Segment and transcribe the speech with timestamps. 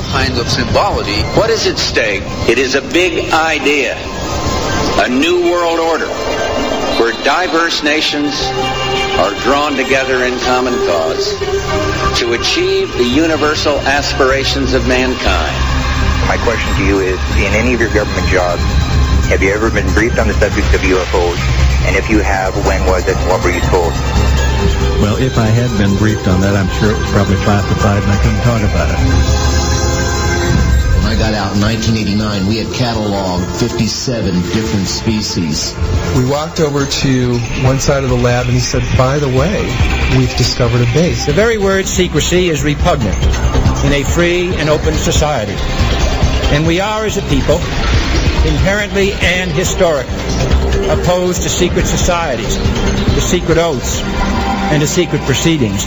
[0.00, 1.20] all kinds of symbology.
[1.36, 2.22] What is at stake?
[2.48, 3.96] It is a big idea,
[5.02, 6.08] a new world order,
[7.00, 8.32] where diverse nations
[9.20, 11.36] are drawn together in common cause
[12.18, 15.56] to achieve the universal aspirations of mankind.
[16.28, 18.62] My question to you is, in any of your government jobs,
[19.28, 21.38] have you ever been briefed on the subject of UFOs?
[21.88, 23.16] And if you have, when was it?
[23.28, 23.92] What were you told?
[25.00, 28.12] Well, if I had been briefed on that, I'm sure it was probably classified and
[28.12, 29.59] I couldn't talk about it.
[31.20, 35.76] When got out in 1989, we had cataloged 57 different species.
[36.16, 39.60] We walked over to one side of the lab and he said, by the way,
[40.16, 41.26] we've discovered a base.
[41.26, 43.18] The very word secrecy is repugnant
[43.84, 45.52] in a free and open society.
[46.56, 47.56] And we are, as a people,
[48.48, 50.14] inherently and historically
[50.88, 54.00] opposed to secret societies, to secret oaths,
[54.72, 55.84] and to secret proceedings.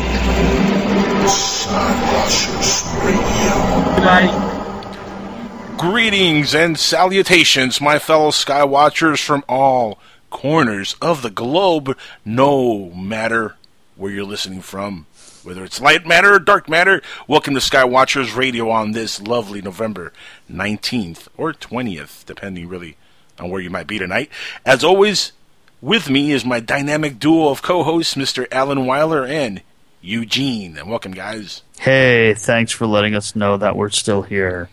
[5.84, 13.58] Greetings and salutations, my fellow Skywatchers from all corners of the globe, no matter
[13.98, 15.08] where you're listening from,
[15.44, 17.02] whether it's light matter or dark matter.
[17.28, 20.14] Welcome to Skywatchers Radio on this lovely November
[20.50, 22.96] 19th or 20th, depending really
[23.38, 24.30] on where you might be tonight.
[24.66, 25.34] As always,
[25.82, 28.48] with me is my dynamic duo of co hosts, Mr.
[28.54, 29.62] Alan Weiler and
[30.02, 30.78] Eugene.
[30.78, 31.62] And welcome, guys.
[31.78, 34.70] Hey, thanks for letting us know that we're still here.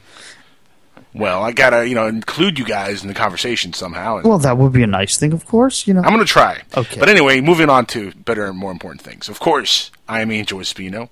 [1.13, 4.23] Well, I gotta, you know, include you guys in the conversation somehow.
[4.23, 5.87] Well, that would be a nice thing, of course.
[5.87, 6.63] You know, I'm gonna try.
[6.77, 7.01] Okay.
[7.01, 9.29] But anyway, moving on to better and more important things.
[9.29, 11.09] Of course, I am Angel Espino.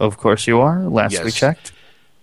[0.00, 0.80] Of course you are.
[0.82, 1.24] Last Yes.
[1.24, 1.72] we checked.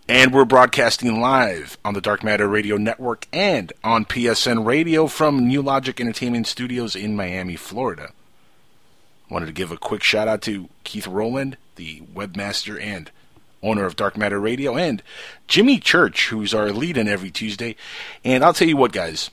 [0.08, 5.48] And we're broadcasting live on the Dark Matter Radio Network and on PSN Radio from
[5.48, 8.12] New Logic Entertainment Studios in Miami, Florida.
[9.30, 13.10] Wanted to give a quick shout out to Keith Rowland, the webmaster and
[13.66, 15.02] owner of Dark Matter Radio, and
[15.48, 17.76] Jimmy Church, who's our lead in every Tuesday.
[18.24, 19.30] And I'll tell you what, guys,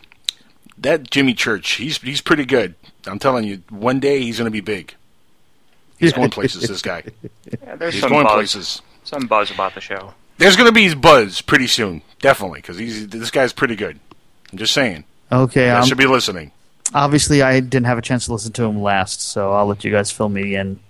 [0.79, 2.74] that Jimmy Church, he's he's pretty good.
[3.07, 4.95] I'm telling you, one day he's going to be big.
[5.98, 6.67] He's going places.
[6.68, 7.05] This guy,
[7.62, 8.83] Yeah, there's he's some going buzz, places.
[9.05, 10.14] some buzz about the show.
[10.39, 14.01] There's going to be buzz pretty soon, definitely, because he's this guy's pretty good.
[14.51, 15.05] I'm just saying.
[15.30, 15.70] Okay.
[15.70, 16.51] I Um, should be listening.
[16.92, 19.92] obviously, I didn't have a chance to listen to him last, so I'll let you
[19.92, 20.80] guys fill me in.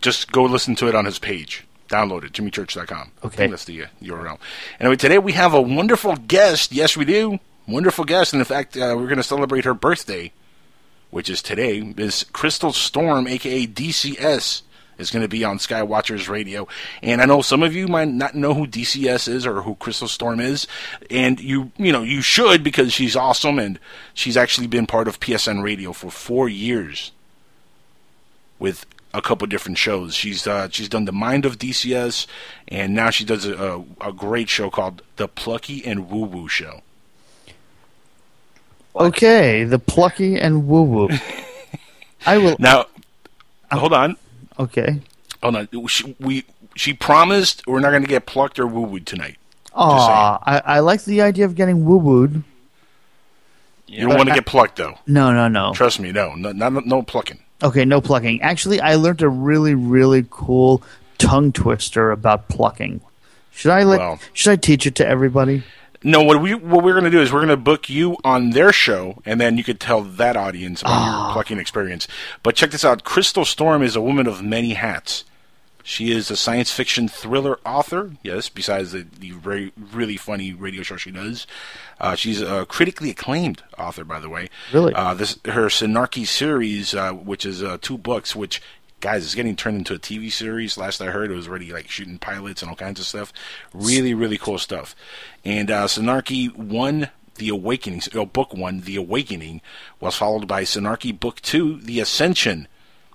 [0.00, 1.65] Just go listen to it on his page.
[1.88, 3.12] Download it, jimmychurch.com.
[3.24, 3.46] Okay.
[3.46, 4.38] that's the uh, URL.
[4.80, 6.72] Anyway, today we have a wonderful guest.
[6.72, 7.38] Yes, we do.
[7.68, 8.32] Wonderful guest.
[8.32, 10.32] And in fact, uh, we're going to celebrate her birthday,
[11.10, 11.80] which is today.
[11.80, 13.66] Miss Crystal Storm, a.k.a.
[13.66, 14.62] DCS,
[14.98, 16.66] is going to be on Skywatchers Radio.
[17.02, 20.08] And I know some of you might not know who DCS is or who Crystal
[20.08, 20.66] Storm is.
[21.10, 23.78] And you, you know, you should because she's awesome and
[24.14, 27.12] she's actually been part of PSN Radio for four years
[28.58, 28.86] with
[29.16, 30.14] a couple different shows.
[30.14, 32.26] She's uh, she's done the Mind of DCS,
[32.68, 33.54] and now she does a,
[34.00, 36.82] a, a great show called the Plucky and Woo Woo Show.
[38.94, 41.08] Okay, the plucky and woo woo.
[42.26, 42.56] I will.
[42.58, 42.86] Now,
[43.70, 44.16] hold on,
[44.58, 45.00] Okay.
[45.42, 45.68] hold on.
[45.88, 46.44] She, we
[46.74, 49.36] she promised we're not going to get plucked or woo wooed tonight.
[49.74, 52.42] Aw, I, I like the idea of getting woo wooed.
[53.86, 54.98] You don't want to get plucked though.
[55.06, 55.72] No, no, no.
[55.74, 57.38] Trust me, no, no, not, no plucking.
[57.62, 58.42] Okay, no plucking.
[58.42, 60.82] Actually, I learned a really, really cool
[61.18, 63.00] tongue twister about plucking.
[63.52, 63.98] Should I let?
[63.98, 65.62] Well- should I teach it to everybody?
[66.02, 68.50] No, what we what we're going to do is we're going to book you on
[68.50, 71.32] their show, and then you could tell that audience about your ah.
[71.32, 72.06] plucking experience.
[72.42, 75.24] But check this out: Crystal Storm is a woman of many hats.
[75.86, 78.16] She is a science fiction thriller author.
[78.24, 81.46] Yes, besides the, the very really funny radio show she does,
[82.00, 84.48] uh, she's a critically acclaimed author, by the way.
[84.72, 84.92] Really?
[84.94, 88.60] uh, this her Synarchy series, uh, which is uh, two books, which
[88.98, 90.76] guys is getting turned into a TV series.
[90.76, 93.32] Last I heard, it was already like shooting pilots and all kinds of stuff.
[93.72, 94.96] Really, really cool stuff.
[95.44, 97.10] And uh, Synarchy one.
[97.36, 99.60] The Awakening, oh, book one, The Awakening,
[100.00, 102.66] was followed by Synarchy book two, The Ascension,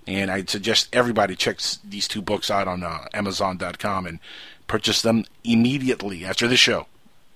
[0.07, 4.20] and I'd suggest everybody checks these two books out on uh, Amazon.com and
[4.67, 6.87] purchase them immediately after the show.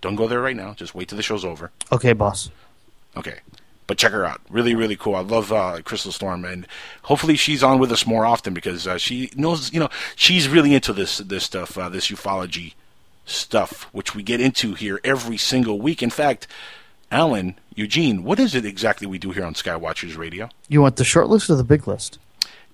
[0.01, 0.74] Don't go there right now.
[0.74, 1.72] Just wait till the show's over.
[1.92, 2.50] Okay, boss.
[3.18, 3.39] Okay.
[3.88, 4.42] But check her out.
[4.50, 5.16] Really, really cool.
[5.16, 6.66] I love uh, Crystal Storm, and
[7.04, 10.74] hopefully she's on with us more often because uh, she knows, you know, she's really
[10.74, 12.74] into this this stuff, uh, this ufology
[13.25, 16.01] stuff, which we get into here every single week.
[16.01, 16.48] In fact,
[17.12, 20.50] Alan, Eugene, what is it exactly we do here on Skywatchers Radio?
[20.68, 22.18] You want the short list or the big list?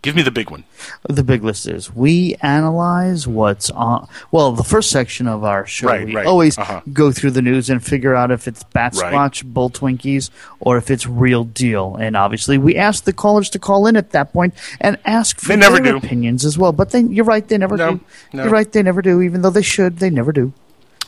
[0.01, 0.63] Give me the big one.
[1.07, 4.07] The big list is we analyze what's on.
[4.31, 6.25] Well, the first section of our show, Right, we right.
[6.25, 6.81] always Uh-huh.
[6.91, 9.13] go through the news and figure out if it's Bat Right.
[9.13, 11.95] Squatch, Bull Twinkies, or if it's real deal.
[11.99, 15.55] And obviously, we ask the callers to call in at that point and ask for
[15.55, 15.97] their do.
[15.97, 16.71] opinions as well.
[16.71, 17.99] But they, you're right, they never No, do.
[18.33, 18.43] no.
[18.45, 19.21] You're right, they never do.
[19.21, 20.51] Even though they should, they never do.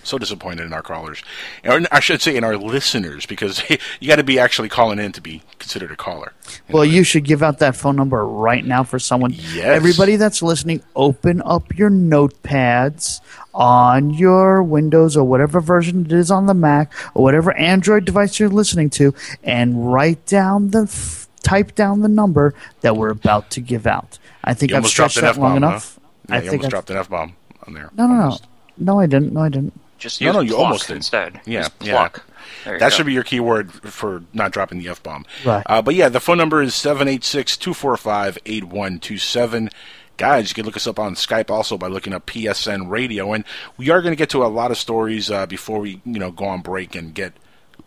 [0.04, 1.24] So disappointed in our callers,
[1.64, 3.64] or I should say in our listeners, because
[4.00, 6.34] you got to be actually calling in to be considered a caller.
[6.70, 9.32] Well, you should give out that phone number right now for someone.
[9.34, 9.66] Yes.
[9.66, 13.22] Everybody that's listening, open up your notepads
[13.54, 18.40] on your Windows or whatever version it is on the Mac or whatever Android device
[18.40, 19.14] you're listening to,
[19.44, 24.18] and write down the f- type down the number that we're about to give out.
[24.44, 25.96] I think You I've almost dropped stretched that long enough.
[25.96, 26.00] Huh?
[26.30, 27.36] Yeah, I you think almost I've- dropped an F bomb
[27.68, 27.90] on there.
[27.96, 28.38] No, no, no,
[28.78, 29.00] no.
[29.00, 29.34] I didn't.
[29.34, 29.80] No, I didn't.
[30.04, 30.96] Just No, use no, you pluck almost did.
[30.98, 31.42] instead.
[31.46, 31.94] Yeah, Use yeah.
[31.94, 32.24] pluck.
[32.66, 32.96] There That go.
[32.96, 35.26] should be your keyword for not dropping the F bomb.
[35.46, 35.64] Right.
[35.66, 39.70] Uh, but yeah, the phone number is 786 245 8127.
[40.18, 43.34] Guys, you can look us up on Skype also by looking up PSN Radio.
[43.34, 43.44] And
[43.78, 46.32] we are going to get to a lot of stories uh, before we you know
[46.32, 47.34] go on break and get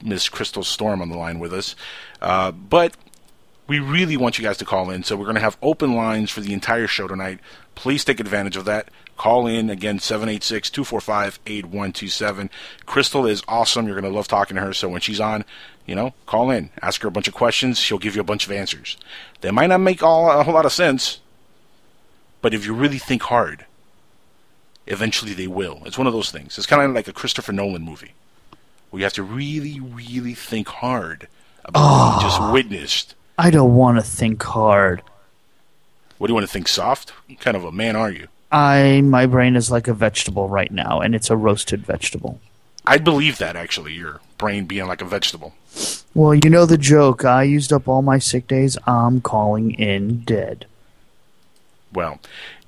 [0.03, 1.77] Miss Crystal Storm on the line with us.
[2.21, 2.97] Uh, but
[3.69, 5.05] we really want you guys to call in.
[5.05, 7.39] So we're going to have open lines for the entire show tonight.
[7.75, 8.89] Please take advantage of that.
[9.17, 12.51] Call in again 786-245-8127.
[12.85, 13.87] Crystal is awesome.
[13.87, 14.75] You're going to love talking to her.
[14.75, 15.45] So when she's on,
[15.87, 17.79] you know, call in, ask her a bunch of questions.
[17.79, 18.97] She'll give you a bunch of answers.
[19.41, 21.21] They might not make all a whole lot of sense,
[22.43, 23.65] but if you really think hard,
[24.87, 25.83] eventually they will.
[25.87, 26.59] It's one of those things.
[26.59, 28.13] It's kind of like a Christopher Nolan movie
[28.91, 31.29] where you have to really, really think hard
[31.65, 32.53] about what you just ah.
[32.53, 33.15] witnessed.
[33.39, 35.03] I don't want to think hard.
[36.19, 37.11] What do you want to think soft?
[37.29, 38.29] What kind of a man are you?
[38.51, 42.41] I my brain is like a vegetable right now, and it's a roasted vegetable.
[42.87, 45.55] I'd believe that actually, your brain being like a vegetable.
[46.15, 47.25] Well, you know the joke.
[47.25, 48.79] I used up all my sick days.
[48.87, 50.67] I'm calling in dead.
[51.93, 52.21] Well,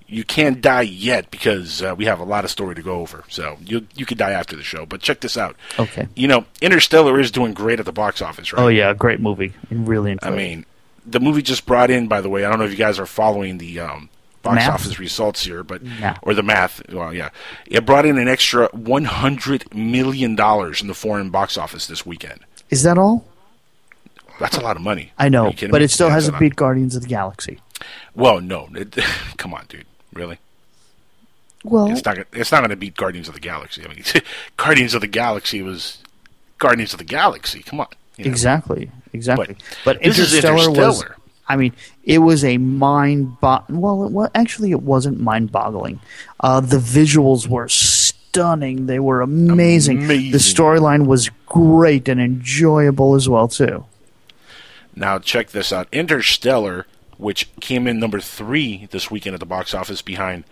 [0.09, 3.25] you can't die yet because uh, we have a lot of story to go over.
[3.29, 4.87] So you you could die after the show.
[4.87, 5.55] But check this out.
[5.79, 6.09] Okay.
[6.17, 8.63] You know, Interstellar is doing great at the box office, right?
[8.63, 9.53] Oh yeah, great movie.
[9.71, 10.67] Really enjoyed I mean,
[11.07, 12.09] the movie just brought in.
[12.09, 14.09] By the way, I don't know if you guys are following the um,
[14.55, 14.75] box Math?
[14.75, 16.15] office results here, but No.
[16.23, 16.83] or the math.
[16.93, 17.31] Well, yeah,
[17.67, 22.05] it brought in an extra one hundred million dollars in the foreign box office this
[22.07, 22.41] weekend.
[22.71, 23.25] Is that all?
[24.41, 25.13] That's a lot of money.
[25.19, 25.85] I know, but me?
[25.85, 26.41] it still Yeah, hasn't it's a lot.
[26.41, 27.61] beat Guardians of the Galaxy.
[28.15, 28.97] Well, no, it,
[29.37, 30.39] come on, dude, really?
[31.65, 32.19] Well, It's not.
[32.33, 33.85] It's not going to beat Guardians of the Galaxy.
[33.85, 34.03] I mean,
[34.57, 35.99] Guardians of the Galaxy was
[36.59, 37.63] Guardians of the Galaxy.
[37.63, 37.89] Come on.
[38.17, 38.31] you know?
[38.31, 39.57] exactly, exactly.
[39.85, 41.05] But But, this is Interstellar, was.
[41.49, 41.73] I mean,
[42.05, 43.41] it was a mind.
[43.41, 46.01] Bo- well, it, well, actually, it wasn't mind-boggling.
[46.41, 48.87] Uh, the visuals were stunning.
[48.87, 50.05] They were amazing.
[50.05, 50.33] Amazing.
[50.33, 53.85] The storyline was great and enjoyable as well too.
[54.95, 55.89] Now check this out.
[55.93, 56.87] Interstellar,
[57.17, 60.45] which came in number three this weekend at the box office behind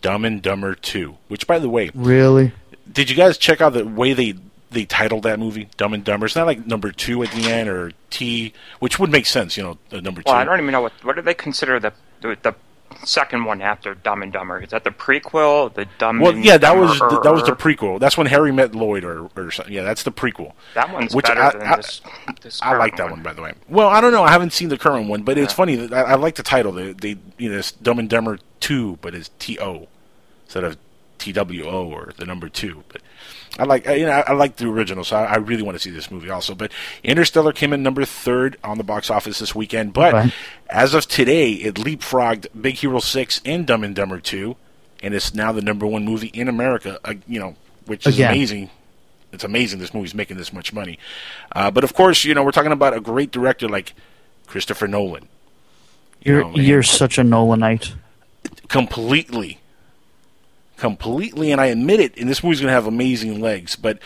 [0.00, 1.16] Dumb and Dumber Two.
[1.28, 2.52] Which, by the way, Really?
[2.90, 4.34] did you guys check out the way they
[4.74, 6.26] they titled that movie, Dumb and Dumber?
[6.26, 9.56] It's not like number two at the end or T, which would make sense.
[9.56, 10.30] You know, the number two.
[10.30, 12.54] Well, I don't even know what what do they consider the the, the
[13.04, 14.62] second one after Dumb and Dumber?
[14.62, 15.72] Is that the prequel?
[15.74, 17.20] The Dumb well, and yeah, that was Dumber?
[17.22, 17.98] that was the prequel.
[17.98, 19.72] That's when Harry met Lloyd, or or something.
[19.74, 20.52] Yeah, that's the prequel.
[20.74, 22.00] That one's Which better I- than I- this.
[22.42, 23.52] this I like that one, by the way.
[23.68, 24.22] Well, I don't know.
[24.22, 25.92] I haven't seen the current one, but it's funny.
[25.92, 26.72] I, I like the title.
[26.72, 29.88] They, they, you know, it's Dumb and Dumber Two, but it's T O
[30.44, 30.76] instead of
[31.18, 32.84] T W O or the number two.
[32.88, 33.02] But
[33.58, 35.90] I like, you know, I, like the original, so I, I really want to see
[35.90, 36.54] this movie also.
[36.54, 36.72] But
[37.02, 39.92] Interstellar came in number third on the box office this weekend.
[39.92, 40.32] But Right.
[40.68, 44.56] as of today, it leapfrogged Big Hero Six and Dumb and Dumber Two,
[45.02, 46.98] and it's now the number one movie in America.
[47.04, 47.54] Uh, you know,
[47.86, 48.30] which is Again.
[48.32, 48.70] amazing
[49.32, 50.96] it's amazing this movie's making this much money.
[51.50, 53.92] Uh, but of course, you know, we're talking about a great director like
[54.46, 55.28] Christopher Nolan.
[56.22, 57.94] You You're know, you're such a Nolanite.
[58.68, 59.58] completely,
[60.76, 62.16] completely, and I admit it.
[62.18, 63.76] And this movie's going to have amazing legs.
[63.76, 63.98] But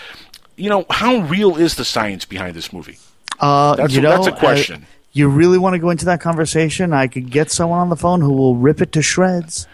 [0.56, 2.98] you know, how real is the science behind this movie?
[3.40, 4.86] Uh, That's you a- know, that's a question.
[5.12, 6.92] you really want to go into that conversation?
[6.92, 9.66] I could get someone on the phone who will rip it to shreds.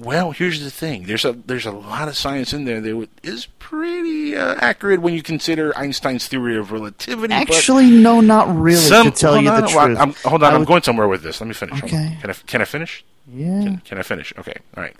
[0.00, 1.04] Well, here's the thing.
[1.04, 5.14] There's a there's a lot of science in there that is pretty uh, accurate when
[5.14, 7.34] you consider Einstein's theory of relativity.
[7.34, 8.80] Actually, no, not really.
[8.80, 10.82] Some, to tell hold you on, the truth, I'm, hold on, I I'm would- going
[10.82, 11.40] somewhere with this.
[11.40, 11.82] Let me finish.
[11.84, 12.16] Okay.
[12.20, 13.04] Can I can I finish?
[13.32, 13.62] Yeah.
[13.62, 14.32] Can, can I finish?
[14.38, 14.56] Okay.
[14.76, 14.96] All right.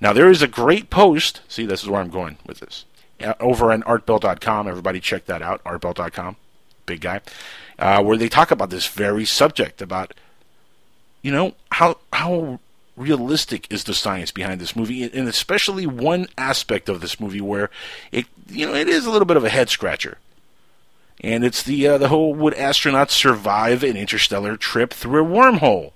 [0.00, 1.40] Now there is a great post.
[1.48, 2.84] See, this is where I'm going with this.
[3.20, 4.68] Uh, over on artbell.com.
[4.68, 5.62] Everybody check that out.
[5.64, 6.36] Artbell.com.
[6.86, 7.20] Big guy.
[7.78, 10.14] Uh, where they talk about this very subject about,
[11.22, 12.60] you know, how how
[12.96, 17.70] realistic is the science behind this movie, and especially one aspect of this movie where
[18.10, 20.18] it, you know, it is a little bit of a head scratcher.
[21.20, 25.92] And it's the uh, the whole would astronauts survive an interstellar trip through a wormhole?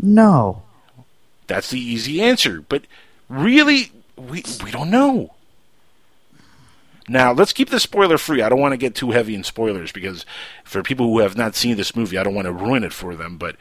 [0.00, 0.62] No.
[1.46, 2.60] That's the easy answer.
[2.60, 2.84] But
[3.28, 5.34] really, we we don't know.
[7.08, 8.42] Now, let's keep this spoiler free.
[8.42, 10.24] I don't want to get too heavy in spoilers because
[10.64, 13.16] for people who have not seen this movie, I don't want to ruin it for
[13.16, 13.36] them.
[13.36, 13.56] But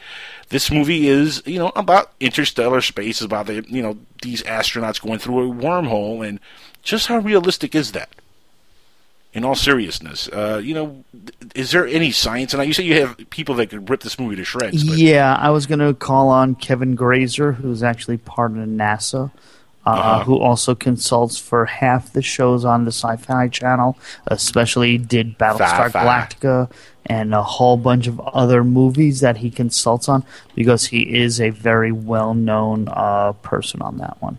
[0.49, 5.19] this movie is, you know, about interstellar space, about the, you know, these astronauts going
[5.19, 6.39] through a wormhole, and
[6.83, 8.09] just how realistic is that?
[9.31, 11.03] In all seriousness, uh, you know,
[11.53, 12.51] is there any science?
[12.55, 14.83] And you say you have people that could rip this movie to shreds.
[14.83, 19.31] But Yeah, I was going to call on Kevin Grazier, who's actually part of NASA,
[19.97, 20.23] Uh-huh.
[20.25, 25.85] who also consults for half the shows on the Sci Fi Channel, especially did Battlestar
[25.91, 26.03] Sci-fi.
[26.05, 26.71] Galactica
[27.05, 30.23] and a whole bunch of other movies that he consults on
[30.55, 34.37] because he is a very well known uh, person on that one.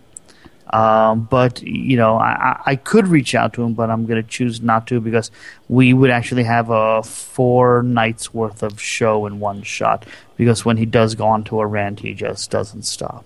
[0.73, 4.29] Um, but you know, I, I- could reach out to him, but I'm going to
[4.29, 5.33] choose not to because
[5.69, 10.07] we would actually have a four nights worth of show in one shot.
[10.37, 13.25] Because when he does go on to a rant, he just doesn't stop.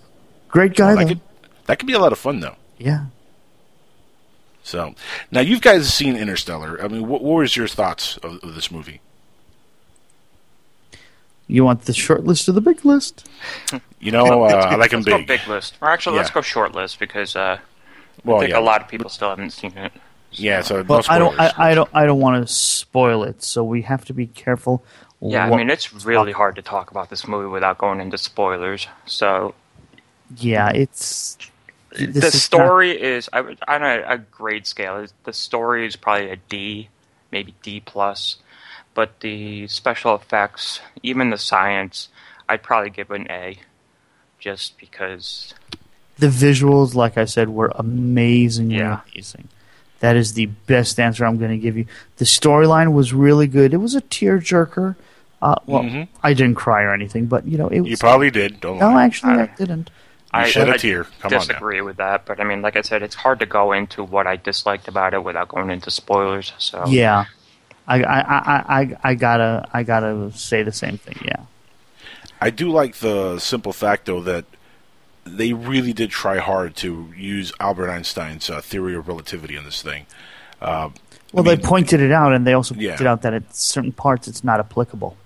[0.48, 1.20] Great guy, could
[1.66, 2.56] that could be a lot of fun, though.
[2.78, 3.06] yeah.
[4.66, 4.94] So
[5.30, 6.82] now you guys have seen Interstellar.
[6.82, 9.02] I mean, what, what was your thoughts of, of this movie?
[11.46, 13.28] You want the short list or the big list?
[14.00, 15.26] You know, uh, I like them Let's go big.
[15.26, 15.76] big list.
[15.82, 17.58] Or actually, let's go short list because uh,
[18.24, 18.58] Well, I think yeah.
[18.58, 19.92] a lot of people still haven't seen it.
[20.32, 21.38] Yeah, so no I don't.
[21.38, 21.90] I, I don't.
[21.92, 24.82] I don't want to spoil it, so we have to be careful.
[25.20, 28.88] Yeah, I mean, it's really hard to talk about this movie without going into spoilers.
[29.06, 29.54] So
[30.38, 31.50] yeah, it's this
[31.94, 35.96] the is not- story is, I would- on a, a grade scale, the story is
[35.96, 36.88] probably a D,
[37.30, 38.36] maybe D plus,
[38.94, 42.08] but the special effects, even the science,
[42.48, 43.58] I'd probably give an A,
[44.38, 45.54] just because.
[46.18, 49.00] The visuals, like I said, were amazingly Yeah.
[49.12, 49.48] amazing.
[50.00, 51.86] That is the best answer I'm going to give you.
[52.18, 53.72] The storyline was really good.
[53.72, 54.96] It was a tearjerker.
[55.40, 56.08] Uh, well, Mhm.
[56.22, 57.90] I didn't cry or anything, but you know, it was.
[57.90, 58.60] You probably did.
[58.60, 59.04] Don't no, lie.
[59.04, 59.90] actually, I I- didn't.
[60.38, 61.04] You I, shed a I tear.
[61.04, 61.38] Come on now.
[61.38, 64.26] disagree with that, but I mean, like I said, it's hard to go into what
[64.26, 66.52] I disliked about it without going into spoilers.
[66.58, 67.26] So Yeah,
[67.86, 71.18] I, I, I, I, I gotta, I gotta say the same thing.
[71.24, 71.44] Yeah,
[72.40, 74.44] I do like the simple fact, though, that
[75.24, 79.82] they really did try hard to use Albert Einstein's uh, theory of relativity in this
[79.82, 80.06] thing.
[80.60, 80.90] Uh,
[81.32, 82.92] well, I mean, they pointed it out, and they also Yeah.
[82.92, 85.16] pointed out that at certain parts it's not applicable.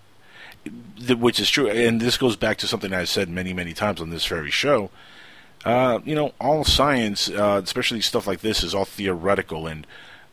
[1.18, 4.10] Which is true, and this goes back to something I've said many, many times on
[4.10, 4.90] this very show.
[5.64, 9.86] Uh, you know, all science, uh, especially stuff like this, is all theoretical, and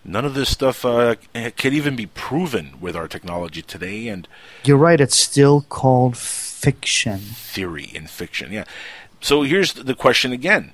[0.04, 4.28] none of this stuff uh, can even be proven with our technology today and
[4.64, 7.20] You're right; it's still called fiction.
[7.20, 8.52] theory and fiction.
[8.52, 8.66] Yeah.
[9.22, 10.74] So here's the question again: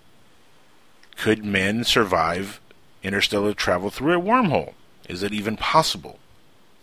[1.18, 2.60] Could men survive
[3.04, 4.74] interstellar travel through a wormhole?
[5.08, 6.20] Is it even possible?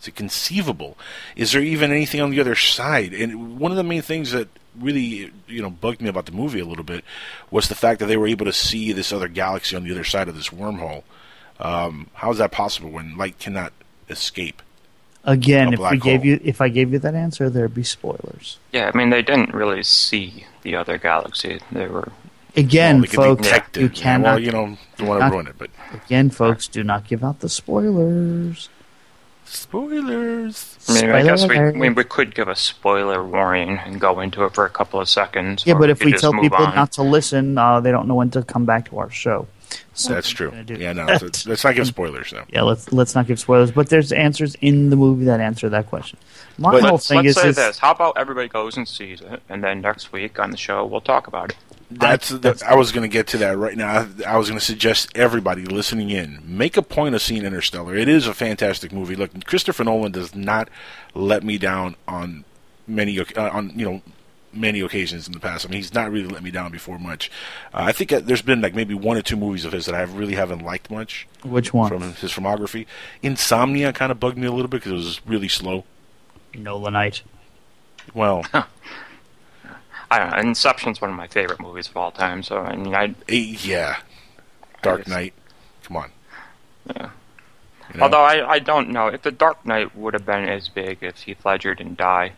[0.01, 0.97] Is it conceivable?
[1.35, 3.13] Is there even anything on the other side?
[3.13, 4.47] And one of the main things that
[4.79, 7.03] really, you know, bugged me about the movie a little bit
[7.51, 10.03] was the fact that they were able to see this other galaxy on the other
[10.05, 11.03] side of this wormhole.
[11.59, 13.73] Um, how is that possible when light cannot
[14.09, 14.61] escape?
[15.25, 17.83] Again, A if we black gave you, if I gave you that answer, there'd be
[17.83, 18.57] spoilers.
[18.71, 21.59] yeah, I mean, they didn't really see the other galaxy.
[21.73, 22.09] They were
[22.55, 24.23] Again, Well, folks, you cannot.
[24.23, 27.41] Well, you know, don't want to ruin it, but Again, folks, do not give out
[27.41, 28.69] the spoilers.
[29.49, 30.77] Spoilers.
[30.87, 34.19] I mean, I guess we, Spoiler we we could give a spoiler warning and go
[34.19, 35.63] into it for a couple of seconds.
[35.65, 36.75] Yeah, or but if could we tell people on.
[36.75, 39.47] not to listen, uh, they don't know when to come back to our show.
[39.93, 40.47] So That's true.
[40.47, 41.21] we're gonna do Yeah, no, that.
[41.21, 42.43] let's, let's not give spoilers though.
[42.51, 45.87] Yeah, let's let's not give spoilers, but there's answers in the movie that answer that
[45.87, 46.17] question.
[46.57, 48.87] My But whole let's, thing let's is, say is this: How about everybody goes and
[48.87, 51.57] sees it, and then next week on the show we'll talk about it.
[51.91, 54.07] That's, I- the, that's- I was going to get to that right now.
[54.27, 57.95] I was going to suggest everybody listening in make a point of seeing Interstellar.
[57.95, 59.15] It is a fantastic movie.
[59.15, 60.69] Look, Christopher Nolan does not
[61.15, 62.45] let me down on
[62.87, 64.01] many uh, on you know
[64.51, 65.65] many occasions in the past.
[65.65, 67.29] I mean, he's not really let me down before much.
[67.73, 69.93] Uh, I think uh, there's been like maybe one or two movies of his that
[69.95, 71.87] I really haven't liked much which one?
[71.89, 72.85] from his filmography.
[73.21, 75.85] Insomnia kind of bugged me a little bit because it was really slow.
[76.53, 77.21] Nolanite.
[78.13, 78.43] Well,
[80.11, 80.37] I don't know.
[80.37, 82.43] Inception's one of my favorite movies of all time.
[82.43, 83.97] So I mean, I eh, yeah,
[84.81, 85.33] Dark Knight.
[85.83, 86.11] Come on.
[86.95, 87.09] Yeah.
[87.93, 88.03] You know?
[88.03, 91.17] although I, I don't know if the Dark Knight would have been as big if
[91.21, 92.33] Heath Ledger didn't die.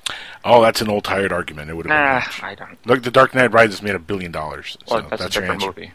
[0.46, 1.70] Oh, that's an old tired argument.
[1.70, 2.46] It would have Nah, been.
[2.50, 2.88] I don't.
[2.88, 4.78] Look, The Dark Knight Rises made a billion dollars.
[4.88, 5.92] Well, So that's, that's a your different movie.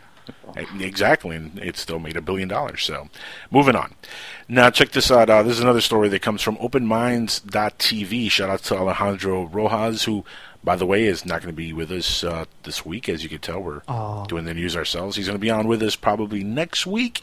[0.85, 2.83] Exactly, and it still made a billion dollars.
[2.83, 3.09] So,
[3.50, 3.95] moving on.
[4.49, 5.30] Now, check this out.
[5.30, 8.30] Uh, this is another story that comes from OpenMinds.tv.
[8.30, 10.25] Shout out to Alejandro Rojas, who
[10.66, 13.08] by the way, is not going to be with us uh, this week.
[13.08, 13.82] As you can tell, we're
[14.26, 15.14] doing the news ourselves.
[15.16, 17.20] He's going to be on with us probably next week,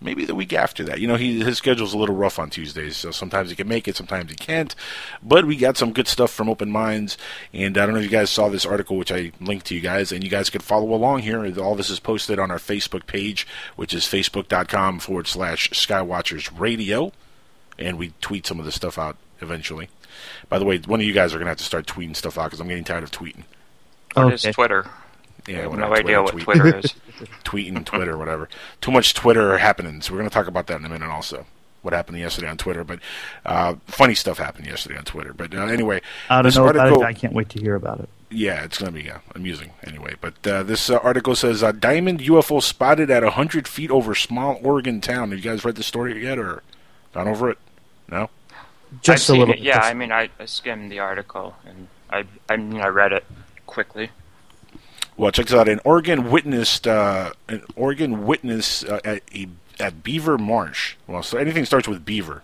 [0.00, 1.00] maybe the week after that.
[1.00, 3.88] You know, he, his schedule's a little rough on Tuesdays, so sometimes he can make
[3.88, 4.76] it, sometimes he can't.
[5.24, 7.18] But we got some good stuff from Open Minds,
[7.52, 9.80] and I don't know if you guys saw this article, which I linked to you
[9.80, 11.44] guys, and you guys could follow along here.
[11.60, 17.10] All this is posted on our Facebook page, which is facebook.com forward slash Skywatchers Radio,
[17.76, 19.88] and we tweet some of the stuff out eventually.
[20.48, 22.38] By the way, one of you guys are going to have to start tweeting stuff
[22.38, 23.44] out because I'm getting tired of tweeting.
[24.14, 24.52] What is Okay.
[24.52, 24.86] Twitter?
[25.46, 26.44] Yeah, I have whatever, no idea what tweet.
[26.44, 26.94] Twitter is.
[27.44, 28.48] tweeting Twitter, whatever.
[28.80, 30.10] Too much Twitter happenings.
[30.10, 31.46] We're going to talk about that in a minute also.
[31.82, 32.98] What happened yesterday on Twitter, but
[33.44, 35.34] uh, funny stuff happened yesterday on Twitter.
[35.34, 36.00] But uh, anyway,
[36.30, 37.06] I don't this know about article, it.
[37.06, 38.08] I can't wait to hear about it.
[38.30, 40.14] yeah, it's going to be uh, amusing anyway.
[40.18, 44.58] But uh, this uh, article says uh, diamond UFO spotted at hundred feet over small
[44.62, 45.28] Oregon town.
[45.30, 46.62] Have you guys read the story yet, or
[47.12, 47.58] gone over it?
[48.10, 48.30] No.
[49.02, 49.54] Just I've a little.
[49.54, 53.12] it, Yeah, I mean, I, I skimmed the article and I, I mean, I read
[53.12, 53.24] it
[53.66, 54.10] quickly.
[55.16, 55.68] Well, check this out.
[55.68, 59.48] An Oregon witnessed uh, an Oregon witness uh, at a,
[59.78, 60.96] at Beaver Marsh.
[61.06, 62.42] Well, so anything starts with Beaver.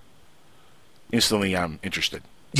[1.12, 2.22] Instantly, I'm interested.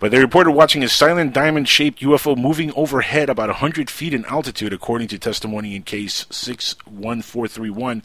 [0.00, 4.72] but they reported watching a silent diamond-shaped UFO moving overhead about 100 feet in altitude,
[4.72, 8.02] according to testimony in case 61431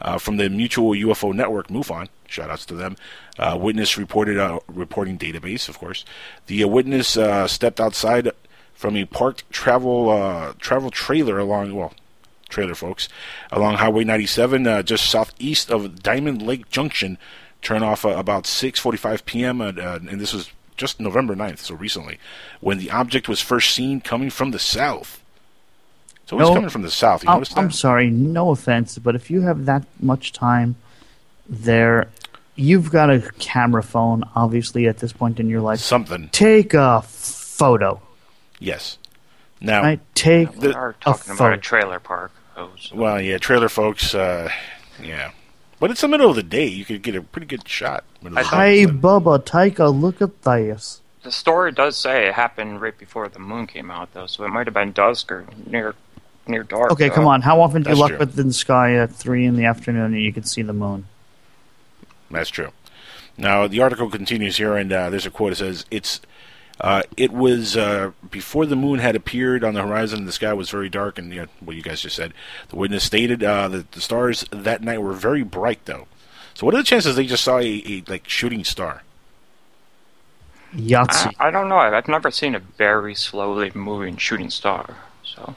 [0.00, 2.08] uh, from the Mutual UFO Network, MUFON.
[2.28, 2.96] Shoutouts to them.
[3.38, 6.04] Uh, witness reported uh, reporting database, of course.
[6.46, 8.30] The uh, witness uh, stepped outside
[8.72, 11.92] from a parked travel uh, travel trailer along well
[12.48, 13.08] trailer folks
[13.52, 17.18] along Highway 97 uh, just southeast of Diamond Lake Junction.
[17.62, 19.60] Turn off about 6:45 p.m.
[19.60, 22.18] Uh, and this was just November 9th, so recently,
[22.60, 25.22] when the object was first seen coming from the south.
[26.30, 27.24] It's always No, coming from the south.
[27.24, 27.58] You I'm, that?
[27.58, 30.76] I'm sorry, no offense, but if you have that much time
[31.48, 32.06] there,
[32.54, 35.80] you've got a camera phone, obviously, at this point in your life.
[35.80, 36.28] Something.
[36.30, 38.00] Take a photo.
[38.60, 38.96] Yes.
[39.60, 40.00] Now, Right?
[40.14, 41.54] Take We are a talking about photo.
[41.54, 42.30] a trailer park.
[42.56, 44.14] Oh, so- well, yeah, trailer folks.
[44.14, 44.50] Uh,
[45.02, 45.32] yeah,
[45.80, 46.66] but it's the middle of the day.
[46.66, 48.04] You could get a pretty good shot.
[48.22, 48.92] middle Hey, day.
[48.92, 51.00] Bubba, take a look at this.
[51.24, 54.48] The story does say it happened right before the moon came out, though, so it
[54.50, 55.94] might have been dusk or near
[56.50, 56.92] near dark.
[56.92, 57.14] Okay, though.
[57.14, 57.42] come on.
[57.42, 58.18] How often do you look true.
[58.18, 61.06] up in the sky at 3 in the afternoon and you can see the moon?
[62.30, 62.70] That's true.
[63.36, 65.52] Now the article continues here, and uh, there's a quote.
[65.52, 66.20] It says, "It's
[66.80, 70.26] uh, it was uh, before the moon had appeared on the horizon.
[70.26, 72.34] The sky was very dark, and you know, what you guys just said.
[72.68, 76.06] The witness stated uh, that the stars that night were very bright, though.
[76.54, 79.02] So, what are the chances they just saw a, a like shooting star?
[80.74, 81.34] Yahtzee.
[81.38, 81.78] I, I don't know.
[81.78, 84.96] I've never seen a very slowly moving shooting star.
[85.22, 85.54] So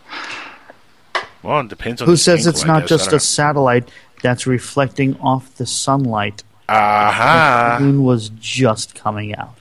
[1.43, 2.89] Well, it depends on Who the says it's I not guess.
[2.89, 3.89] just I a satellite
[4.21, 6.43] that's reflecting off the sunlight?
[6.69, 7.75] don't know.
[7.77, 9.55] The moon was just coming out.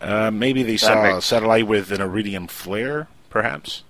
[0.00, 3.82] Uh, maybe they saw a satellite with an iridium flare, perhaps.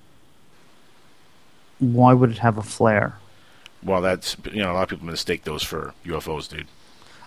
[1.80, 3.16] Why would it have a flare?
[3.82, 6.66] Well, that's you know a lot of people mistake those for UFOs, dude.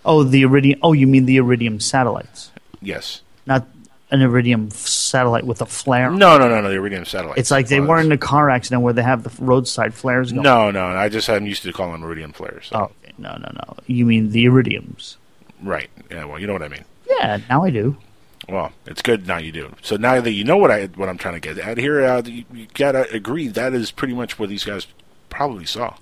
[0.05, 0.79] Oh, the iridium.
[0.81, 3.21] Oh, you mean the iridium satellites, Yes.
[3.45, 3.67] not
[4.11, 6.09] an iridium satellite with a flare.
[6.11, 6.69] No, no, no, no.
[6.69, 7.37] The iridium satellite.
[7.37, 10.43] It's like they weren't in a car accident where they have the roadside flares going.
[10.43, 10.85] No, no.
[10.85, 12.67] I just I'm used to calling them iridium flares.
[12.69, 13.13] so- Oh, okay.
[13.17, 13.75] no, no, no.
[13.85, 15.15] You mean the iridiums?
[15.61, 15.89] Right.
[16.11, 16.25] Yeah.
[16.25, 16.85] Well, you know what I mean.
[17.09, 17.97] Yeah, now I do.
[18.47, 19.73] Well, it's good now you do.
[19.81, 22.21] So now that you know what I what I'm trying to get at here, uh,
[22.25, 24.87] you, you gotta agree that is pretty much what these guys
[25.29, 25.95] probably saw.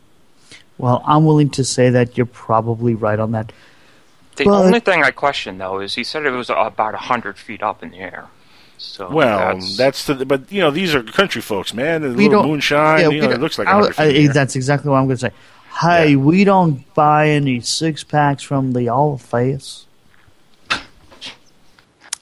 [0.77, 3.51] Well, I'm willing to say that you're probably right on that.
[4.35, 7.37] The But- only thing I question though is he said it was about a hundred
[7.37, 8.25] feet up in the air.
[8.77, 12.03] So Well, that's, that's, the but you know these are country folks, man.
[12.03, 12.99] A little moonshine.
[13.01, 14.33] yeah, you know, it looks like I- I- in the air.
[14.33, 15.31] That's exactly what I'm going to say.
[15.81, 16.15] Hey, Yeah.
[16.17, 19.85] we don't buy any six packs from the All Face.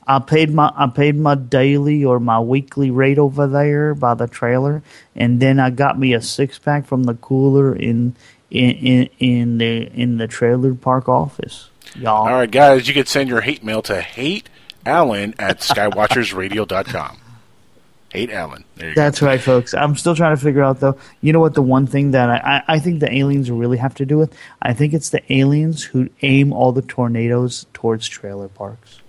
[0.05, 4.27] I paid my I paid my daily or my weekly rate over there by the
[4.27, 4.83] trailer,
[5.15, 8.15] and then I got me a six pack from the cooler in
[8.51, 11.69] in in, in the in the trailer park office.
[11.95, 14.49] Y'all, All right, guys, you can send your hate mail to hate
[14.85, 17.17] Allen at skywatchersradio.com.
[18.11, 18.63] Hate Allen.
[18.75, 19.73] There you That's right, folks.
[19.73, 20.97] I'm still trying to figure out, though.
[21.21, 21.55] You know what?
[21.55, 24.35] The one thing that I, I, I think the aliens really have to do with,
[24.61, 28.99] I think it's the aliens who aim all the tornadoes towards trailer parks.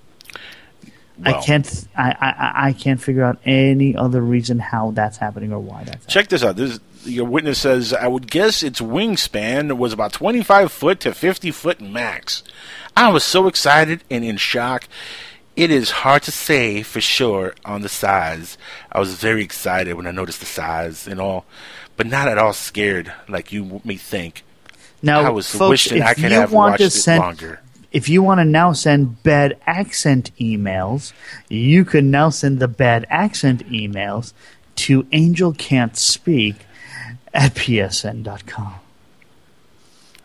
[1.19, 1.35] Well.
[1.35, 1.89] I can't.
[1.97, 6.07] I, I I can't figure out any other reason how that's happening or why that's.
[6.07, 6.57] Check this out.
[6.57, 11.51] This your witness says I would guess its wingspan was about 25 foot to 50
[11.51, 12.43] foot max.
[12.97, 14.89] I was so excited and in shock.
[15.57, 18.59] It is hard to say for sure on the size.
[18.91, 21.45] I was very excited when I noticed the size and all,
[21.97, 24.43] but not at all scared like you may think.
[25.01, 27.61] Now, I was folks, wishing I could have want watched it send, longer.
[27.93, 31.13] If you want to now send bad accent emails,
[31.49, 34.33] you can now send the bad accent emails
[34.77, 36.57] to Angel Can't Speak
[37.35, 38.75] at psn.com.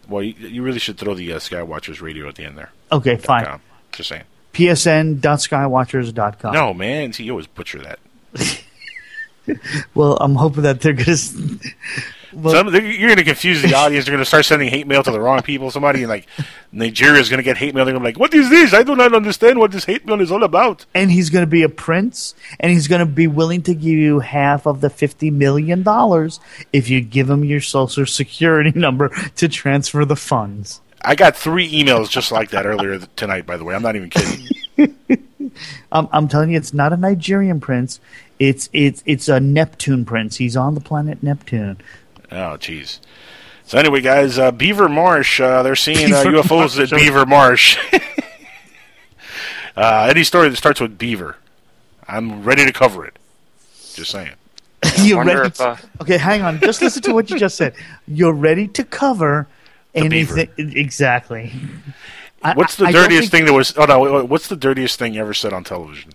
[0.08, 2.72] Well, you, you really should throw the uh, Skywatchers radio at the end there.
[2.92, 3.46] Okay, fine.
[3.46, 4.24] Um, just saying.
[4.54, 6.54] psn.skywatchers.com.
[6.54, 7.14] No, man.
[7.14, 8.00] See, you always butcher that.
[9.96, 11.60] Well, I'm hoping that they're going to.
[12.32, 14.06] Some, you're going to confuse the audience.
[14.06, 15.72] They're going to start sending hate mail to the wrong people.
[15.72, 16.28] Somebody in like
[16.72, 17.86] Nigeria is going to get hate mail.
[17.86, 18.74] They're going to be like, "What is this?
[18.74, 21.50] I do not understand what this hate mail is all about." and he's going to
[21.50, 24.90] be a prince, and he's going to be willing to give you half of the
[24.90, 25.84] $50 million
[26.74, 30.82] if you give him your social security number to transfer the funds.
[31.02, 33.46] I got three emails just like that earlier tonight.
[33.46, 34.48] By the way, I'm not even kidding.
[35.92, 38.00] Um, I'm telling you, it's not a Nigerian prince.
[38.38, 40.38] It's it's it's a Neptune prince.
[40.38, 41.78] He's on the planet Neptune.
[42.32, 43.00] Oh, jeez.
[43.66, 46.80] So anyway, guys, uh, Beaver Marsh, uh, they're seeing uh, UFOs Marsh.
[46.80, 47.78] at Beaver Marsh.
[49.76, 51.38] uh, any story that starts with Beaver,
[52.08, 53.18] I'm ready to cover it.
[53.94, 54.32] Just saying.
[55.02, 55.48] You're wonder ready.
[55.48, 56.60] if, uh, okay, hang on.
[56.60, 57.76] Just listen to what you just said.
[58.08, 59.48] You're ready to cover
[59.94, 60.50] anything.
[60.58, 61.52] Exactly.
[62.56, 63.74] What's the I- I dirtiest think- thing that was?
[63.78, 66.12] Oh no, wait, wait, what's the dirtiest thing you ever said on television?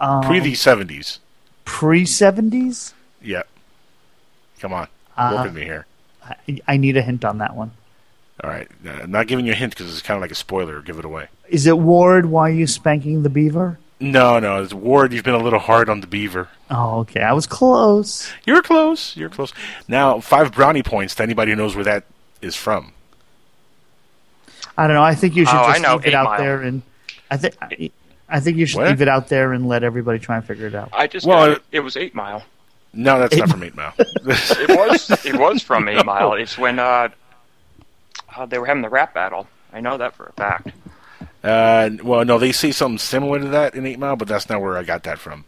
[0.00, 1.18] Um, Pre the '70s.
[1.64, 2.94] pre seventies?
[3.22, 3.42] Yeah.
[4.60, 5.86] Come on, Uh, work with me here.
[6.24, 7.70] I, I need a hint on that one.
[8.42, 10.34] All right, uh, I'm not giving you a hint because it's kind of like a
[10.36, 10.80] spoiler.
[10.80, 11.28] Give it away.
[11.48, 12.26] Is it Ward?
[12.26, 13.78] Why are you spanking the beaver?
[14.00, 15.12] No, no, it's Ward.
[15.12, 16.46] You've been a little hard on the Beaver.
[16.70, 17.20] Oh, okay.
[17.20, 18.30] I was close.
[18.46, 19.16] You're close.
[19.16, 19.52] You're close.
[19.88, 22.04] Now, five brownie points to anybody who knows where that
[22.40, 22.92] is from.
[24.76, 25.02] I don't know.
[25.02, 26.38] I think you should Oh, just know, leave it Eight out Mile.
[26.38, 26.82] there and
[27.28, 27.90] I think I,
[28.28, 28.88] I think you should What?
[28.88, 30.90] leave it out there and let everybody try and figure it out.
[30.92, 31.62] I just Well, got it.
[31.72, 32.44] It was Eight Mile.
[32.92, 33.94] No, that's not from Eight Mile.
[33.98, 35.24] It was.
[35.24, 36.34] it was from Eight Mile.
[36.34, 37.08] It's when uh,
[38.36, 39.46] uh, they were having the rap battle.
[39.72, 40.70] I know that for a fact.
[41.44, 44.60] Uh, well, no, they say something similar to that in Eight Mile, but that's not
[44.60, 45.44] where I got that from.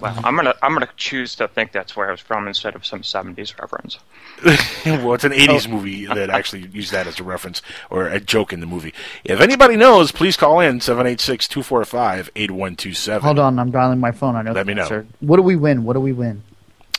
[0.00, 2.84] Well, I'm gonna I'm gonna choose to think that's where I was from instead of
[2.84, 3.98] some '70s reference.
[4.84, 8.52] well, it's an 80s movie that actually used that as a reference or a joke
[8.52, 8.92] in the movie.
[9.24, 13.22] If anybody knows, please call in 786 245 8127.
[13.22, 14.36] Hold on, I'm dialing my phone.
[14.36, 14.52] I know.
[14.52, 14.82] Let the me know.
[14.82, 15.06] answer.
[15.20, 15.84] What do we win?
[15.84, 16.42] What do we win?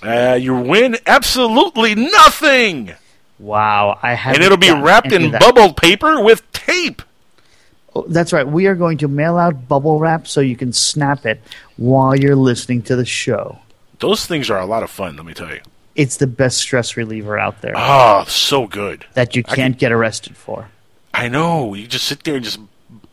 [0.03, 2.93] Uh, you win absolutely nothing!
[3.39, 4.35] Wow, I have.
[4.35, 7.01] And it'll be wrapped in bubble paper with tape.
[7.95, 8.47] Oh, that's right.
[8.47, 11.41] We are going to mail out bubble wrap so you can snap it
[11.77, 13.59] while you're listening to the show.
[13.99, 15.61] Those things are a lot of fun, let me tell you.
[15.95, 19.05] It's the best stress reliever out there Oh, so good.
[19.15, 20.69] that you can't get arrested for.
[21.13, 21.73] I know.
[21.73, 22.59] You just sit there and just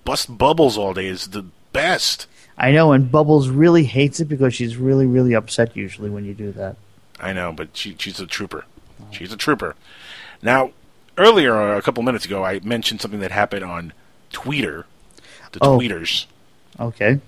[0.04, 1.06] bust bubbles all day.
[1.06, 2.26] Is the best.
[2.56, 6.34] I know, and Bubbles really hates it because she's really, really upset usually when you
[6.34, 6.76] do that.
[7.18, 8.64] I know, but she, she's a trooper.
[9.10, 9.74] She's a trooper.
[10.42, 10.70] Now,
[11.18, 13.92] earlier, a couple minutes ago, I mentioned something that happened on
[14.32, 14.86] Twitter,
[15.52, 15.78] the Oh.
[15.78, 16.26] tweeters.
[16.78, 17.20] Okay.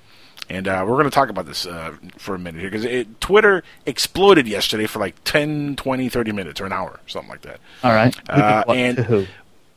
[0.48, 3.64] And uh, we're going to talk about this uh, for a minute here because Twitter
[3.84, 7.58] exploded yesterday for like 10, 20, 30 minutes or an hour, something like that.
[7.82, 8.14] All right.
[8.30, 9.26] Uh, and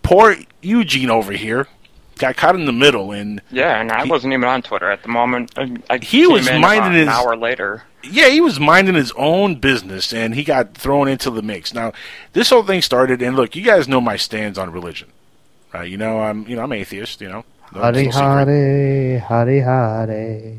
[0.04, 1.68] poor Eugene over here
[2.20, 5.02] got caught in the middle, and Yeah, and I He- wasn't even on Twitter at
[5.04, 5.52] the moment.
[5.58, 7.84] I, I He was minding his- an hour later.
[8.04, 11.74] yeah, he was minding his own business, and he got thrown into the mix.
[11.74, 11.94] Now,
[12.34, 15.08] this whole thing started, and look, you guys know my stands on religion,
[15.74, 15.90] right?
[15.90, 17.44] You know, I'm you know I'm atheist, you know.
[17.74, 18.48] No- Hare no secret.
[18.48, 20.56] Hare, Hare Hare.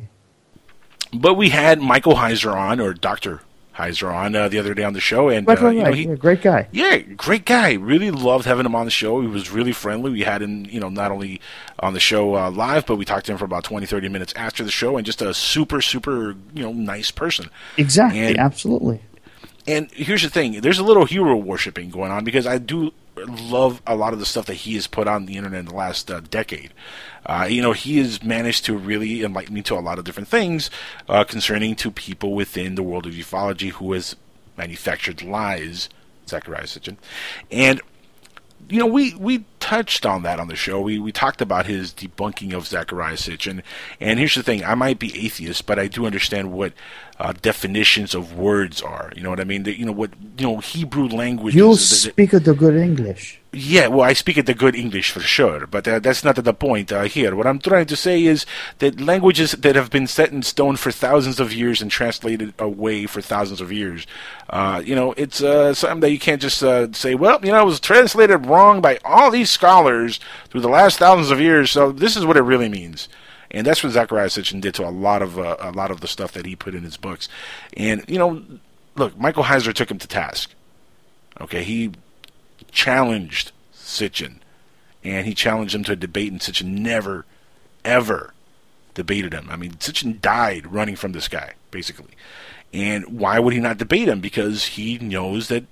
[1.13, 3.41] But we had Michael Heiser on, or Doctor
[3.81, 5.93] Heiser on, uh, the other day on the show, and Right, uh, right, you know
[5.93, 6.05] he.
[6.07, 6.69] Yeah, great guy.
[6.73, 7.75] Yeah, great guy.
[7.75, 9.21] Really loved having him on the show.
[9.21, 10.11] He was really friendly.
[10.11, 11.41] We had him, you know, not only
[11.79, 14.33] on the show uh, live, but we talked to him for about 20, 30 minutes
[14.37, 17.49] after the show, and just a super, super, you know, nice person.
[17.77, 18.21] Exactly.
[18.21, 19.01] And- absolutely.
[19.67, 23.83] And here's the thing: there's a little hero worshiping going on because I do love
[23.87, 26.11] a lot of the stuff that he has put on the internet in the last
[26.11, 26.73] uh, decade.
[27.27, 30.29] Uh, you know, he has managed to really enlighten me to a lot of different
[30.29, 30.71] things
[31.09, 34.17] uh, concerning to people within the world of ufology who has
[34.57, 35.89] manufactured lies,
[36.27, 36.97] Zecharia Sitchin,
[37.51, 37.81] and
[38.69, 40.81] you know, we, we touched on that on the show.
[40.81, 43.63] We we talked about his debunking of Zecharia Sitchin.
[43.99, 46.73] And here's the thing: I might be atheist, but I do understand what
[47.21, 49.13] uh, definitions of words are.
[49.15, 49.63] You know what I mean?
[49.65, 51.55] That, you know what you know Hebrew language.
[51.55, 53.39] You is, that- that- speak the good English.
[53.53, 56.55] yeah, well, I speak it the good English for sure, but uh, that's not the
[56.55, 57.35] point uh, here.
[57.37, 58.47] What I'm trying to say is
[58.79, 63.07] that languages that have been set in stone for thousands of years and translated away
[63.07, 64.07] for thousands of years,
[64.51, 67.61] uh, you know, it's uh, something that you can't just uh, say, well, you know,
[67.61, 71.93] it was translated wrong by all these scholars through the last thousands of years, so
[71.93, 73.09] this is what it really means.
[73.51, 76.09] And that's what Zecharia Sitchin did to a lot of uh, a lot of the
[76.09, 77.29] stuff that he put in his books.
[77.77, 78.43] And you know,
[78.97, 80.53] look, Michael Heiser took him to task.
[81.41, 81.93] Okay, he
[82.71, 84.41] challenged Sitchin
[85.03, 87.25] and he challenged him to a debate, and Sitchin never,
[87.85, 88.35] ever
[88.95, 89.49] debated him.
[89.51, 92.15] I mean, Sitchin died running from this guy, basically.
[92.73, 94.21] And why would he not debate him?
[94.21, 95.65] Because he knows that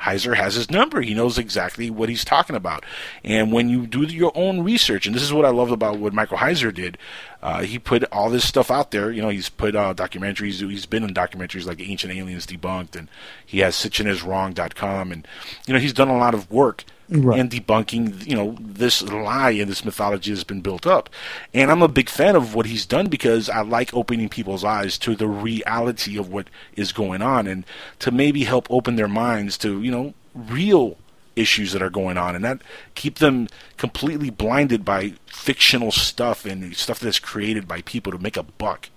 [0.00, 1.00] Heiser has his number.
[1.00, 2.84] He knows exactly what he's talking about.
[3.22, 6.12] And when you do your own research, and this is what I love about what
[6.12, 6.98] Michael Heiser did,
[7.42, 9.10] uh, he put all this stuff out there.
[9.10, 10.68] You know, he's put uh, documentaries.
[10.68, 13.08] He's been in documentaries like Ancient Aliens Debunked, and
[13.44, 15.28] he has SitchinIsWrong.com, and
[15.66, 17.38] you know, he's done a lot of work Right.
[17.38, 21.10] and debunking, you know, this lie and this mythology that's been built up.
[21.52, 24.96] And I'm a big fan of what he's done because I like opening people's eyes
[24.98, 27.64] to the reality of what is going on and
[27.98, 30.96] to maybe help open their minds to, you know, real
[31.36, 32.62] issues that are going on and not
[32.94, 38.36] keep them completely blinded by fictional stuff and stuff that's created by people to make
[38.38, 38.88] a buck.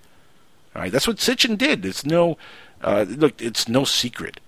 [0.74, 1.86] All right, that's what Sitchin did.
[1.86, 2.38] It's no,
[2.82, 4.40] uh, look, it's no secret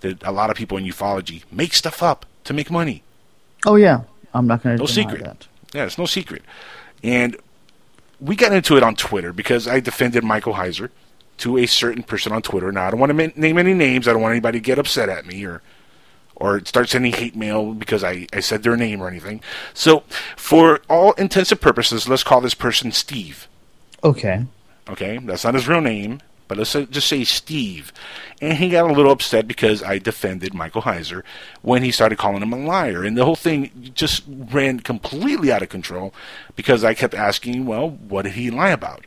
[0.00, 3.03] that a lot of people in ufology make stuff up to make money.
[3.66, 5.22] Oh yeah, I'm not going to No secret.
[5.24, 5.46] that.
[5.72, 6.42] Yeah, it's no secret.
[7.02, 7.36] And
[8.20, 10.90] we got into it on Twitter because I defended Michael Heiser
[11.38, 12.70] to a certain person on Twitter.
[12.70, 14.06] Now, I don't want to name any names.
[14.06, 15.62] I don't want anybody to get upset at me or
[16.36, 19.40] or start sending hate mail because I, I said their name or anything.
[19.72, 20.02] So,
[20.36, 23.46] for all intents and purposes, let's call this person Steve.
[24.02, 24.44] Okay.
[24.88, 27.92] Okay, that's not his real name, but let's just say Steve.
[28.40, 31.22] And he got a little upset because I defended Michael Heiser
[31.62, 33.04] when he started calling him a liar.
[33.04, 36.12] And the whole thing just ran completely out of control
[36.56, 39.06] because I kept asking, well, what did he lie about?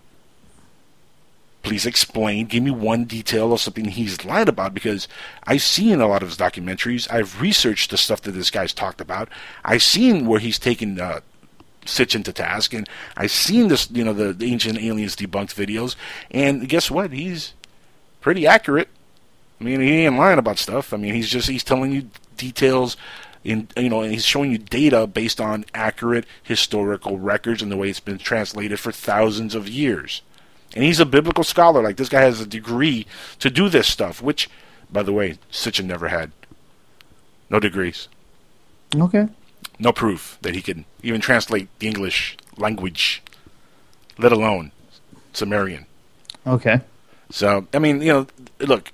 [1.62, 2.45] Please explain.
[2.45, 5.08] Give me one detail of something he's lied about because
[5.43, 7.12] I've seen a lot of his documentaries.
[7.12, 9.28] I've researched the stuff that this guy's talked about.
[9.65, 11.19] I've seen where he's taken uh,
[11.88, 15.95] Sitchin to task, and I've seen this, you know, the, the ancient aliens debunked videos,
[16.30, 17.12] and guess what?
[17.12, 17.54] He's
[18.21, 18.89] pretty accurate.
[19.60, 20.93] I mean, he ain't lying about stuff.
[20.93, 22.97] I mean, he's just he's telling you details,
[23.43, 27.78] in you know, and he's showing you data based on accurate historical records and the
[27.78, 30.21] way it's been translated for thousands of years.
[30.76, 31.82] And he's a biblical scholar.
[31.82, 33.08] Like this guy has a degree
[33.39, 34.50] to do this stuff, which,
[34.91, 36.32] by the way, Sitchin never had.
[37.50, 38.10] No degrees
[38.95, 39.28] Okay.
[39.80, 43.22] No proof that he could even translate the English language,
[44.18, 44.72] let alone
[45.34, 45.86] Sumerian.
[46.46, 46.82] Okay.
[47.30, 48.28] So, I mean, you know,
[48.60, 48.92] look,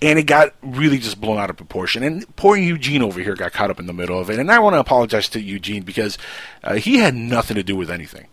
[0.00, 2.02] and it got really just blown out of proportion.
[2.02, 4.38] And poor Eugene over here got caught up in the middle of it.
[4.38, 6.18] And I want to apologize to Eugene because
[6.62, 8.26] uh, he had nothing to do with anything.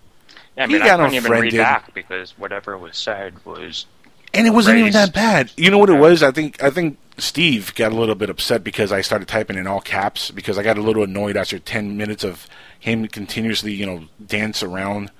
[0.57, 3.85] Yeah, I He mean, I got couldn't even read back because whatever was said was
[4.33, 5.51] And it wasn't even that bad.
[5.57, 6.23] You know what it was?
[6.23, 9.67] I think I think Steve got a little bit upset because I started typing in
[9.67, 12.47] all caps because I got a little annoyed after ten minutes of
[12.79, 15.11] him continuously, you know, dance around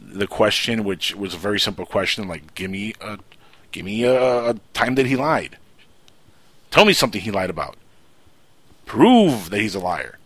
[0.00, 3.18] the question, which was a very simple question, like give me a
[3.72, 5.56] give me a, a time that he lied.
[6.70, 7.76] Tell me something he lied about.
[8.86, 10.18] Prove that he's a liar.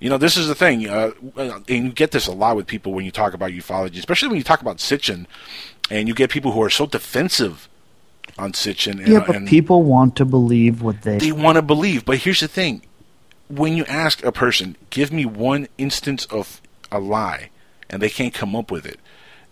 [0.00, 2.92] You know, this is the thing, uh, and you get this a lot with people
[2.92, 5.26] when you talk about ufology, especially when you talk about Sitchin,
[5.90, 7.68] and you get people who are so defensive
[8.38, 8.98] on Sitchin.
[8.98, 11.18] And, Yeah, but and people want to believe what they.
[11.18, 12.04] they want to believe.
[12.04, 12.82] But here's the thing:
[13.48, 16.60] when you ask a person, "Give me one instance of
[16.92, 17.50] a lie,"
[17.90, 19.00] and they can't come up with it,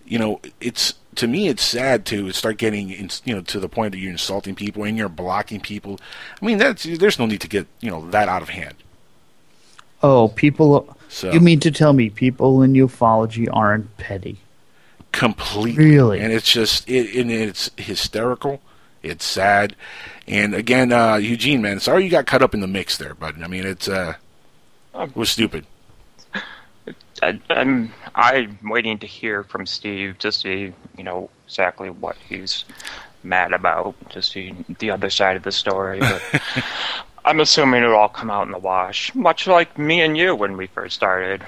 [0.06, 3.92] you know, it's to me it's sad to start getting, you know, to the point
[3.92, 5.98] that you're insulting people and you're blocking people.
[6.40, 8.74] I mean, that's there's no need to get you know that out of hand.
[10.02, 10.96] oh, people.
[11.08, 14.38] So You mean to tell me people in ufology aren't petty?
[15.16, 16.20] Completely, Really?
[16.20, 18.60] and it's just it, and it's hysterical.
[19.02, 19.74] It's sad,
[20.28, 23.36] and again, uh, Eugene, man, sorry you got caught up in the mix there, but
[23.42, 24.14] I mean, it's uh,
[24.94, 25.64] it was stupid.
[27.22, 32.64] I, I'm I'm waiting to hear from Steve to see you know exactly what he's
[33.22, 35.98] mad about to see the other side of the story.
[36.00, 36.22] But
[37.24, 40.56] I'm assuming it'll all come out in the wash, much like me and you when
[40.56, 41.42] we first started.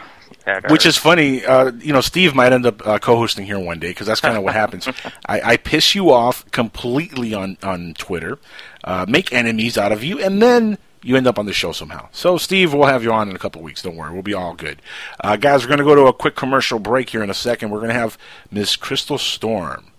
[0.48, 2.00] Our- Which is funny, uh, you know.
[2.00, 4.88] Steve might end up uh, co-hosting here one day because that's kind of what happens.
[5.26, 8.38] I, I piss you off completely on on Twitter,
[8.84, 12.08] uh, make enemies out of you, and then you end up on the show somehow.
[12.10, 13.82] So, Steve, we'll have you on in a couple weeks.
[13.82, 14.82] Don't worry, we'll be all good.
[15.20, 17.70] Uh, guys, we're going to go to a quick commercial break here in a second.
[17.70, 18.18] We're going to have
[18.50, 19.92] Miss Crystal Storm.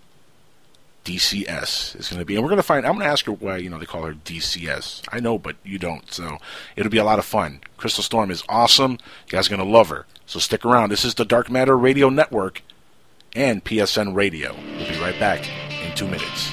[1.04, 2.84] DCS is going to be, and we're going to find.
[2.84, 5.02] I'm going to ask her why you know they call her DCS.
[5.10, 6.12] I know, but you don't.
[6.12, 6.36] So
[6.76, 7.60] it'll be a lot of fun.
[7.78, 8.92] Crystal Storm is awesome.
[8.92, 8.98] You
[9.30, 10.04] guys are going to love her.
[10.30, 10.90] So stick around.
[10.90, 12.62] This is the Dark Matter Radio Network
[13.34, 14.54] and PSN Radio.
[14.54, 15.44] We'll be right back
[15.84, 16.52] in two minutes.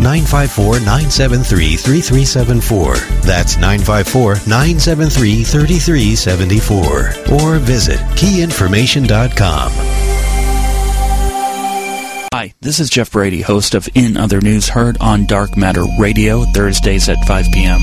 [0.00, 2.94] 954 973 3374.
[3.22, 7.34] That's 954 973 3374.
[7.34, 9.72] Or visit keyinformation.com.
[12.32, 16.44] Hi, this is Jeff Brady, host of In Other News, heard on Dark Matter Radio
[16.44, 17.80] Thursdays at 5 p.m.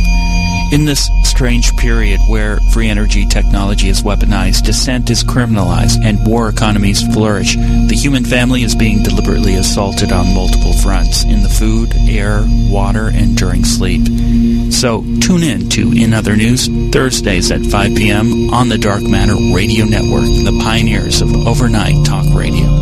[0.71, 6.47] In this strange period where free energy technology is weaponized, dissent is criminalized, and war
[6.47, 11.93] economies flourish, the human family is being deliberately assaulted on multiple fronts in the food,
[12.09, 14.07] air, water, and during sleep.
[14.71, 18.53] So tune in to In Other News Thursdays at 5 p.m.
[18.53, 22.80] on the Dark Matter Radio Network, the pioneers of overnight talk radio.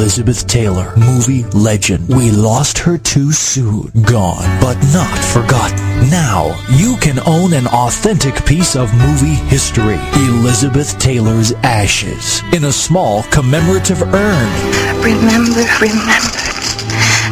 [0.00, 2.08] Elizabeth Taylor, movie legend.
[2.08, 3.90] We lost her too soon.
[4.06, 5.89] Gone, but not forgotten.
[6.08, 9.98] Now, you can own an authentic piece of movie history.
[10.14, 15.02] Elizabeth Taylor's Ashes in a small commemorative urn.
[15.02, 16.40] Remember, remember.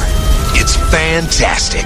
[0.55, 1.85] It's fantastic.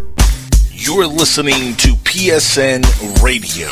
[0.83, 2.81] You're listening to PSN
[3.21, 3.69] Radio,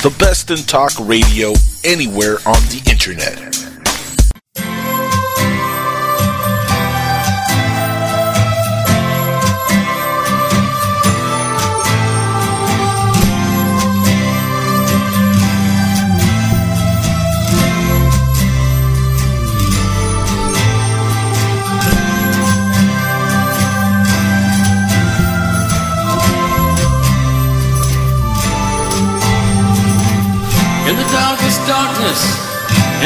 [0.00, 1.52] the best in talk radio
[1.84, 3.65] anywhere on the internet.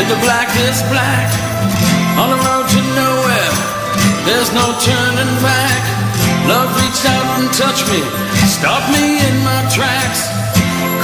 [0.01, 1.29] In the blackest black,
[2.17, 3.53] on the road to nowhere,
[4.25, 5.83] there's no turning back.
[6.49, 8.01] Love reached out and touched me,
[8.49, 10.21] stopped me in my tracks,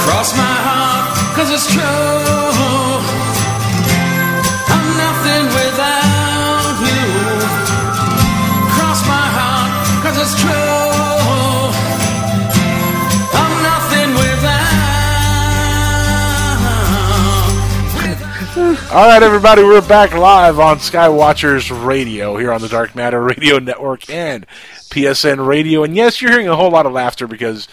[0.01, 1.05] crossed my heart,
[1.35, 1.85] cause it's true.
[4.73, 7.05] I'm nothing without you.
[8.73, 9.71] Cross my heart,
[10.03, 10.66] cause it's true.
[18.89, 23.59] All right, everybody, we're back live on Skywatchers Radio here on the Dark Matter Radio
[23.59, 24.47] Network and
[24.89, 25.83] PSN Radio.
[25.83, 27.67] And yes, you're hearing a whole lot of laughter because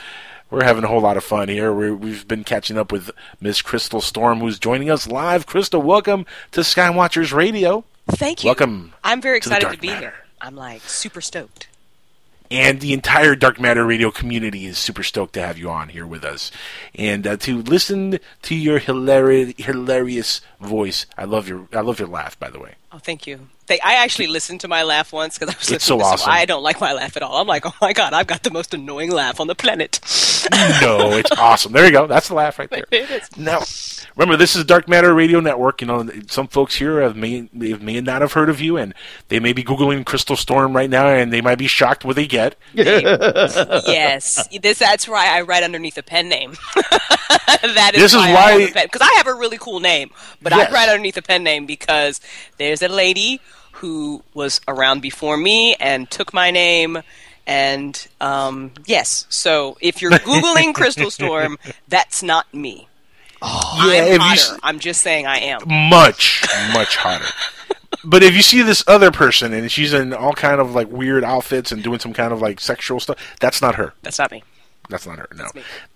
[0.50, 1.72] we're having a whole lot of fun here.
[1.72, 5.46] we we've been catching up with Miss Crystal Storm, who's joining us live.
[5.46, 7.84] Crystal, welcome to Skywatchers Radio.
[8.08, 8.48] Thank you.
[8.48, 8.92] Welcome.
[9.04, 10.00] I'm very excited to, be Matter.
[10.00, 10.14] here.
[10.40, 11.68] I'm like super stoked.
[12.54, 16.06] And the entire Dark Matter Radio community is super stoked to have you on here
[16.06, 16.52] with us,
[16.94, 21.06] and uh, to listen to your hilarious, hilarious voice.
[21.18, 22.76] I love your, I love your laugh, by the way.
[22.92, 23.48] Oh, thank you.
[23.66, 26.30] They, I actually listened to my laugh once because I was It's listening so awesome.
[26.30, 27.40] I don't like my laugh at all.
[27.40, 30.00] I'm like, oh my god, I've got the most annoying laugh on the planet.
[30.82, 31.72] no, it's awesome.
[31.72, 32.06] There you go.
[32.06, 32.84] That's the laugh right there.
[32.90, 33.36] It is.
[33.38, 33.62] Now,
[34.16, 35.80] remember, this is Dark Matter Radio Network.
[35.80, 38.92] You know, some folks here have may, may may not have heard of you, and
[39.28, 42.26] they may be googling Crystal Storm right now, and they might be shocked what they
[42.26, 42.56] get.
[42.74, 46.54] yes, this that's why I write underneath a pen name.
[46.74, 48.34] that is This is why
[48.74, 50.10] why- because I have a really cool name,
[50.42, 50.70] but Yes.
[50.70, 52.20] I write underneath a pen name because
[52.58, 53.40] there's a lady
[53.74, 56.98] who was around before me and took my name.
[57.46, 61.58] And um, yes, so if you're googling Crystal Storm,
[61.88, 62.88] that's not me.
[63.42, 64.40] Yeah, I'm you hotter.
[64.40, 65.60] s- I'm just saying I am.
[65.90, 67.26] much, much hotter.
[68.06, 71.24] But if you see this other person and she's in all kind of like weird
[71.24, 73.94] outfits and doing some kind of like sexual stuff, that's not her.
[74.02, 74.42] That's not me.
[74.90, 75.26] That's not her.
[75.34, 75.44] No.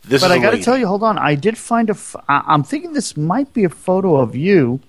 [0.04, 1.18] This but is I a got to tell you, hold on.
[1.18, 1.92] I did find a.
[1.92, 4.80] F- I- I'm thinking this might be a photo of you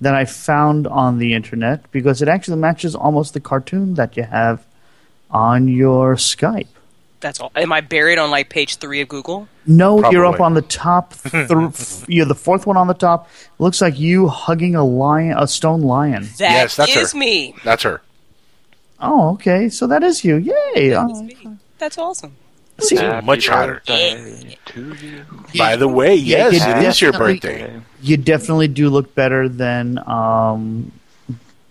[0.00, 4.22] that I found on the internet because it actually matches almost the cartoon that you
[4.22, 4.64] have
[5.30, 6.68] on your Skype.
[7.20, 7.50] That's all.
[7.56, 9.48] Am I buried on like page three of Google?
[9.66, 11.14] No, you're up on the top.
[11.22, 11.50] Th-
[12.08, 13.28] you're the fourth one on the top.
[13.58, 16.22] Looks like you hugging a lion, a stone lion.
[16.38, 17.18] That Yes, that's is her.
[17.18, 17.56] me.
[17.64, 18.00] That's her.
[19.00, 19.68] Oh, okay.
[19.68, 20.36] So that is you.
[20.36, 20.94] Yay!
[20.96, 21.28] Oh,
[21.78, 22.36] That's awesome.
[22.80, 23.82] See, much hotter.
[23.86, 25.24] to you.
[25.56, 27.80] By the way, yes, you it is your birthday.
[28.00, 30.92] You definitely do look better than um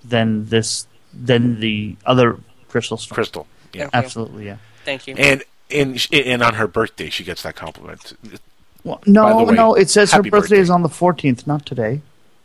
[0.04, 2.38] than this than the other
[2.68, 3.16] crystal storm.
[3.16, 3.48] Crystal.
[3.74, 3.84] Yeah.
[3.84, 4.00] Thank you.
[4.00, 4.58] Absolutely, yeah.
[4.84, 5.16] Thank you.
[5.18, 8.14] And and and on her birthday, she gets that compliment.
[8.84, 9.74] Well, no, way, no.
[9.76, 12.02] It says her happy birthday, is on the 14th, not today.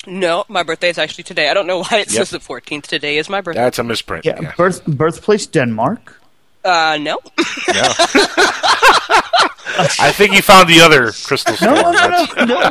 [0.07, 1.49] No, my birthday is actually today.
[1.49, 2.27] I don't know why it Yep.
[2.27, 2.83] says the 14th.
[2.87, 3.61] Today is my birthday.
[3.63, 4.25] That's a misprint.
[4.25, 6.21] Yeah, birth birthplace Denmark.
[6.65, 7.19] Uh, no.
[9.75, 11.75] I think he found the other crystal storm.
[11.75, 12.71] No, no, no, no,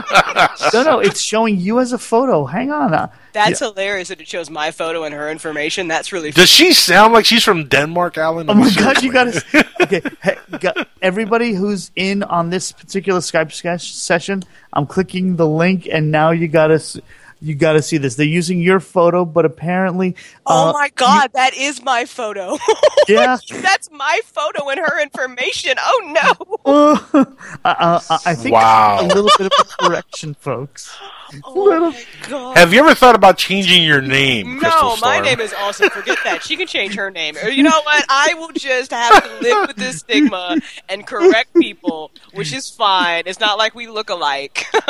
[0.73, 0.99] no, no.
[0.99, 2.45] It's showing you as a photo.
[2.45, 2.93] Hang on.
[2.93, 3.67] Uh, That's yeah.
[3.67, 5.87] hilarious that it shows my photo and her information.
[5.87, 8.49] That's really Does she sound like she's from Denmark, Alan?
[8.49, 10.01] Oh my god, you got to okay.
[10.21, 16.11] Hey, got, everybody who's in on this particular Skype session, I'm clicking the link, and
[16.11, 17.01] now you got to
[17.41, 18.15] you got to see this.
[18.15, 20.15] They're using your photo, but apparently,
[20.45, 22.57] Oh uh, my god, that is my photo.
[23.07, 23.37] Yeah.
[23.49, 25.73] That's my photo and her information.
[25.79, 27.25] Oh no.
[27.65, 28.99] uh, I think Wow.
[29.01, 30.95] a little bit of a correction, folks.
[31.43, 32.57] Oh my god.
[32.57, 35.89] Have you ever thought about changing your name, Crystal No, my name is awesome.
[35.89, 36.43] Forget that.
[36.43, 37.35] She can change her name.
[37.49, 38.05] You know what?
[38.09, 40.57] I will just have to live with this stigma
[40.89, 43.23] and correct people, which is fine.
[43.25, 44.65] It's not like we look alike.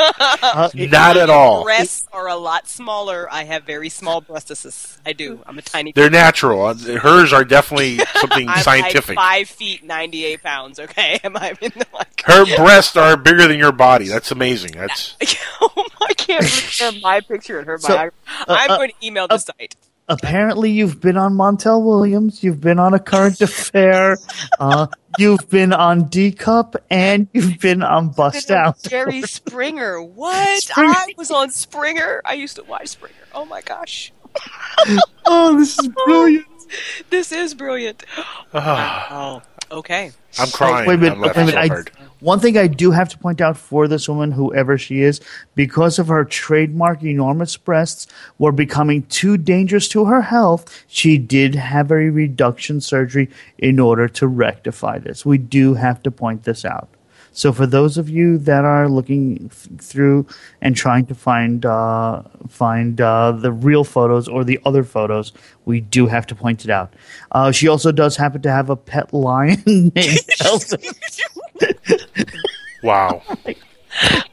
[0.73, 1.63] Not at all.
[1.63, 3.27] Breasts are a lot smaller.
[3.31, 4.97] I have very small breastises.
[5.05, 5.41] I do.
[5.45, 5.91] I'm a tiny.
[5.93, 6.61] They're natural.
[6.63, 9.15] Uh, Hers are definitely something I'm scientific.
[9.15, 10.79] Like five feet, ninety-eight pounds.
[10.79, 12.21] Okay, am I in the like?
[12.25, 14.07] Her breasts are bigger than your body.
[14.07, 14.71] That's amazing.
[14.73, 15.15] That's
[16.11, 18.17] I can't believe my picture and her So, biography.
[18.41, 19.75] uh, I'm uh, going to email the site.
[20.09, 24.17] Apparently, you've been on Montel Williams, you've been on A Current Affair,
[24.59, 24.87] uh,
[25.17, 28.81] you've been on D Cup, and you've been on Bust Been on Out.
[28.83, 30.01] Jerry Springer.
[30.01, 30.63] What?
[30.63, 30.93] Springer.
[30.93, 32.21] I was on Springer.
[32.25, 33.15] I used to watch Springer.
[33.33, 34.11] Oh my gosh.
[35.25, 36.45] oh, this is brilliant.
[37.09, 38.03] This is brilliant.
[39.71, 40.11] Okay.
[40.37, 40.85] I'm crying.
[40.85, 41.55] Wait a minute, I'm wait a minute.
[41.55, 41.91] I- hard.
[42.21, 45.19] One thing I do have to point out for this woman, whoever she is,
[45.55, 48.07] because of her trademark enormous breasts
[48.37, 54.07] were becoming too dangerous to her health, she did have a reduction surgery in order
[54.07, 55.25] to rectify this.
[55.25, 56.89] We do have to point this out.
[57.33, 60.27] So for those of you that are looking th- through
[60.61, 65.31] and trying to find uh, find uh, the real photos or the other photos,
[65.65, 66.93] we do have to point it out.
[67.31, 70.77] Uh, she also does happen to have a pet lion named Elsa.
[72.83, 73.21] Wow.
[73.29, 73.55] I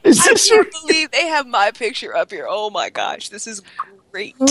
[0.03, 2.47] can't believe they have my picture up here.
[2.49, 3.61] Oh my gosh, this is
[4.11, 4.35] great.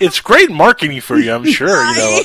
[0.00, 1.82] It's great marketing for you, I'm sure.
[1.84, 2.20] You know.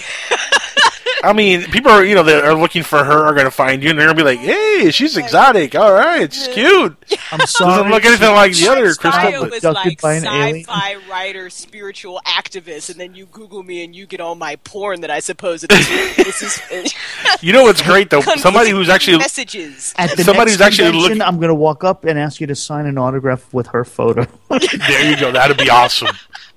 [1.24, 3.84] I mean, people are you know that are looking for her are going to find
[3.84, 5.76] you, and they're going to be like, "Hey, she's exotic.
[5.76, 6.96] All right, she's cute."
[7.32, 7.76] I'm sorry.
[7.78, 9.50] Doesn't look anything like the other Bio Crystal.
[9.50, 10.66] was like by an alien.
[10.66, 15.02] sci-fi writer, spiritual activist, and then you Google me and you get all my porn
[15.02, 16.16] that I suppose it is.
[16.16, 16.94] this is
[17.42, 18.22] You know what's great though?
[18.22, 19.94] Somebody who's actually messages.
[19.98, 21.22] At the somebody who's actually looking.
[21.22, 24.26] I'm going to walk up and ask you to sign an autograph with her photo.
[24.50, 25.32] There you go.
[25.32, 26.16] That'd be awesome.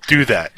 [0.08, 0.52] Do that.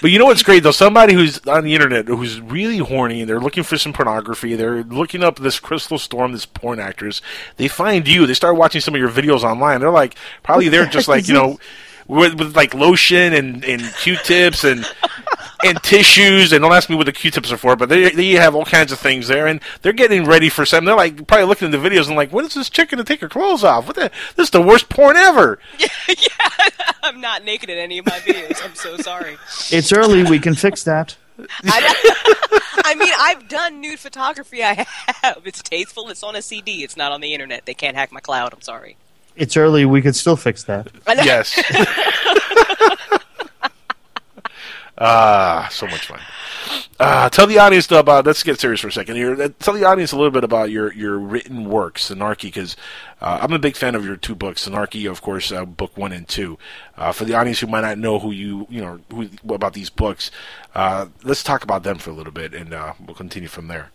[0.00, 0.70] But you know what's great though?
[0.70, 4.54] Somebody who's on the internet who's really horny and they're looking for some pornography.
[4.54, 7.20] They're looking up this Crystal Storm, this porn actress.
[7.56, 8.26] They find you.
[8.26, 9.80] They start watching some of your videos online.
[9.80, 11.58] They're like, probably they're just like, you know,
[12.08, 14.84] with, with like lotion and, and Q-tips and
[15.64, 16.52] and tissues.
[16.52, 18.90] And don't ask me what the Q-tips are for, but they they have all kinds
[18.90, 20.86] of things there, and they're getting ready for something.
[20.86, 23.04] They're like probably looking at the videos and like, when is this chick going to
[23.04, 23.86] take her clothes off?
[23.86, 24.10] What the?
[24.36, 25.58] This is the worst porn ever.
[26.08, 26.68] Yeah,
[27.02, 28.64] I'm not naked in any of my videos.
[28.64, 29.36] I'm so sorry.
[29.70, 30.24] It's early.
[30.24, 31.16] We can fix that.
[31.38, 34.64] I mean, I've done nude photography.
[34.64, 34.86] I
[35.22, 35.42] have.
[35.44, 36.08] It's tasteful.
[36.08, 36.82] It's on a CD.
[36.82, 37.66] It's not on the internet.
[37.66, 38.52] They can't hack my cloud.
[38.52, 38.96] I'm sorry.
[39.38, 39.84] It's early.
[39.84, 40.88] We could still fix that.
[41.06, 41.58] Yes.
[45.00, 46.18] Ah, so much fun.
[46.98, 48.26] Uh, tell the audience though, about.
[48.26, 49.48] Let's get serious for a second here.
[49.60, 52.74] Tell the audience a little bit about your your written work, Synarchy, because
[53.20, 56.10] uh, I'm a big fan of your two books, Synarchy, of course, uh, book one
[56.10, 56.58] and two.
[56.96, 59.88] Uh, for the audience who might not know who you you know who about these
[59.88, 60.32] books,
[60.74, 63.92] uh, let's talk about them for a little bit, and uh, we'll continue from there.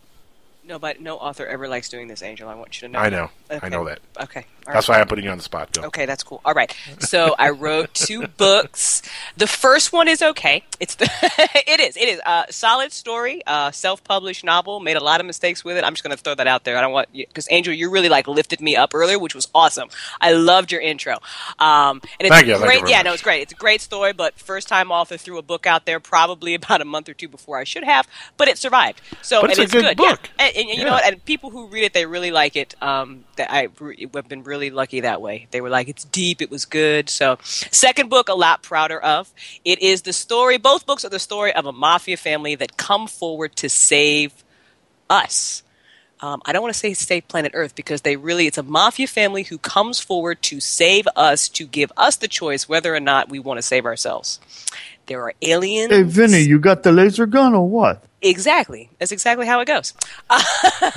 [0.65, 2.47] No, but no author ever likes doing this, Angel.
[2.47, 2.99] I want you to know.
[2.99, 3.29] I know,
[3.61, 3.99] I know that.
[4.21, 4.45] Okay.
[4.65, 4.95] All That's right.
[4.95, 5.73] why I'm putting you on the spot.
[5.73, 5.81] Go.
[5.87, 6.39] Okay, that's cool.
[6.45, 6.73] All right.
[6.99, 9.01] So I wrote two books.
[9.35, 10.63] The first one is okay.
[10.79, 11.09] It's the
[11.67, 14.79] it is it is a solid story, uh, self-published novel.
[14.79, 15.83] Made a lot of mistakes with it.
[15.83, 16.77] I'm just going to throw that out there.
[16.77, 19.89] I don't want because Angel, you really like lifted me up earlier, which was awesome.
[20.21, 21.15] I loved your intro.
[21.59, 22.89] Um, and it's Thank you, thank you great.
[22.89, 23.05] yeah, much.
[23.05, 23.41] no, it's great.
[23.41, 26.79] It's a great story, but first time author threw a book out there probably about
[26.79, 28.07] a month or two before I should have,
[28.37, 29.01] but it survived.
[29.21, 29.93] So But it's a good yeah.
[29.93, 30.29] book.
[30.55, 30.83] And, and you Yeah.
[30.85, 31.05] know what?
[31.05, 32.75] And people who read it, they really like it.
[32.81, 35.47] Um, that I re- have been really lucky that way.
[35.51, 37.09] They were like, it's deep, it was good.
[37.09, 39.31] So, second book, a lot prouder of.
[39.65, 40.57] It is the story.
[40.57, 44.43] Both books are the story of a mafia family that come forward to save
[45.09, 45.63] us.
[46.21, 49.07] Um, I don't want to say save planet Earth because they really, it's a mafia
[49.07, 53.29] family who comes forward to save us, to give us the choice whether or not
[53.29, 54.39] we want to save ourselves.
[55.07, 55.91] There are aliens.
[55.91, 58.03] Hey, Vinny, you got the laser gun or what?
[58.23, 58.89] Exactly.
[58.99, 59.93] That's exactly how it goes.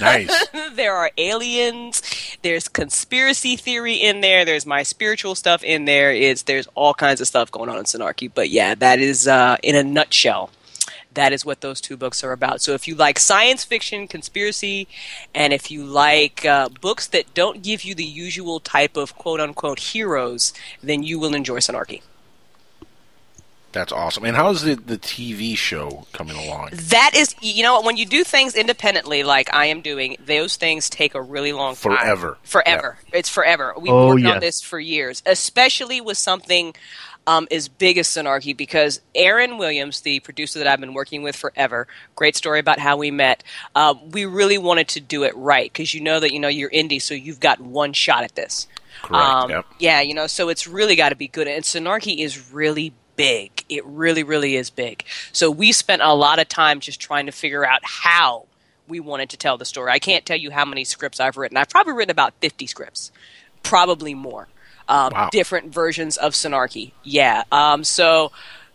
[0.01, 0.49] Nice.
[0.75, 2.03] there are aliens.
[2.43, 4.45] There's conspiracy theory in there.
[4.45, 6.13] There's my spiritual stuff in there.
[6.13, 8.31] It's there's all kinds of stuff going on in Synarchy.
[8.33, 10.51] But yeah, that is uh, in a nutshell.
[11.15, 12.61] That is what those two books are about.
[12.61, 14.87] So if you like science fiction, conspiracy,
[15.35, 19.41] and if you like uh, books that don't give you the usual type of quote
[19.41, 20.53] unquote heroes,
[20.83, 22.03] then you will enjoy Synarchy.
[23.77, 24.25] That's awesome.
[24.25, 26.71] And how's the the TV show coming along?
[26.73, 30.89] That is, you know, when you do things independently, like I am doing, those things
[30.89, 31.95] take a really long time.
[31.99, 32.39] Forever.
[32.43, 32.97] Forever.
[33.13, 33.75] It's forever.
[33.79, 36.75] We've Oh, worked on this for years, especially with something
[37.27, 41.37] um, as big as Synarchy, because Aaron Williams, the producer that I've been working with
[41.37, 43.45] forever, great story about how we met.
[43.75, 46.71] Uh, we really wanted to do it right because you know that you know you're
[46.71, 48.69] indie, so you've got one shot at this.
[49.03, 49.67] Correct, yep.
[49.79, 51.47] Yeah, you know, so it's really got to be good.
[51.47, 53.65] And Synarchy is really big.
[53.69, 55.05] It really, really is big.
[55.33, 58.47] So we spent a lot of time just trying to figure out how
[58.89, 59.91] we wanted to tell the story.
[59.91, 61.57] I can't tell you how many scripts I've written.
[61.57, 63.11] I've probably written about 50 scripts,
[63.63, 64.49] probably more.
[64.89, 66.93] Um, Different versions of Synarchy.
[67.03, 67.43] Yeah.
[67.51, 68.31] Um, so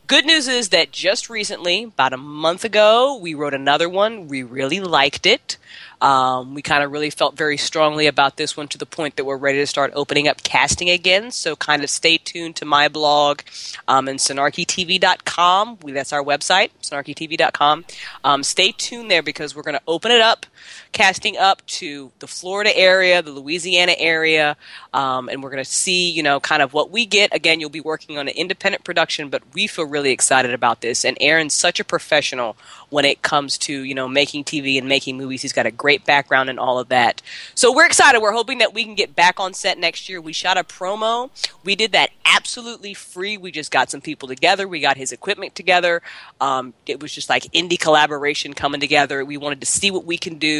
[0.07, 4.27] good news is that just recently, about a month ago, we wrote another one.
[4.27, 5.57] We really liked it.
[6.01, 9.25] Um, we kind of really felt very strongly about this one to the point that
[9.25, 11.31] we're ready to start opening up casting again.
[11.31, 13.41] So kind of stay tuned to my blog
[13.87, 15.77] um, and snarkytv.com.
[15.83, 17.85] We, that's our website, snarkytv.com.
[18.23, 20.45] Um, stay tuned there because we're going to open it up,
[20.91, 24.57] casting up to the Florida area, the Louisiana area,
[24.93, 27.33] um, and we're going to see, you know, kind of what we get.
[27.33, 31.05] Again, you'll be working on an independent production, but we feel really excited about this.
[31.05, 32.57] And Aaron's such a professional
[32.89, 35.41] when it comes to, you know, making TV and making movies.
[35.41, 37.21] He's got a great background in all of that.
[37.55, 38.21] So we're excited.
[38.21, 40.19] We're hoping that we can get back on set next year.
[40.19, 41.29] We shot a promo.
[41.63, 43.37] We did that absolutely free.
[43.37, 44.67] We just got some people together.
[44.67, 46.01] We got his equipment together.
[46.39, 49.23] Um, it was just like indie collaboration coming together.
[49.23, 50.50] We wanted to see what we can do.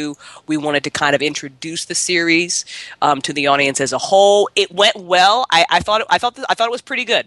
[0.46, 2.64] We wanted to kind of introduce the series
[3.00, 4.48] um, to the audience as a whole.
[4.54, 5.46] It went well.
[5.50, 7.26] I, I thought it, I thought I thought it was pretty good.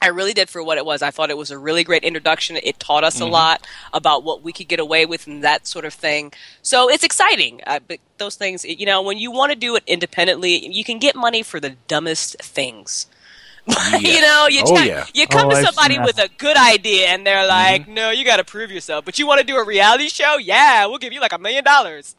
[0.00, 1.02] I really did for what it was.
[1.02, 2.56] I thought it was a really great introduction.
[2.62, 3.34] It taught us Mm-hmm.
[3.34, 6.32] a lot about what we could get away with and that sort of thing.
[6.62, 7.60] So it's exciting.
[7.66, 10.98] Uh, but those things, you know, when you want to do it independently, you can
[11.00, 13.08] get money for the dumbest things.
[14.00, 15.06] you know, you, Oh, try- yeah.
[15.14, 18.24] you come Oh, to I've somebody with a good idea and they're like, no, you
[18.24, 19.04] got to prove yourself.
[19.04, 20.36] But you want to do a reality show?
[20.38, 22.16] Yeah, we'll give you like a million dollars.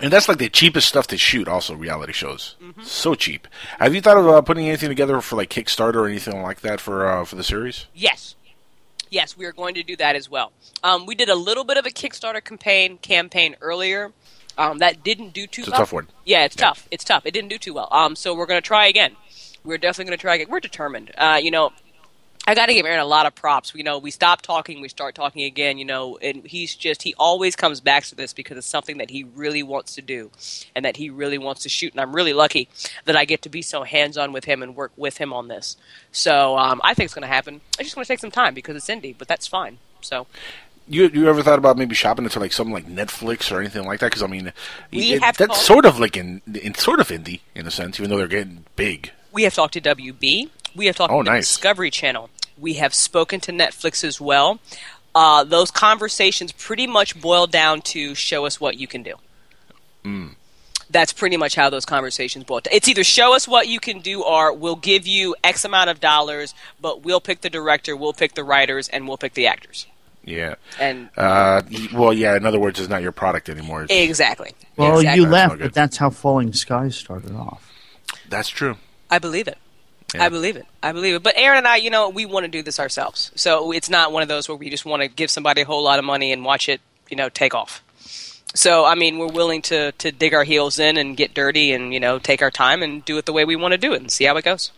[0.00, 1.48] And that's like the cheapest stuff to shoot.
[1.48, 2.82] Also, reality shows, Mm-hmm.
[2.82, 3.46] so cheap.
[3.78, 6.80] Have you thought of uh, putting anything together for like Kickstarter or anything like that
[6.80, 7.86] for uh, for the series?
[7.94, 8.34] Yes.
[9.10, 10.52] Yes, we are going to do that as well.
[10.82, 14.12] Um, we did a little bit of a Kickstarter campaign campaign earlier.
[14.58, 15.80] Um, that didn't do too It's a well.
[15.80, 16.08] tough one.
[16.24, 16.88] Yeah, it's tough.
[16.90, 17.26] It's tough.
[17.26, 17.88] It didn't do too well.
[17.92, 19.14] Um, so we're going to try again.
[19.66, 20.46] We're definitely going to try again.
[20.48, 21.10] We're determined.
[21.18, 21.72] Uh, you know,
[22.48, 23.74] I got to give Aaron a lot of props.
[23.74, 25.78] You know, we stop talking, we start talking again.
[25.78, 29.10] You know, and he's just he always comes back to this because it's something that
[29.10, 30.30] he really wants to do,
[30.74, 31.92] and that he really wants to shoot.
[31.92, 32.68] And I'm really lucky
[33.04, 35.48] that I get to be so hands on with him and work with him on
[35.48, 35.76] this.
[36.12, 37.60] So um, I think it's going to happen.
[37.80, 39.78] It's just going to take some time because it's indie, but that's fine.
[40.00, 40.28] So
[40.88, 43.98] You you ever thought about maybe shopping into like something like Netflix or anything like
[43.98, 44.06] that?
[44.06, 44.52] Because I mean,
[44.92, 48.08] it- have that's sort of like in, in sort of indie in a sense, even
[48.10, 49.10] though they're getting big.
[49.36, 50.48] We have talked to WB.
[50.74, 51.46] We have talked Oh, to nice.
[51.48, 52.30] Discovery Channel.
[52.58, 54.58] We have spoken to Netflix as well.
[55.14, 59.14] Uh, those conversations pretty much boil down to show us what you can do.
[60.06, 60.34] Mm.
[60.88, 62.60] That's pretty much how those conversations boil.
[62.60, 62.72] down.
[62.72, 66.00] It's either show us what you can do, or we'll give you X amount of
[66.00, 69.86] dollars, but we'll pick the director, we'll pick the writers, and we'll pick the actors.
[70.24, 70.54] Yeah.
[70.80, 71.60] And Uh,
[71.92, 72.36] well, yeah.
[72.36, 73.86] In other words, it's not your product anymore.
[73.90, 74.52] Exactly.
[74.76, 75.22] Well, exactly.
[75.24, 75.62] you left, all good.
[75.64, 77.70] but that's how Falling Skies started off.
[78.28, 78.76] That's true.
[79.10, 79.58] I believe it.
[80.18, 80.66] I believe it.
[80.82, 81.22] I believe it.
[81.22, 83.32] But Aaron and I, you know, we want to do this ourselves.
[83.34, 85.82] So it's not one of those where we just want to give somebody a whole
[85.82, 86.80] lot of money and watch it,
[87.10, 87.82] you know, take off.
[88.54, 91.92] So I mean, we're willing to to dig our heels in and get dirty and
[91.92, 94.00] you know take our time and do it the way we want to do it
[94.00, 94.72] and see how it goes.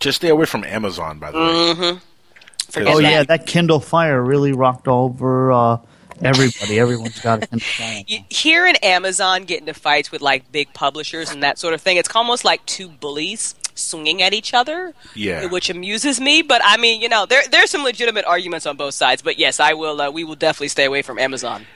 [0.00, 1.44] Just stay away from Amazon, by the way.
[1.44, 2.86] Mm-hmm.
[2.86, 5.78] oh yeah, that Kindle Fire really rocked over uh,
[6.20, 6.78] everybody.
[6.78, 8.02] Everyone's got a Kindle Fire.
[8.28, 11.96] Here in Amazon, get into fights with like big publishers and that sort of thing.
[11.96, 14.92] It's almost like two bullies swinging at each other.
[15.14, 15.46] Yeah.
[15.46, 16.42] which amuses me.
[16.42, 19.22] But I mean, you know, there there's some legitimate arguments on both sides.
[19.22, 20.00] But yes, I will.
[20.00, 21.66] Uh, we will definitely stay away from Amazon.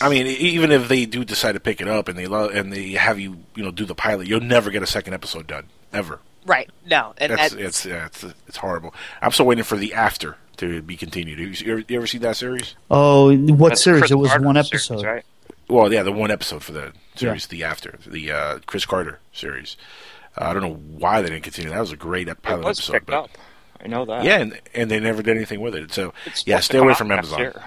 [0.00, 2.48] I mean, e- even if they do decide to pick it up and they lo-
[2.50, 5.46] and they have you, you know, do the pilot, you'll never get a second episode
[5.46, 6.20] done ever.
[6.44, 6.68] Right.
[6.88, 7.14] No.
[7.18, 8.94] And That's, that- it's, yeah, it's it's horrible.
[9.22, 11.38] I'm still waiting for the after to be continued.
[11.38, 12.74] You, you ever, you ever see that series?
[12.90, 14.02] Oh, what That's series?
[14.02, 15.04] Chris It was Carter one series, episode.
[15.06, 15.24] right?
[15.68, 19.76] Well, yeah, the one episode for the series, the after, the uh, Chris Carter series.
[20.38, 21.70] Uh, I don't know why they didn't continue.
[21.70, 22.92] That was a great ep- It was episode.
[22.92, 23.30] picked but- up.
[23.82, 24.24] I know that.
[24.24, 25.92] Yeah, and, and they never did anything with it.
[25.92, 27.38] So It's yeah, stay away from Amazon.
[27.38, 27.62] year.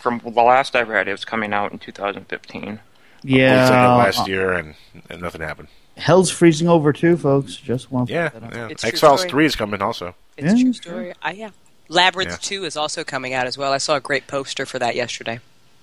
[0.00, 2.78] From the last I read, it was coming out in 2015.
[3.22, 3.52] Yeah.
[3.52, 4.74] Well, it's like last year, and,
[5.10, 5.68] and nothing happened.
[5.96, 7.56] Hell's freezing over too, folks.
[7.56, 8.06] Just one.
[8.06, 8.64] Yeah, to put that yeah.
[8.66, 8.84] out.
[8.84, 10.14] X Files three is coming also.
[10.36, 11.12] It's a Yeah, true story.
[11.20, 11.50] I, yeah.
[11.88, 12.36] Labyrinth Yeah.
[12.40, 13.72] 2 is also coming out as well.
[13.72, 15.40] I saw a great poster for that yesterday.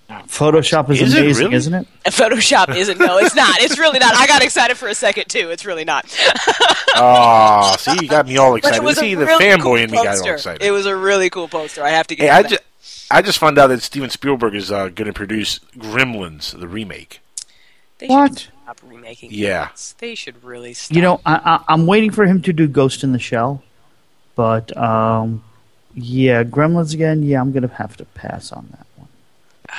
[0.10, 1.56] Photoshop is, Is it amazing, really?
[1.58, 1.88] isn't it?
[2.06, 2.98] Photoshop isn't.
[2.98, 3.60] No, it's not.
[3.60, 4.16] It's really not.
[4.16, 5.50] I got excited for a second, too.
[5.50, 6.06] It's really not.
[6.96, 8.82] Oh, see, you got me all excited.
[8.84, 10.64] was See, the really fanboy cool in me got all excited.
[10.66, 11.84] It was a really cool poster.
[11.84, 12.50] I have to get Hey, I that.
[12.50, 12.62] just,
[13.12, 17.20] I just found out that Steven Spielberg is uh, going to produce Gremlins, the remake.
[18.00, 18.40] They What?
[18.40, 19.68] should stop remaking Yeah.
[19.68, 19.96] things.
[20.00, 20.96] They should really stop.
[20.96, 21.36] You know, I,
[21.68, 23.62] I, I'm waiting for him to do Ghost in the Shell,
[24.36, 25.44] but um,
[25.94, 27.24] yeah, Gremlins again.
[27.24, 28.87] Yeah, I'm gonna have to pass on that.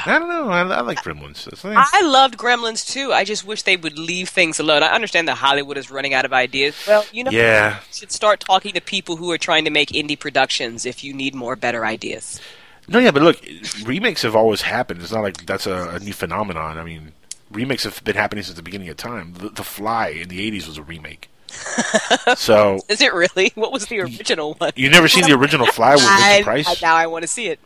[0.07, 0.49] I don't know.
[0.49, 1.47] I, I like Gremlins.
[1.65, 1.91] Nice.
[1.93, 3.13] I loved Gremlins too.
[3.13, 4.83] I just wish they would leave things alone.
[4.83, 6.77] I understand that Hollywood is running out of ideas.
[6.87, 7.77] Well, you know, Yeah.
[7.77, 11.13] you should start talking to people who are trying to make indie productions if you
[11.15, 12.41] need more better ideas.
[12.87, 13.45] No, yeah, but look,
[13.85, 15.03] remakes have always happened.
[15.03, 16.79] It's not like that's a, a new phenomenon.
[16.79, 17.13] I mean,
[17.51, 19.35] remakes have been happening since the beginning of time.
[19.35, 21.29] The, the Fly in the '80s was a remake.
[22.37, 23.53] so Is it really?
[23.55, 24.73] What was the original one?
[24.77, 26.69] you never seen the original Fly with Vincent Price?
[26.69, 27.61] I- now I want to see it.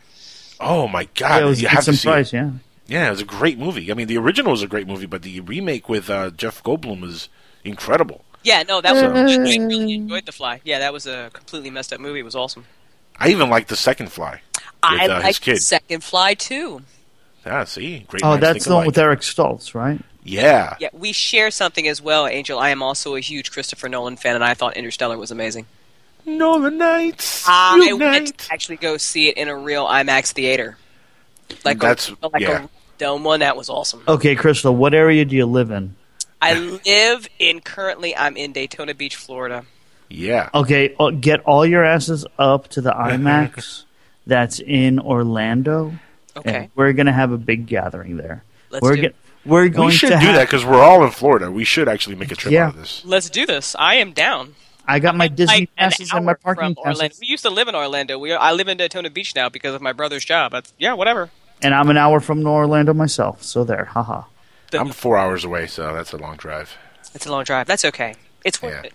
[0.63, 2.37] Oh my Yeah, god, it was you have to Vincent see Price, it.
[2.37, 2.51] yeah.
[2.87, 3.91] Yeah, it was a great movie.
[3.91, 7.01] I mean, the original was a great movie, but the remake with uh, Jeff Goldblum
[7.01, 7.29] was
[7.65, 8.25] incredible.
[8.43, 9.01] Yeah, no, that was.
[9.01, 9.23] So- I
[9.67, 10.61] really enjoyed The Fly.
[10.65, 12.21] Yeah, that was a completely messed up movie.
[12.21, 12.65] It was awesome.
[13.19, 15.63] I even liked the second Fly with I uh, his liked kid.
[15.63, 16.83] Second Fly too.
[17.47, 18.23] Yeah, see, great.
[18.25, 20.01] Oh, that's think the one with Eric Stoltz, right?
[20.25, 22.57] Yeah, Yeah, we share something as well, Angel.
[22.59, 25.67] I am also a huge Christopher Nolan fan, and I thought Interstellar was amazing.
[26.25, 27.45] Nolan Nights.
[27.49, 30.77] I went to actually go see it in a real IMAX theater,
[31.64, 32.64] like That's- a like yeah.
[32.64, 32.68] a
[32.99, 33.41] dome one.
[33.41, 34.03] That was awesome.
[34.07, 35.97] Okay, Crystal, what area do you live in?
[36.41, 38.16] I live in currently.
[38.16, 39.64] I'm in Daytona Beach, Florida.
[40.09, 40.51] Yeah.
[40.53, 43.85] Okay, uh, get all your asses up to the IMAX
[44.27, 45.93] that's in Orlando.
[46.37, 46.70] Okay.
[46.75, 48.43] we're gonna have a big gathering there.
[48.70, 49.14] Let's we're do get-
[49.45, 51.51] we're going we should to do have, that because we're all in Florida.
[51.51, 52.66] We should actually make a trip Yeah.
[52.68, 53.03] out of this.
[53.05, 53.75] Let's do this.
[53.79, 54.55] I am down.
[54.93, 57.01] I got my Disney Like passes and my parking from Orlando.
[57.09, 58.18] passes, We used to live in Orlando.
[58.18, 60.53] We I live in Daytona Beach now because of my brother's job.
[60.53, 61.30] That's, yeah, whatever.
[61.62, 63.43] and I'm an hour from Orlando myself.
[63.43, 64.24] So there, haha.
[64.74, 66.76] I'm four hours away, so that's a long drive.
[67.14, 67.66] It's a long drive.
[67.66, 68.14] That's okay.
[68.45, 68.95] It's worth it.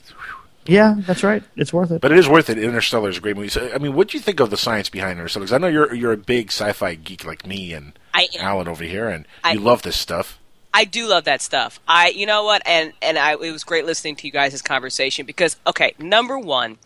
[0.65, 1.43] Yeah, that's right.
[1.55, 2.01] It's worth it.
[2.01, 2.57] But it is worth it.
[2.57, 3.47] Interstellar is a great movie.
[3.47, 5.45] So, I mean, what do you think of the science behind Interstellar?
[5.45, 8.27] 'Cause I know you're you're a big sci-fi geek like me and I.
[8.39, 9.63] Alan over here, and I you am.
[9.65, 10.39] love this stuff.
[10.73, 11.79] I do love that stuff.
[11.87, 15.25] I, you know what, and and I, it was great listening to you guys' conversation
[15.25, 16.77] because, okay, number one,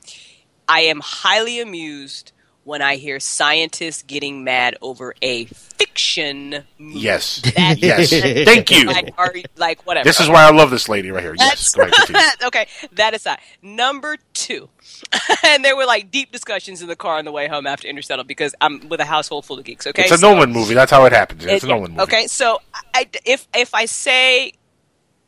[0.67, 2.31] I am highly amused
[2.63, 5.47] when I hear scientists getting mad over a
[5.91, 6.99] fiction movie.
[6.99, 7.41] Yes.
[7.41, 8.09] That- yes.
[8.45, 8.85] Thank you.
[8.85, 10.03] Like, are, like whatever.
[10.03, 11.35] This is why I love this lady right here.
[11.37, 11.73] Yes.
[11.73, 13.39] That's- Go ahead, okay, that aside.
[13.61, 14.69] Number two.
[15.43, 18.23] and there were like deep discussions in the car on the way home after Interstellar
[18.23, 20.03] because I'm with a household full of geeks, okay?
[20.03, 20.73] It's a So- Nolan movie.
[20.73, 21.45] That's how it happens.
[21.45, 22.03] It's a it- Nolan movie.
[22.03, 22.61] Okay, so
[22.93, 24.53] I, if if I say,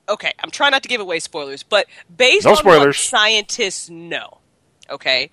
[0.08, 2.98] okay, I'm trying not to give away spoilers, but based No on what spoilers.
[2.98, 4.40] scientists know,
[4.90, 5.30] okay,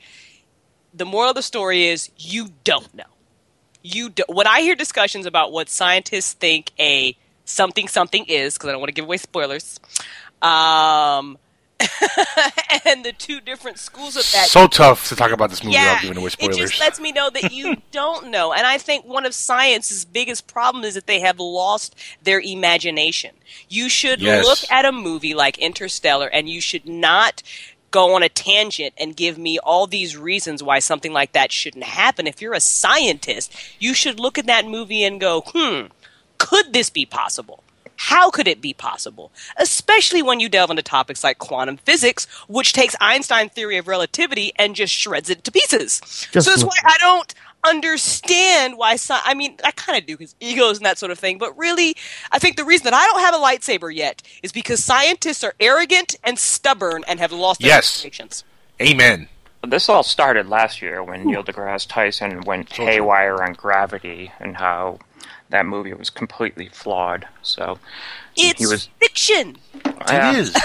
[0.92, 3.04] the moral of the story is you don't know.
[3.82, 8.68] You do, when I hear discussions about what scientists think a something something is, because
[8.68, 9.80] I don't want to give away spoilers,
[10.42, 11.38] um,
[12.84, 15.92] and the two different schools of that So tough to talk about this movie yeah,
[15.92, 16.56] without giving away spoilers.
[16.58, 18.52] it just lets me know that you don't know.
[18.52, 23.30] And I think one of science's biggest problem is that they have lost their imagination.
[23.68, 24.44] You should Yes.
[24.44, 27.42] look at a movie like Interstellar and you should not
[27.90, 31.84] go on a tangent and give me all these reasons why something like that shouldn't
[31.84, 32.26] happen.
[32.26, 35.86] If you're a scientist, you should look at that movie and go, hmm,
[36.38, 37.62] could this be possible?
[37.96, 39.30] How could it be possible?
[39.58, 44.52] Especially when you delve into topics like quantum physics, which takes Einstein's theory of relativity
[44.56, 46.00] and just shreds it to pieces.
[46.32, 47.34] Just so that's why I don't
[47.64, 51.18] understand why sci- I mean, I kind of do because egos and that sort of
[51.18, 51.94] thing, but really,
[52.32, 55.54] I think the reason that I don't have a lightsaber yet is because scientists are
[55.60, 58.02] arrogant and stubborn and have lost their Yes.
[58.02, 58.44] patience.
[58.80, 59.28] Amen.
[59.66, 64.98] This all started last year when Neil deGrasse Tyson went haywire on Gravity and how
[65.50, 67.26] that movie was completely flawed.
[67.42, 67.78] So
[68.36, 68.88] It's he was.
[69.00, 69.58] fiction.
[69.84, 70.30] Yeah.
[70.32, 70.54] It is.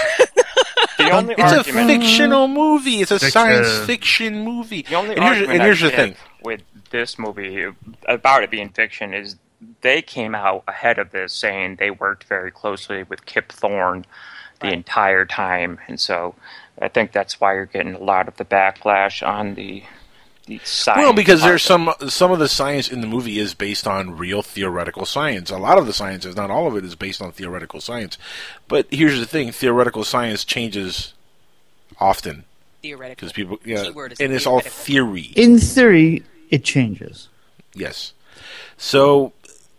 [0.98, 3.02] The only It's a fictional movie.
[3.02, 3.30] It's a Fiction.
[3.30, 4.80] science fiction movie.
[4.88, 6.16] The only and here's, argument and here's the thing.
[6.42, 6.62] with
[6.96, 7.66] this movie
[8.06, 9.36] about it being fiction is
[9.82, 14.04] they came out ahead of this saying they worked very closely with Kip Thorne
[14.60, 16.34] the entire time, and so
[16.80, 19.82] I think that's why you're getting a lot of the backlash on the
[20.46, 21.00] the science.
[21.00, 24.42] Well, because there's some some of the science in the movie is based on real
[24.42, 25.50] theoretical science.
[25.50, 28.16] A lot of the science is not all of it is based on theoretical science.
[28.68, 31.12] But here's the thing: theoretical science changes
[31.98, 32.44] often
[32.82, 33.14] Theoretical.
[33.14, 33.90] because people, yeah,
[34.20, 35.32] and it's all theory.
[35.36, 37.28] In theory, it changes.
[37.74, 38.12] Yes.
[38.76, 39.32] So,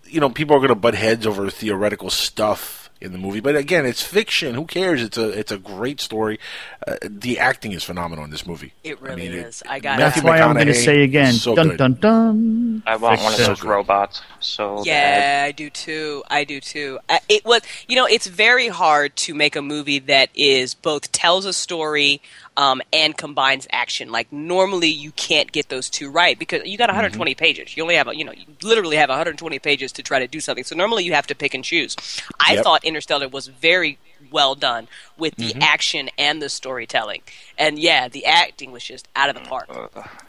[0.05, 3.55] you know, people are going to butt heads over theoretical stuff in the movie, but
[3.55, 4.55] again, it's fiction.
[4.55, 5.03] Who cares?
[5.03, 6.39] It's a it's a great story.
[6.87, 8.73] Uh, the acting is phenomenal in this movie.
[8.83, 9.61] It really mean, it- is.
[9.69, 11.77] I got Matthew That's why I'm going to McConaughey say again, so dun good.
[11.77, 12.83] dun dun.
[12.87, 14.23] I want one of those robots.
[14.39, 14.85] So bad.
[14.87, 16.23] Yeah, I do too.
[16.27, 16.97] I do too.
[17.07, 21.11] Uh, It was, you know, it's very hard to make a movie that is both
[21.11, 22.19] tells a story
[22.57, 24.11] um, and combines action.
[24.11, 27.37] Like normally, you can't get those two right because you got 120 mm-hmm.
[27.39, 27.77] pages.
[27.77, 30.41] You only have, a, you know, you literally have 120 pages to try to do
[30.41, 30.63] something.
[30.63, 31.95] So normally, you have to pick and choose.
[32.39, 32.63] I Yep.
[32.63, 33.99] thought Interstellar was very
[34.31, 34.87] well done
[35.17, 35.61] with the mm-hmm.
[35.61, 37.21] action and the storytelling,
[37.57, 39.69] and yeah, the acting was just out of the park.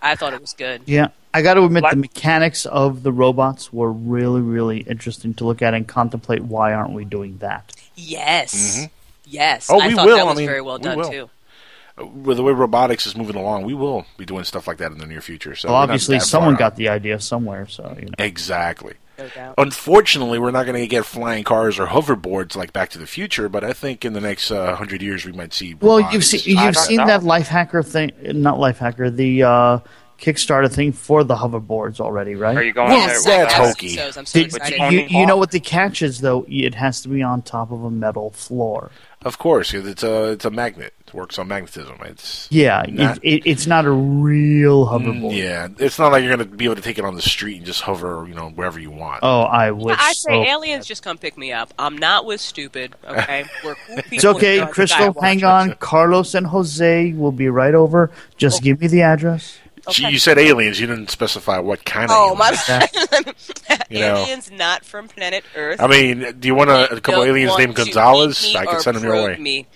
[0.02, 0.82] I thought it was good.
[0.84, 5.32] Yeah, I got to admit Like- the mechanics of the robots were really, really interesting
[5.34, 6.42] to look at and contemplate.
[6.42, 7.74] Why aren't we doing that?
[7.96, 8.76] Yes.
[8.76, 8.86] Mm-hmm.
[9.30, 10.16] Yes, Oh, I we thought will.
[10.16, 11.10] that I mean, very well we done will.
[11.10, 11.30] too.
[12.00, 14.98] With the way robotics is moving along, we will be doing stuff like that in
[14.98, 15.54] the near future.
[15.54, 17.66] So well, obviously, someone got the idea somewhere.
[17.66, 18.94] So you know, exactly.
[19.18, 19.54] No doubt.
[19.58, 23.48] Unfortunately, we're not going to get flying cars or hoverboards like Back to the Future,
[23.48, 25.74] but I think in the next uh, hundred years we might see.
[25.74, 26.14] well, robotics.
[26.32, 27.06] you've seen you've seen know.
[27.06, 29.78] that life hacker thing, not life hacker, the uh,
[30.20, 32.56] Kickstarter thing for the hoverboards already, right?
[32.56, 33.08] Are you going Well, there?
[33.08, 33.52] That's that?
[33.52, 33.88] hokey.
[33.96, 36.44] So, I'm so Did- you- you, know what the catch is, though?
[36.48, 38.90] It has to be on top of a metal floor.
[39.22, 40.94] Of course, 'cause it's a it's a magnet.
[41.08, 41.96] It works on magnetism.
[42.02, 45.36] It's Yeah, Not- it, it, it's not a real mm, hoverboard.
[45.36, 45.68] yeah.
[45.78, 47.66] It's not like you're going to be able to take it on the street and
[47.66, 49.20] just hover, you know, wherever you want.
[49.22, 49.96] Oh, I wish.
[49.98, 50.42] I say so.
[50.44, 51.72] aliens just come pick me up.
[51.78, 52.94] I'm not with stupid.
[53.04, 54.12] Okay, we're cool people.
[54.12, 55.20] It's okay, who go to Crystal.
[55.20, 55.74] Hang on.
[55.74, 58.10] Carlos and Jose will be right over.
[58.36, 58.64] Just oh.
[58.64, 59.58] give me the address.
[59.90, 60.80] Gee, You said aliens.
[60.80, 62.16] You didn't specify what kind of.
[62.18, 62.66] Oh my aliens.
[62.66, 63.34] bad.
[63.90, 64.16] You know.
[64.18, 65.80] aliens not from planet Earth.
[65.80, 68.54] I mean, do you want a, a couple aliens named to Gonzalez?
[68.54, 69.38] I can send them your way.
[69.38, 69.66] Me.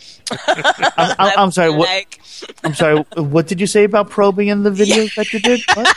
[0.96, 1.70] I'm, I'm, I'm sorry.
[1.70, 1.88] What?
[1.88, 2.20] Like,
[2.64, 3.04] I'm sorry.
[3.16, 5.60] What did you say about probing in the videos that you did?
[5.74, 5.94] What?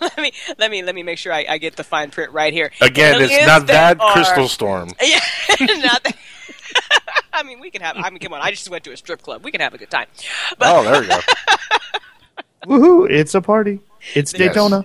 [0.00, 2.52] let me let me let me make sure I, I get the fine print right
[2.52, 2.70] here.
[2.80, 4.90] Again, it's not that are- Crystal Storm.
[5.02, 5.18] Yeah,
[5.60, 6.16] not that.
[7.32, 7.96] I mean, we can have.
[7.96, 8.40] I mean, come on.
[8.40, 9.42] I just went to a strip club.
[9.44, 10.06] We can have a good time.
[10.60, 11.20] Oh, there we go.
[12.66, 13.10] Woohoo!
[13.10, 13.80] It's a party.
[14.14, 14.38] It's Yes.
[14.38, 14.84] Daytona.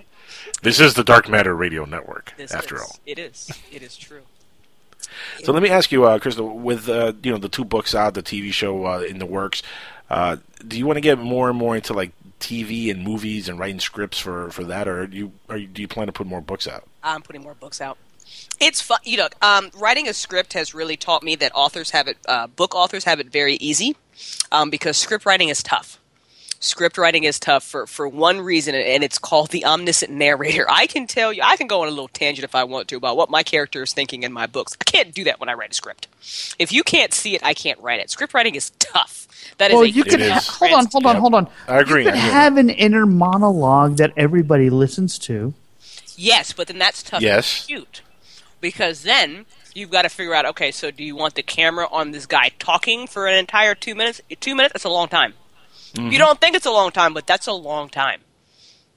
[0.61, 2.95] This is the Dark Matter Radio Network, This after is, all.
[3.05, 3.51] it is.
[3.71, 4.21] It is true.
[5.43, 8.13] So let me ask you, uh, Crystal, with uh, you know the two books out,
[8.13, 9.61] the TV show uh, in the works,
[10.09, 13.57] uh, do you want to get more and more into like TV and movies and
[13.59, 16.41] writing scripts for, for that, or do you or do you plan to put more
[16.41, 16.87] books out?
[17.03, 17.97] I'm putting more books out.
[18.59, 18.99] It's fun.
[19.03, 22.17] You know, um, writing a script has really taught me that authors have it.
[22.27, 23.95] Uh, book authors have it very easy
[24.51, 25.99] um, because script writing is tough.
[26.59, 30.65] Script writing is tough for, for one reason, and it's called the omniscient narrator.
[30.69, 32.95] I can tell you, I can go on a little tangent if I want to
[32.97, 34.75] about what my character is thinking in my books.
[34.79, 36.07] I can't do that when I write a script.
[36.57, 38.09] If you can't see it, I can't write it.
[38.09, 39.27] Script writing is tough.
[39.57, 41.47] That is well, a you can ha- hold on, hold on, hold on.
[41.67, 42.31] I agree, You I can agree.
[42.31, 45.53] have an inner monologue that everybody listens to.
[46.17, 47.65] Yes, but then that's tough Yes.
[47.65, 48.01] to shoot
[48.61, 50.45] because then you've got to figure out.
[50.45, 53.93] Okay, so do you want the camera on this guy talking for an entire two
[53.93, 54.21] minutes?
[54.39, 54.73] Two minutes?
[54.73, 55.33] That's a long time.
[55.95, 56.11] Mm-hmm.
[56.11, 58.21] You don't think it's a long time, but that's a long time.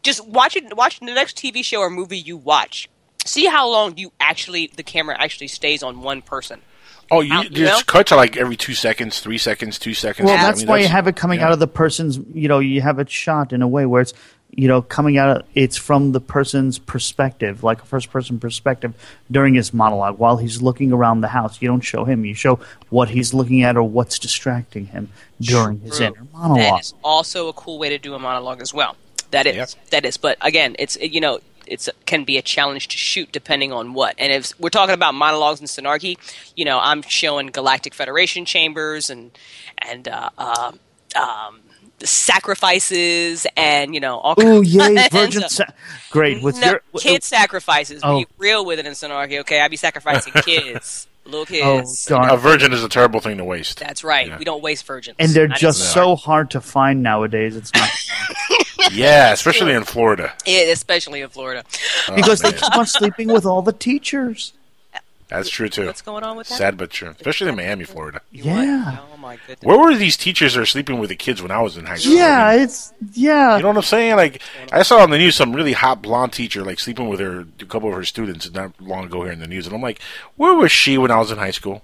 [0.03, 0.77] Just watch it.
[0.77, 2.89] Watch the next TV show or movie you watch.
[3.25, 6.63] See how long you actually the camera actually stays on one person.
[7.11, 7.71] Oh, you, Out, you you know?
[7.71, 10.27] just cut to like every two seconds, three seconds, two seconds.
[10.27, 11.47] Well, I that's mean, why you have it coming yeah.
[11.47, 12.19] out of the person's.
[12.35, 14.13] You know, you have it shot in a way where it's,
[14.59, 15.37] you know, coming out.
[15.37, 18.93] of It's from the person's perspective, like a first-person perspective
[19.31, 21.63] during his monologue while he's looking around the house.
[21.63, 22.59] You don't show him; you show
[22.91, 26.59] what he's looking at or what's distracting him during his inner monologue.
[26.59, 28.97] That is also a cool way to do a monologue as well.
[29.31, 29.69] That is Yep.
[29.91, 30.17] that is.
[30.17, 31.39] But again, it's you know
[31.69, 34.17] it's can be a challenge to shoot depending on what.
[34.19, 36.19] And if we're talking about monologues and Synarchy,
[36.57, 39.31] you know, I'm showing Galactic Federation chambers and
[39.81, 40.81] and uh, um
[41.15, 41.61] um,
[42.07, 45.49] sacrifices and you know all Ooh, kinds yay, of- virgin!
[45.49, 45.65] Sa-
[46.11, 48.01] Great with no, your kid sacrifices.
[48.05, 48.19] Oh.
[48.21, 49.61] Be real with it in Synarchy, okay?
[49.61, 52.07] I be sacrificing kids, little kids Oh, kids.
[52.07, 52.31] darn.
[52.31, 53.79] A virgin is a terrible thing to waste.
[53.81, 54.29] That's right.
[54.29, 54.39] Yeah.
[54.39, 55.17] We don't waste virgins.
[55.19, 55.95] and they're That is just smart.
[55.95, 57.57] so hard to find nowadays.
[57.57, 57.91] It's not
[58.93, 60.33] Yeah, especially in Florida.
[60.47, 61.63] Yeah, especially in Florida.
[62.09, 64.55] Oh, because they keep on sleeping with all the teachers.
[65.29, 65.87] That's true too.
[65.87, 66.57] What's going on with that?
[66.57, 68.23] Sad but true, especially in Miami, Florida.
[68.33, 69.63] Yeah, Oh my goodness.
[69.63, 71.97] Where were these teachers that are sleeping with the kids when I was in high
[71.97, 72.15] school?
[72.15, 73.57] yeah, I mean, it's yeah.
[73.57, 74.17] you know what I'm saying?
[74.17, 74.41] Like
[74.73, 77.65] I saw on the news some really hot blonde teacher like sleeping with her a
[77.67, 80.01] couple of her students not long ago here in the news, and I'm like,
[80.37, 81.83] where was she when I was in high school?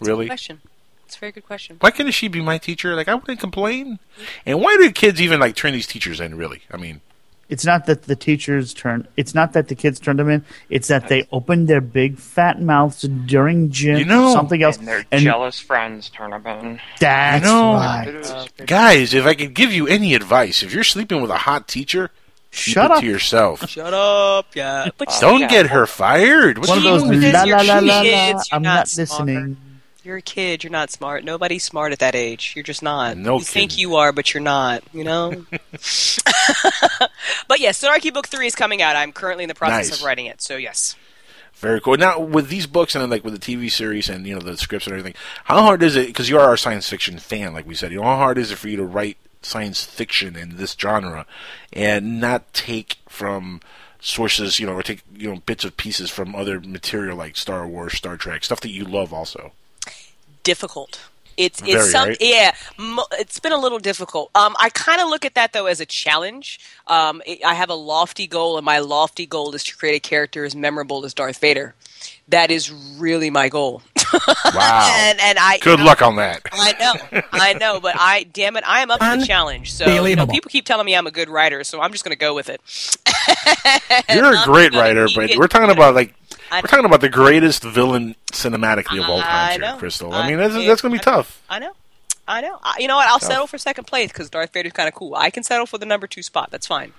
[0.00, 0.26] Really?
[0.26, 0.60] question.
[1.06, 1.76] It's a very good question.
[1.78, 2.96] Why couldn't she be my teacher?
[2.96, 4.00] Like I wouldn't complain.
[4.44, 6.34] And why do kids even like turn these teachers in?
[6.36, 6.62] Really?
[6.70, 7.00] I mean,
[7.48, 9.06] It's not that the teachers turn.
[9.16, 10.44] It's not that the kids turned them in.
[10.68, 13.98] It's that they opened their big fat mouths during gym.
[13.98, 14.78] You know- something else.
[14.78, 16.80] And their and jealous friends turn them in.
[16.98, 18.48] that's You know- right.
[18.66, 22.10] guys, if I could give you any advice, if you're sleeping with a hot teacher,
[22.50, 23.00] keep Shut it up.
[23.00, 23.68] to yourself.
[23.68, 24.88] Shut up, yeah.
[24.98, 25.48] But Don't yeah.
[25.48, 26.58] get her fired.
[26.58, 28.42] What's One of those with la la la la la.
[28.50, 29.08] I'm not not smart.
[29.10, 29.56] listening.
[30.06, 30.62] You're a kid.
[30.62, 31.24] You're not smart.
[31.24, 32.52] Nobody's smart at that age.
[32.54, 33.16] You're just not.
[33.16, 34.84] No you think you are, but you're not.
[34.92, 35.30] You know.
[35.50, 38.94] but yes, Synarchy Book Three is coming out.
[38.94, 39.98] I'm currently in the process Nice.
[39.98, 40.40] of writing it.
[40.40, 40.94] So yes.
[41.54, 41.96] Very cool.
[41.96, 44.56] Now, with these books and then, like with the TV series and you know the
[44.56, 46.06] scripts and everything, how hard is it?
[46.06, 47.90] Because you are a science fiction fan, like we said.
[47.90, 51.26] You know, how hard is it for you to write science fiction in this genre
[51.72, 53.60] and not take from
[53.98, 57.66] sources, you know, or take you know bits of pieces from other material like Star
[57.66, 59.50] Wars, Star Trek, stuff that you love also.
[60.46, 61.00] Difficult.
[61.36, 62.16] It's it's Very, some right?
[62.20, 62.54] yeah.
[62.78, 64.30] Mo- it's been a little difficult.
[64.34, 66.58] Um, I kind of look at that though as a challenge.
[66.86, 70.00] Um, it, I have a lofty goal, and my lofty goal is to create a
[70.00, 71.74] character as memorable as Darth Vader.
[72.28, 73.82] That is really my goal.
[74.54, 74.88] Wow.
[74.98, 76.40] and and I Good luck on that.
[76.52, 79.72] I know, I know, but I damn it, I am up to the challenge.
[79.72, 82.14] So you know, people keep telling me I'm a good writer, so I'm just going
[82.14, 82.60] to go with it.
[84.14, 86.14] You're a I'm great writer, but we're talking about like
[86.50, 89.76] I we're talking about the greatest villain cinematically of all I time, here.
[89.78, 90.12] Crystal.
[90.12, 91.42] I- I mean, that's, that's going to be tough.
[91.48, 91.72] I know.
[92.28, 92.58] I know.
[92.62, 93.06] I, you know what?
[93.08, 93.28] I'll Tough.
[93.30, 95.14] settle for second place because Darth Vader's kind of cool.
[95.14, 96.50] I can settle for the number two spot.
[96.50, 96.92] That's fine.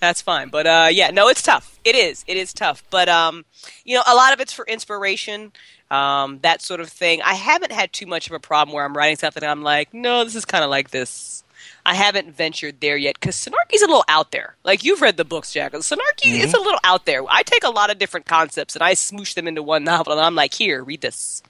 [0.00, 0.48] That's fine.
[0.48, 1.78] But uh, yeah, no, it's tough.
[1.84, 2.24] It is.
[2.26, 2.82] It is tough.
[2.88, 3.44] But um,
[3.84, 5.52] you know, a lot of it's for inspiration,
[5.90, 7.20] um, that sort of thing.
[7.22, 9.92] I haven't had too much of a problem where I'm writing something and I'm like,
[9.92, 11.44] no, this is kind of like this.
[11.84, 14.54] I haven't ventured there yet because Synarchy's a little out there.
[14.64, 15.72] Like you've read the books, Jack.
[15.72, 17.24] Synarchy is a little out there.
[17.28, 20.22] I take a lot of different concepts and I smoosh them into one novel, and
[20.22, 21.42] I'm like, here, read this.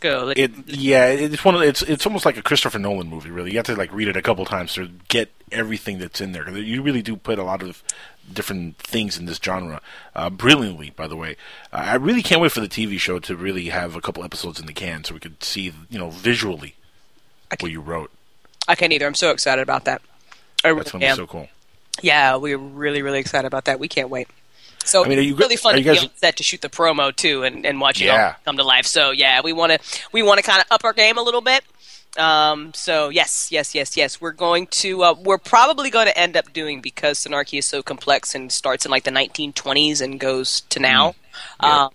[0.00, 0.32] Go.
[0.34, 3.30] It yeah, it's one of it's it's almost like a Christopher Nolan movie.
[3.30, 6.32] Really, you have to like read it a couple times to get everything that's in
[6.32, 6.48] there.
[6.56, 7.82] you really do put a lot of
[8.32, 9.82] different things in this genre
[10.14, 10.90] uh, brilliantly.
[10.90, 11.36] By the way,
[11.70, 14.58] uh, I really can't wait for the TV show to really have a couple episodes
[14.58, 16.76] in the can so we could see you know visually
[17.58, 18.10] what you wrote.
[18.70, 19.06] I can't either.
[19.06, 20.00] I'm so excited about that.
[20.64, 21.16] I really That's going to am.
[21.16, 21.48] be so cool.
[22.02, 23.78] Yeah, we're really, really excited about that.
[23.80, 24.28] We can't wait.
[24.84, 26.42] So I mean, are you really fun are to you be guys- on set to
[26.42, 28.28] shoot the promo too, and, and watch it Yeah.
[28.28, 28.86] all come to life.
[28.86, 29.78] So yeah, we want to
[30.12, 31.62] we want to kind of up our game a little bit.
[32.18, 34.20] Um, so yes, yes, yes, yes.
[34.20, 37.82] We're going to uh, we're probably going to end up doing because Synarchy is so
[37.82, 41.14] complex and starts in like the 1920s and goes to now.
[41.62, 41.68] Mm.
[41.68, 41.90] Um,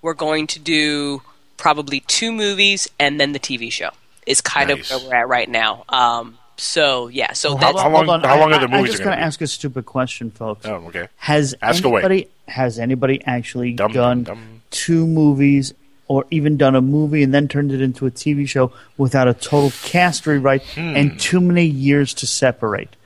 [0.00, 1.22] we're going to do
[1.56, 3.90] probably two movies and then the TV show.
[4.30, 4.90] Is kind Nice.
[4.90, 5.84] of where we're at right now.
[5.88, 8.28] Um, so yeah, so Well, that's how long- hold on.
[8.28, 9.26] how long I, are the I, movies I'm just gonna going to be?
[9.26, 10.66] ask a stupid question, folks.
[10.66, 11.08] Oh, okay.
[11.16, 12.00] Has Ask away.
[12.02, 14.62] anybody has anybody actually Dum, done dum, dum.
[14.70, 15.72] two movies
[16.08, 19.34] or even done a movie and then turned it into a TV show without a
[19.34, 20.96] total cast rewrite Hmm.
[20.96, 22.96] and too many years to separate.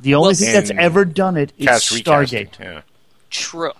[0.00, 2.58] The only Well, thing that's ever done it is Cast Stargate.
[2.60, 2.80] Yeah,
[3.30, 3.72] True.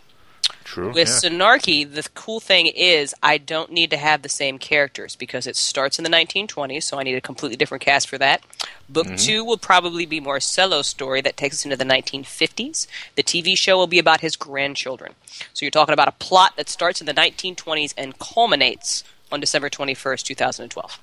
[0.73, 0.91] True.
[0.91, 1.31] With yeah.
[1.31, 5.55] Synarchy, the cool thing is I don't need to have the same characters because it
[5.55, 8.43] starts in the 1920s, so I need a completely different cast for that.
[8.89, 9.17] Book Mm-hmm.
[9.17, 12.87] two will probably be Marcello's story that takes us into the 1950s.
[13.17, 15.13] The TV show will be about his grandchildren.
[15.53, 19.69] So you're talking about a plot that starts in the 1920s and culminates on December
[19.69, 20.99] 21st, 2012.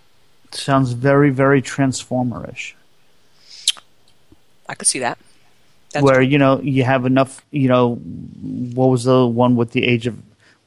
[0.51, 2.73] Sounds very, very Transformerish.
[4.67, 5.19] I could see that.
[5.91, 7.43] That's where you know you have enough.
[7.51, 10.17] You know, what was the one with the age of?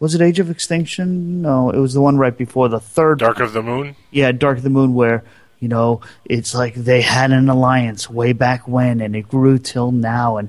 [0.01, 1.43] Was it Age of Extinction?
[1.43, 3.21] No, it was the one right before the third.
[3.21, 3.95] Dark of the Moon.
[4.11, 5.23] Yeah, Dark of the Moon, where
[5.61, 9.93] you know it's like they had an alliance way back when, and it grew till
[9.93, 10.49] now, and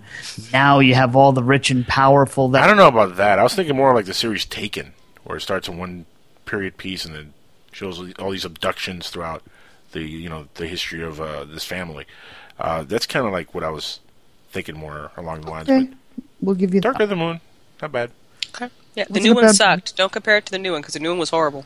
[0.52, 2.50] now you have all the rich and powerful.
[2.50, 3.38] That I don't know about that.
[3.38, 4.94] I was thinking more like the series Taken,
[5.24, 6.06] where it starts in one
[6.46, 7.34] period piece and then
[7.72, 9.44] shows all these abductions throughout
[9.92, 12.06] the you know the history of uh, this family.
[12.60, 14.00] Uh, that's kind of like what I was
[14.54, 15.68] thinking more along the lines.
[15.70, 15.90] Okay,
[16.40, 17.42] we'll give you Dark of the Moon,
[17.82, 18.12] not bad.
[18.56, 18.70] Okay.
[18.96, 19.98] Yeah, the Wasn't new a one bad- sucked.
[19.98, 21.66] Don't compare it to the new one because the new one was horrible.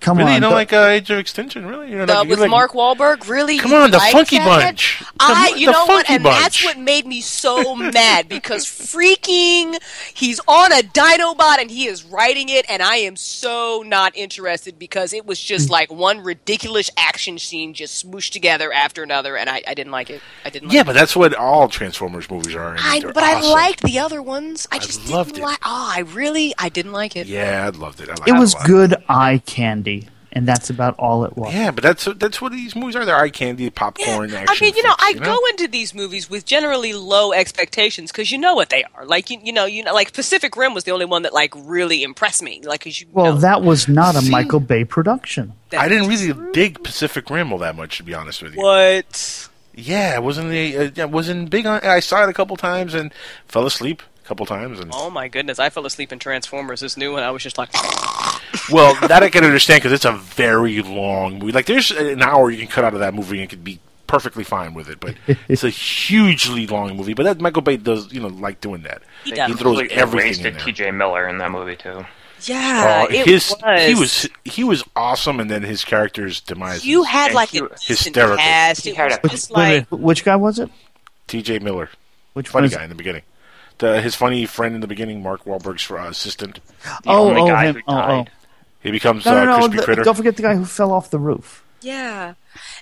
[0.00, 1.90] Come really, on, you don't the- like uh, Age of Extinction, really?
[1.90, 3.58] You know, The- like, with like- Mark Wahlberg, really?
[3.58, 4.46] Come on, the like Funky that?
[4.64, 5.02] Bunch.
[5.20, 9.76] I, you the know what, Funky and that's what made me so mad because freaking,
[10.14, 14.78] he's on a Dinobot and he is writing it, and I am so not interested
[14.78, 15.72] because it was just Hmm.
[15.72, 20.08] like one ridiculous action scene just smooshed together after another, and I, I didn't like
[20.08, 20.22] it.
[20.46, 20.68] I didn't.
[20.68, 20.86] Like Yeah, it.
[20.86, 22.76] but that's what all Transformers movies are.
[22.80, 24.66] I, they're but I liked the other ones.
[24.72, 25.50] I just loved didn't it.
[25.50, 25.58] like.
[25.62, 27.26] Oh, I really, I didn't like it.
[27.26, 28.08] Yeah, I loved it.
[28.08, 29.79] I liked it was good eye candy,
[30.32, 31.52] and that's about all it was.
[31.52, 33.04] Yeah, but that's that's what these movies are.
[33.04, 34.46] They're eye candy, popcorn, action.
[34.48, 38.12] I mean, you know, flicks, I you go into these movies with generally low expectations
[38.12, 39.04] because you know what they are.
[39.04, 41.52] Like you, you know, you know, like Pacific Rim was the only one that like
[41.56, 42.60] really impressed me.
[42.64, 45.52] Like, 'cause you Well, know, that was not a Michael Bay production.
[45.76, 48.60] I didn't really dig Pacific Rim all that much, to be honest with you.
[48.62, 49.48] what?
[49.74, 51.80] Yeah, it wasn't the uh, it wasn't big on.
[51.82, 53.12] I saw it a couple times and
[53.46, 54.78] fell asleep a couple times.
[54.78, 56.80] And Oh my goodness, I fell asleep in Transformers.
[56.80, 57.70] This new one, I was just like,
[58.72, 61.52] well, that I can understand because it's a very long movie.
[61.52, 63.80] Like there's an hour you can cut out of that movie and it could be
[64.06, 65.00] perfectly fine with it.
[65.00, 65.16] But
[65.48, 67.14] it's a hugely long movie.
[67.14, 69.02] But that Michael Bay does, you know, like doing that.
[69.24, 70.64] He He, throws Completely everything wasted in there.
[70.64, 70.90] T.J.
[70.92, 72.06] Miller in that movie too.
[72.42, 73.82] yeah, oh, it his was.
[73.82, 76.86] he was he was awesome, and then his character's demise.
[76.86, 78.36] You had like a decent hysterical.
[78.38, 78.86] cast.
[78.86, 80.70] It was Which, just like which guy was it?
[81.26, 81.58] T.J.
[81.58, 81.90] Miller,
[82.34, 83.22] Which funny one is- guy in the beginning.
[83.80, 86.60] The, his funny friend in the beginning, Mark Wahlberg's uh, assistant.
[87.06, 87.74] Oh, only oh, guy him.
[87.76, 88.24] who Oh, oh.
[88.82, 89.56] He becomes No, no, uh, no.
[89.58, 90.02] crispy the- critter.
[90.04, 91.64] don't forget the guy who fell off the roof.
[91.82, 92.34] Yeah.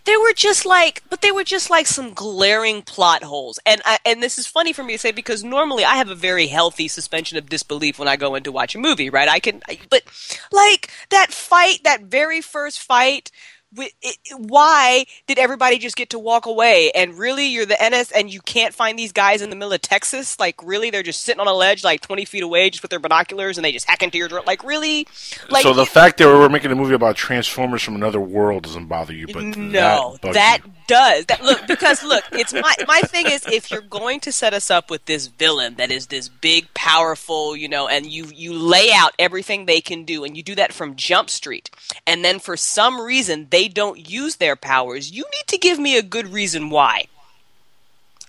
[0.07, 3.61] They were just like, but they were just like some glaring plot holes.
[3.64, 6.16] And I, and this is funny for me to say because normally I have a
[6.16, 9.28] very healthy suspension of disbelief when I go in to watch a movie, right?
[9.28, 10.03] I can, I- but
[10.51, 13.30] like that fight, that very first fight.
[13.72, 16.90] Wi- it- it- Why did everybody just get to walk away?
[16.94, 19.80] And really, you're the NS, and you can't find these guys in the middle of
[19.82, 20.38] Texas.
[20.38, 22.98] Like, really, they're just sitting on a ledge, like 20 feet away, just with their
[23.00, 24.44] binoculars, and they just hack into your drone.
[24.46, 25.06] Like, really?
[25.50, 28.86] Like, so the fact that we're making a movie about Transformers from another world doesn't
[28.86, 31.42] bother you, but No, that, that does that.
[31.42, 34.90] Look, because look, it's my my thing is if you're going to set us up
[34.90, 39.12] with this villain that is this big, powerful, you know, and you you lay out
[39.18, 41.70] everything they can do, and you do that from Jump Street,
[42.06, 45.98] and then for some reason they don't use their powers, you need to give me
[45.98, 47.06] a good reason why.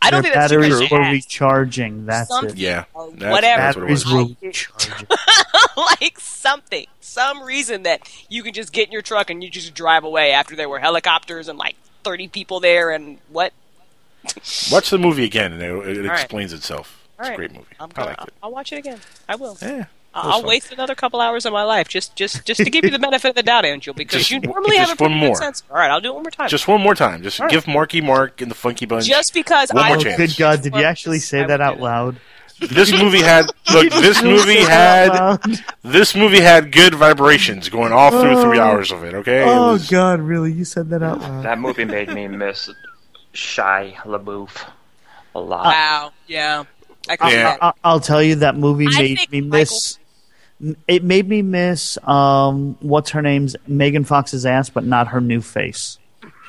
[0.01, 2.05] I don't Their think that's too batteries much were to recharging.
[2.05, 2.57] That's Something it.
[2.57, 3.81] Yeah, that's, whatever.
[3.81, 4.03] What was.
[4.05, 4.05] Batteries
[4.41, 5.07] were recharging.
[5.77, 9.73] like something, some reason that you can just get in your truck and you just
[9.73, 13.51] drive away after there were helicopters and like thirty people there and what?
[14.71, 16.21] Watch the movie again, and it, it All right.
[16.21, 17.05] explains itself.
[17.19, 17.33] All It's right.
[17.33, 17.65] a great movie.
[17.79, 18.33] I'm gonna, liked it.
[18.41, 18.99] I'll watch it again.
[19.27, 19.57] I will.
[19.61, 20.49] Yeah, I'll fun.
[20.49, 23.29] waste another couple hours of my life just just just to give you the benefit
[23.29, 25.27] of the doubt, Angel, because Just you w- normally have a just pretty one good
[25.27, 25.35] more.
[25.35, 25.63] sense.
[25.69, 26.49] All right, I'll do it one more time.
[26.49, 27.21] Just one more time.
[27.23, 27.51] Just All right.
[27.51, 29.05] give Marky Mark and the Funky Bunch.
[29.05, 30.17] Just because one I more Oh, chance.
[30.17, 30.61] good God!
[30.63, 32.17] Did you actually say I that out loud?
[32.59, 33.89] This movie had look.
[33.93, 35.37] This movie had
[35.83, 38.63] this movie had good vibrations going all through three Oh.
[38.63, 39.13] hours of it.
[39.13, 39.43] Okay.
[39.43, 40.19] It Oh was- God!
[40.21, 40.51] Really?
[40.51, 41.43] You said that out loud?
[41.45, 42.69] That movie made me miss
[43.33, 44.67] Shia LaBeouf
[45.35, 45.65] a lot.
[45.65, 46.11] Wow.
[46.27, 46.63] Yeah.
[47.09, 47.43] I can see Yeah.
[47.43, 47.57] that.
[47.63, 49.99] I, I'll tell you that movie I made me Michael- miss.
[50.89, 55.39] It made me miss um, what's her name's Megan Fox's ass, but not her new
[55.41, 55.97] face.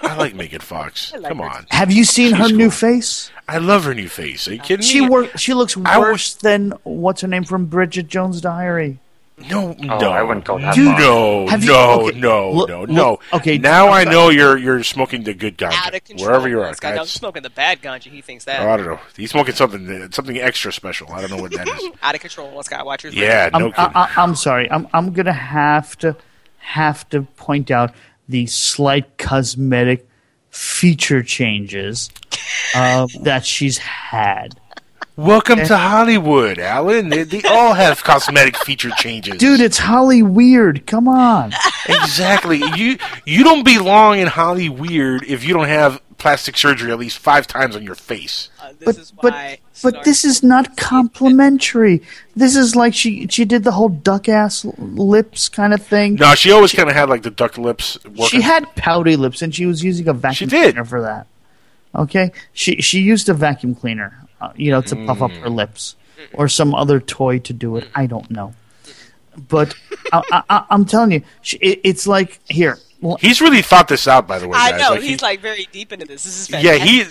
[0.03, 1.13] I like Megan Fox.
[1.13, 1.45] like Come her.
[1.49, 1.67] on.
[1.71, 2.71] Have you seen her She's new cool.
[2.73, 3.31] face?
[3.49, 4.49] I love her new face.
[4.49, 5.09] Are you kidding She me?
[5.09, 5.39] work.
[5.39, 8.99] She looks I worse than what's her name from Bridget Jones' Diary.
[9.49, 10.99] No, Oh, no, I wouldn't go that you far.
[11.01, 13.19] know, Have you- no, okay, no, look- no, look- no.
[13.33, 14.15] okay, now I'm I sorry.
[14.17, 16.29] know you're you're smoking the good ganja Out of control.
[16.29, 16.69] wherever you are.
[16.69, 18.11] This guy, I'm smoking the bad ganja.
[18.11, 18.61] He thinks that.
[18.61, 19.01] oh, I don't know.
[19.17, 21.11] He's smoking something something extra special.
[21.13, 21.91] I don't know what that is.
[22.03, 22.53] Out of control.
[22.55, 22.85] Let's go.
[22.85, 24.71] Watch your Yeah, no I'm, I, I, I'm sorry.
[24.71, 26.17] I'm I'm gonna have to
[26.59, 27.93] have to point out
[28.29, 30.07] the slight cosmetic
[30.51, 32.11] feature changes
[32.75, 34.60] uh, that she's had.
[35.21, 37.11] Welcome to Hollywood, Alan.
[37.11, 39.37] They, they all have cosmetic feature changes.
[39.37, 40.87] Dude, it's Holly Weird.
[40.87, 41.53] Come on.
[41.87, 42.63] exactly.
[42.75, 42.97] You
[43.27, 47.47] you don't belong in Holly Weird if you don't have plastic surgery at least five
[47.47, 48.49] times on your face.
[48.83, 52.01] but but but this is not complimentary.
[52.35, 56.15] This is like she she did the whole duck ass lips kind of thing.
[56.15, 58.03] No, she always kind of had like the duck lips.
[58.05, 58.25] Working.
[58.27, 61.27] She had pouty lips, and she was using a vacuum cleaner for that.
[61.95, 65.55] Okay, she she used a vacuum cleaner, uh, you know, to puff up her Mm.
[65.55, 65.97] lips,
[66.35, 67.89] or some other toy to do it.
[67.95, 68.55] I don't know,
[69.49, 69.75] but
[70.13, 72.79] I, I, I, I'm telling you, she, it, it's like here.
[73.01, 75.41] well, He's really thought this out, by the way, I know Like, he's he- like
[75.41, 76.25] very deep into this.
[76.25, 77.07] This is yeah, he.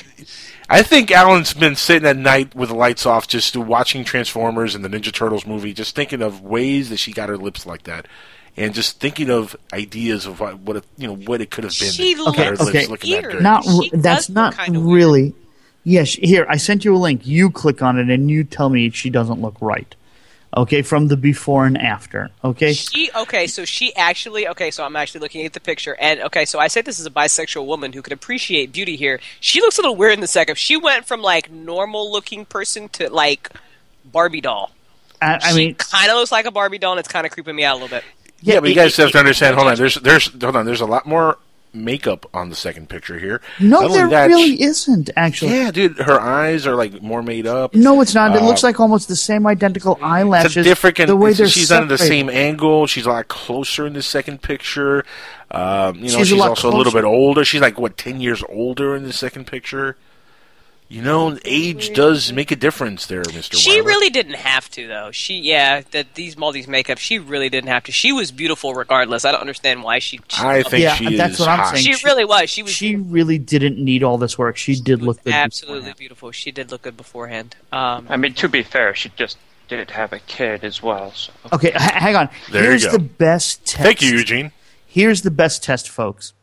[0.72, 4.86] I think Alan's been sitting at night with the lights off, just watching Transformers and
[4.86, 8.08] the Ninja Turtles movie, just thinking of ways that she got her lips like that,
[8.56, 11.74] and just thinking of ideas of what, what it, you know what it could have
[11.80, 11.90] been.
[11.90, 13.42] She that okay, okay, looking that good.
[13.42, 15.34] not r- that's not really.
[15.90, 17.26] Yes, here I sent you a link.
[17.26, 19.96] You click on it, and you tell me she doesn't look right.
[20.56, 22.30] Okay, from the before and after.
[22.44, 26.22] Okay, She okay, so she actually okay, so I'm actually looking at the picture, and
[26.22, 29.20] okay, so I say this is a bisexual woman who can appreciate beauty here.
[29.40, 30.58] She looks a little weird in the second.
[30.60, 33.50] She went from like normal looking person to like
[34.06, 34.72] Barbie doll.
[35.20, 37.56] I, I mean, Kind of looks like a Barbie doll, and it's kind of creeping
[37.56, 38.04] me out a little bit.
[38.42, 39.56] Yeah, but you guys it- have to understand.
[39.56, 40.66] Hold on, there's there's hold on.
[40.68, 41.38] There's a lot more
[41.74, 43.42] makeup on the second picture here.
[43.60, 45.54] no, there that, really she- isn't actually.
[45.54, 47.74] Yeah, dude, her eyes are like more made up.
[47.76, 48.36] No, it's not.
[48.36, 50.58] It Uh, looks like almost the same identical eyelashes.
[50.58, 50.98] It's a different.
[50.98, 52.88] the way they're she's under the same angle.
[52.88, 55.06] She's a lot closer in the second picture.
[55.52, 57.44] Um, you know, She's she's, a also a little bit older.
[57.44, 59.98] She's like what ten years older in the second picture.
[60.92, 63.56] You know, age does make a difference there, Mister.
[63.58, 65.12] She really didn't have to, though.
[65.12, 67.92] She, yeah, that these Maldives makeup, she really didn't have to.
[67.92, 69.24] She was beautiful regardless.
[69.24, 70.20] I don't understand why she.
[70.30, 71.76] she I think yeah, she that's is what I'm hot.
[71.78, 71.86] saying.
[71.86, 72.50] She really was.
[72.50, 74.58] She was She really didn't need all this work.
[74.58, 75.32] She did look good.
[75.32, 76.32] absolutely beautiful.
[76.32, 77.56] She did look good beforehand.
[77.72, 79.38] Um, I mean, to be fair, she just
[79.68, 81.12] did have a kid as well.
[81.12, 81.32] So.
[81.54, 82.30] Okay, h- hang on.
[82.52, 82.94] There you Here's go.
[82.94, 83.84] the best test.
[83.84, 84.54] Thank you, Eugene.
[84.88, 86.34] Here's the best test, folks.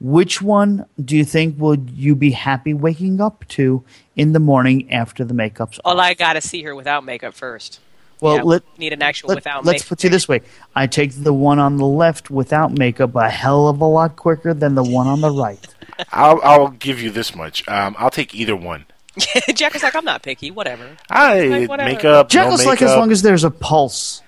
[0.00, 3.82] Which one do you think would you be happy waking up to
[4.14, 7.80] in the morning after the makeup's all I got to see her without makeup first.
[8.20, 9.88] Well, Yeah, let, need an actual let, without let's makeup.
[9.88, 10.42] put it this way.
[10.74, 14.54] I take the one on the left without makeup a hell of a lot quicker
[14.54, 15.64] than the one on the right.
[16.12, 17.66] I'll I'll give you this much.
[17.68, 18.86] Um, I'll take either one.
[19.54, 20.50] Jack was like, I'm not picky.
[20.50, 20.96] Whatever.
[21.10, 21.90] I Like, whatever.
[21.90, 22.92] makeup, no Jackal's like makeup.
[22.92, 24.22] as long as there's a pulse.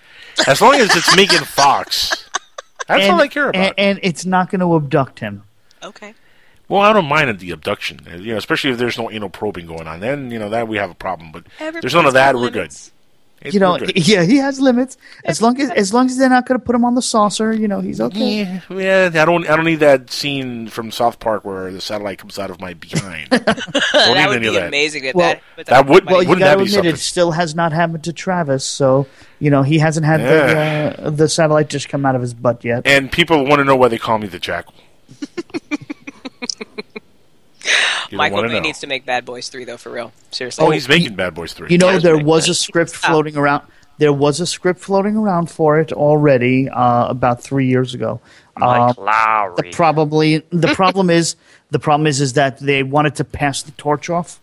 [0.49, 2.29] as long as it's Megan Fox.
[2.89, 3.61] That's and, all I care about.
[3.61, 5.45] And, and it's not going to abduct him.
[5.83, 6.15] Okay.
[6.69, 9.67] Well, I don't mind the abduction, uh, you know, especially if there's no anal probing
[9.67, 9.99] going on.
[10.01, 11.33] Then you know that we have a problem.
[11.33, 12.35] But there's none of that.
[12.37, 12.67] We're good.
[12.67, 12.93] It's-
[13.43, 14.99] you know, yeah, he has limits.
[15.25, 17.55] As long as as long as they're not going to put him on the saucer,
[17.55, 18.61] you know, he's okay.
[18.71, 19.49] Yeah, yeah, I don't.
[19.49, 22.75] I don't need that scene from South Park where the satellite comes out of my
[22.75, 23.31] behind.
[23.31, 24.69] don't that need would any be of that.
[24.69, 25.05] amazing.
[25.07, 26.93] If Well, that, but that would- Well, you Wouldn't got that to be admit, something?
[26.93, 28.63] it still has not happened to Travis.
[28.67, 29.07] So
[29.39, 32.63] you know, he hasn't had the uh, the satellite just come out of his butt
[32.63, 32.87] yet.
[32.87, 34.75] And people want to know why they call me the Jackal.
[38.09, 40.13] You don't Michael Bay needs to make Bad Boys three though, for real.
[40.33, 40.65] Seriously.
[40.67, 41.69] Oh, he's making Bad Boys three.
[41.71, 43.63] You know, there was a script floating around.
[43.99, 48.21] There was a script floating around for it already uh, about three years ago.
[48.57, 49.57] Mike Uh, Lowrey.
[49.57, 51.37] the probably the problem is
[51.71, 54.41] the problem is is that they wanted to pass the torch off,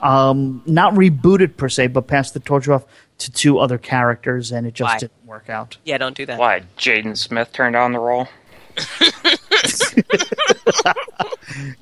[0.00, 2.84] um, not reboot it per se, but pass the torch off
[3.18, 4.98] to two other characters, and it just Why?
[4.98, 5.76] didn't work out.
[5.84, 6.38] yeah, don't do that.
[6.38, 6.62] Why?
[6.78, 8.28] Jaden Smith turned on the role.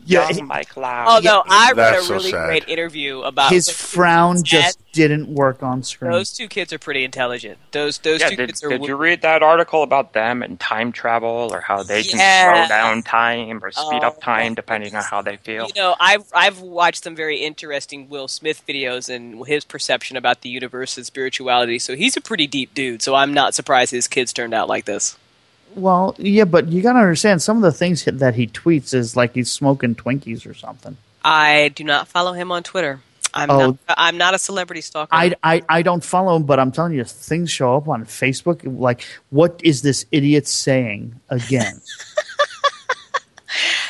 [0.06, 1.04] Yeah, Young Mike Lowrey.
[1.08, 2.46] Oh no, I read That's a really sad.
[2.46, 6.12] great interview about his frown Dad, just didn't work on screen.
[6.12, 7.58] Those two kids are pretty intelligent.
[7.72, 8.68] Those those Yeah, two did, kids are.
[8.68, 12.68] did you read that article about them and time travel, or how they can slow
[12.68, 15.66] down time or speed Oh, up time depending on how they feel?
[15.66, 20.42] You know, I've I've watched some very interesting Will Smith videos and his perception about
[20.42, 21.80] the universe and spirituality.
[21.80, 23.02] So he's a pretty deep dude.
[23.02, 25.16] So I'm not surprised his kids turned out like this.
[25.76, 29.14] Well, yeah, but you got to understand some of the things that he tweets is
[29.14, 30.96] like he's smoking Twinkies or something.
[31.24, 33.00] I do not follow him on Twitter.
[33.34, 33.58] I'm Oh.
[33.58, 33.76] not.
[33.88, 35.14] I'm not a celebrity stalker.
[35.14, 38.62] I, I, I don't follow him, but I'm telling you, things show up on Facebook.
[38.64, 41.80] Like, what is this idiot saying again?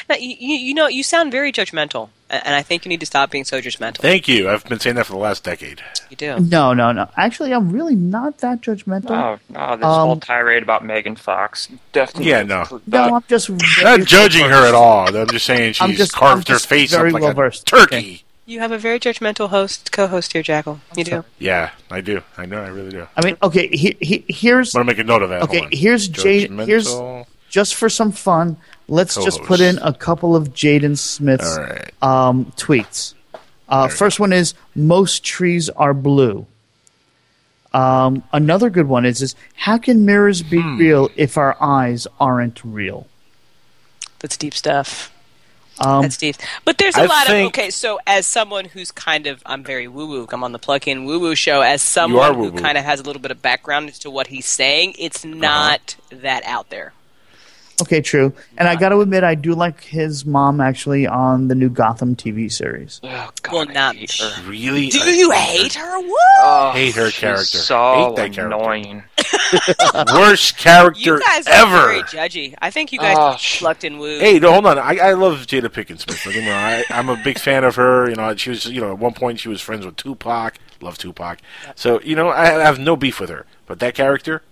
[0.08, 3.06] Now, you, you you know, you sound very judgmental, and I think you need to
[3.06, 3.98] stop being so judgmental.
[3.98, 4.48] Thank you.
[4.48, 5.82] I've been saying that for the last decade.
[6.10, 6.38] You do.
[6.40, 7.08] No, no, no.
[7.16, 9.10] Actually, I'm really not that judgmental.
[9.10, 11.68] Oh, no, this Um, whole tirade about Megan Fox.
[11.92, 12.30] Definitely.
[12.30, 12.80] Yeah, no.
[12.86, 13.50] No, I'm just
[13.82, 15.14] Not judging her at all.
[15.16, 17.62] I'm just saying she's just- carved I'm her face up like well-versed.
[17.62, 18.22] a turkey.
[18.48, 20.80] You have a very judgmental host, co-host here, Jackal.
[20.94, 21.24] You do.
[21.40, 22.22] Yeah, I do.
[22.38, 22.62] I know.
[22.62, 23.08] I really do.
[23.16, 23.66] I mean, okay.
[23.66, 24.72] He, he, here's.
[24.72, 25.42] I'm gonna make a note of that.
[25.42, 26.52] Okay, here's Jade.
[26.60, 26.94] Here's
[27.50, 28.56] just for some fun.
[28.88, 32.02] Let's just put in a couple of Jaden Smith's All right.
[32.02, 33.14] um, tweets.
[33.68, 36.46] Uh, first one is most trees are blue.
[37.74, 40.78] Um, another good one is, is how can mirrors be Hmm.
[40.78, 43.06] real if our eyes aren't real?
[44.20, 45.12] That's deep stuff.
[45.78, 46.36] Um, That's deep.
[46.64, 47.70] But there's a I lot think- of okay.
[47.70, 50.26] So as someone who's kind of, I'm very woo woo.
[50.32, 51.60] I'm on the plug-in woo woo show.
[51.60, 54.46] As someone who kind of has a little bit of background as to what he's
[54.46, 55.34] saying, it's Uh-huh.
[55.34, 56.94] not that out there.
[57.82, 58.32] Okay, true.
[58.56, 62.16] And I got to admit, I do like his mom actually on the new Gotham
[62.16, 63.00] TV series.
[63.04, 63.96] Oh, well, not
[64.46, 64.88] Really?
[64.88, 66.00] Do I- you hate her?
[66.00, 66.74] What?
[66.76, 67.58] hate her character.
[67.58, 67.76] So
[68.08, 68.46] hate that character.
[68.56, 69.02] annoying.
[70.14, 71.86] Worst character You guys are ever.
[71.88, 72.54] very judgy.
[72.60, 74.18] I think you guys Oh, plucked in woo.
[74.18, 74.78] Hey, no, hold on.
[74.78, 76.20] I, I love Jada Pinkett Smith.
[76.24, 76.58] Don't get me wrong.
[76.58, 78.08] I, I'm a big fan of her.
[78.08, 80.54] You know, she was, you know, at one point she was friends with Tupac.
[80.80, 81.40] Love Tupac.
[81.74, 83.46] So, you know, I, I have no beef with her.
[83.66, 84.42] But that character,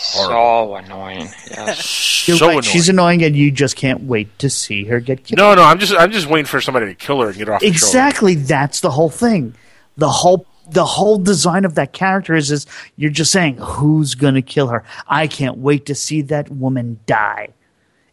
[0.00, 1.28] So annoying.
[1.50, 2.24] Yes.
[2.28, 2.62] You're so right, annoying.
[2.62, 5.38] She's annoying, and you just can't wait to see her get killed.
[5.38, 7.54] no, no, I'm just, I'm just waiting for somebody to kill her and get her
[7.54, 7.66] off the.
[7.66, 8.34] Exactly.
[8.34, 9.54] That's the whole thing.
[9.96, 12.66] The whole the whole design of that character is is
[12.96, 14.84] you're just saying who's gonna kill her.
[15.06, 17.50] I can't wait to see that woman die.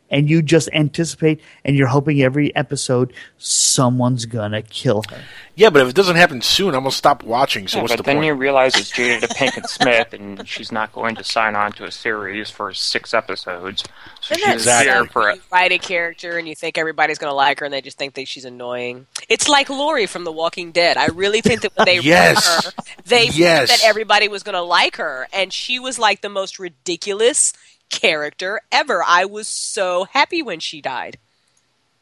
[0.09, 5.21] And you just anticipate and you're hoping every episode someone's gonna kill her.
[5.55, 7.67] Yeah, but if it doesn't happen soon, I'm gonna stop watching.
[7.67, 8.27] So Yeah, what's but the then point?
[8.27, 11.91] you realize it's Jada Pinkett Smith, and she's not going to sign on to a
[11.91, 13.83] series for six episodes.
[14.21, 15.11] So Isn't that she's there sad?
[15.11, 17.81] for You write a character and you think everybody's going to like her, and they
[17.81, 19.07] just think that she's annoying.
[19.29, 20.95] It's like Lori from The Walking Dead.
[20.97, 22.35] I really think that when they Yes.
[22.35, 22.73] wrote her,
[23.05, 23.69] they Yes.
[23.69, 27.53] thought that everybody was going to like her, and she was like the most ridiculous
[27.89, 29.03] character ever.
[29.05, 31.17] I was so happy when she died.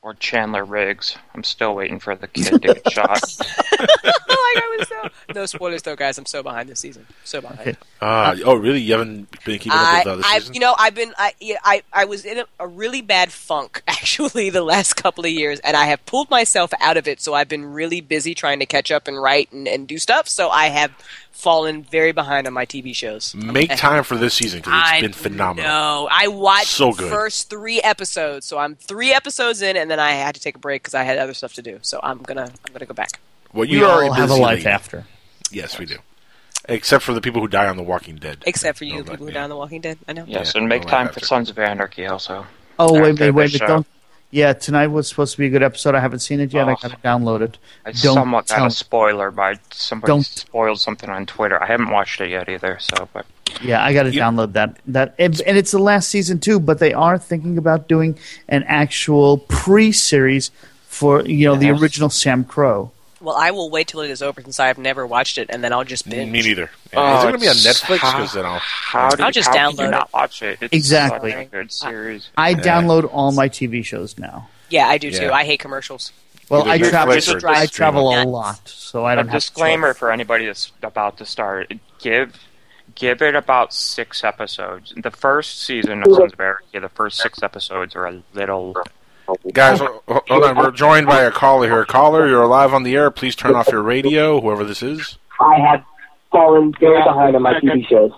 [0.01, 1.17] or Chandler Riggs.
[1.33, 3.21] I'm still waiting for the kid to get shot.
[3.79, 6.17] like I was so no spoilers though, guys.
[6.19, 7.07] I'm so behind this season.
[7.23, 7.75] So behind.
[7.99, 8.81] Uh, oh, really?
[8.81, 10.53] You haven't been keeping up with this I, season?
[10.53, 13.81] you know, I've been, I, yeah, I, I was in a, a really bad funk
[13.87, 17.19] actually the last couple of years, and I have pulled myself out of it.
[17.19, 20.27] So I've been really busy trying to catch up and write and, and do stuff.
[20.29, 20.91] So I have
[21.35, 23.35] fallen very behind on my TV shows.
[23.35, 25.69] Make time for this season because it's I been phenomenal.
[25.69, 27.11] No, I watched So the good.
[27.11, 30.59] first three episodes, so I'm three episodes in, and then I had to take a
[30.59, 31.79] break because I had other stuff to do.
[31.81, 33.19] So I'm gonna, I'm gonna go back.
[33.53, 34.67] Well, We you are all have a life lady.
[34.69, 35.05] after.
[35.51, 35.97] Yes, we do.
[36.67, 38.43] Except for the people who die on The Walking Dead.
[38.47, 39.99] Except for you, No, but- people who die on The Walking Dead.
[40.07, 40.25] I know.
[40.27, 41.19] Yes, Yeah, and make no, time after.
[41.19, 42.47] for Sons of Anarchy also.
[42.79, 43.67] Oh wait a After minute, wait a the minute, show.
[43.67, 43.87] don't
[44.35, 45.95] yeah, tonight was supposed to be a good episode.
[45.95, 46.67] I haven't seen it yet.
[46.67, 46.77] I Oh.
[46.81, 47.57] gotta download it.
[47.85, 51.61] I Don't somewhat got tell- a spoiler by somebody Don't- spoiled something on Twitter.
[51.63, 53.25] I haven't watched it yet either, so but
[53.61, 54.77] Yeah, I got to download that.
[54.87, 56.59] That and, and it's the last season too.
[56.59, 58.17] But they are thinking about doing
[58.49, 60.51] an actual pre-series
[60.87, 62.89] for you know the original SAMCRO.
[63.25, 65.63] Well, I will wait till it is over since I have never watched it, and
[65.63, 66.31] then I'll just binge.
[66.31, 66.69] Me neither.
[66.93, 67.97] Oh, Is it going to be on Netflix?
[67.97, 68.59] how- Because then I'll.
[68.59, 69.91] how do I'll just how can download you it.
[69.91, 70.59] not watch it?
[70.61, 71.31] It's Exactly.
[71.31, 72.29] a good series.
[72.37, 72.55] I Yeah.
[72.57, 74.47] download all my TV shows now.
[74.69, 75.25] Yeah, I do too.
[75.25, 75.33] Yeah.
[75.33, 76.11] I hate commercials.
[76.49, 77.49] Well, Either I travel.
[77.49, 81.25] I travel a lot, so I don't have disclaimer To for anybody that's about to
[81.25, 82.37] start: give
[82.93, 84.93] give it about six episodes.
[84.95, 88.75] The first season of Sons of Anarchy, the first six episodes are a little.
[89.53, 90.55] Guys, ho- ho- hold on.
[90.57, 91.85] We're joined by a caller here.
[91.85, 93.09] Caller, you're live on the air.
[93.11, 95.17] Please turn off your radio, whoever this is.
[95.39, 95.83] I have
[96.31, 98.11] fallen very behind on my TV shows.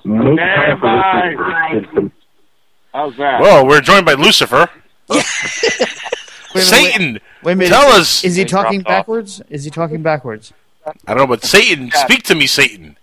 [2.94, 3.42] How's that?
[3.42, 4.70] Whoa, we're joined by Lucifer.
[5.10, 7.20] Wait a minute, Satan!
[7.44, 7.70] Wait a minute.
[7.70, 8.24] Tell us!
[8.24, 9.02] Is he They talking dropped off.
[9.02, 9.42] backwards?
[9.50, 10.54] Is he talking backwards?
[10.86, 12.98] I don't know, but Satan, speak to me, Satan.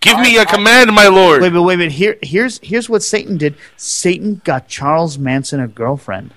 [0.00, 1.42] Give me a command, my lord.
[1.42, 1.92] Wait, but wait a minute.
[1.92, 3.54] Here, here's here's what Satan did.
[3.76, 6.32] Satan got Charles Manson a girlfriend.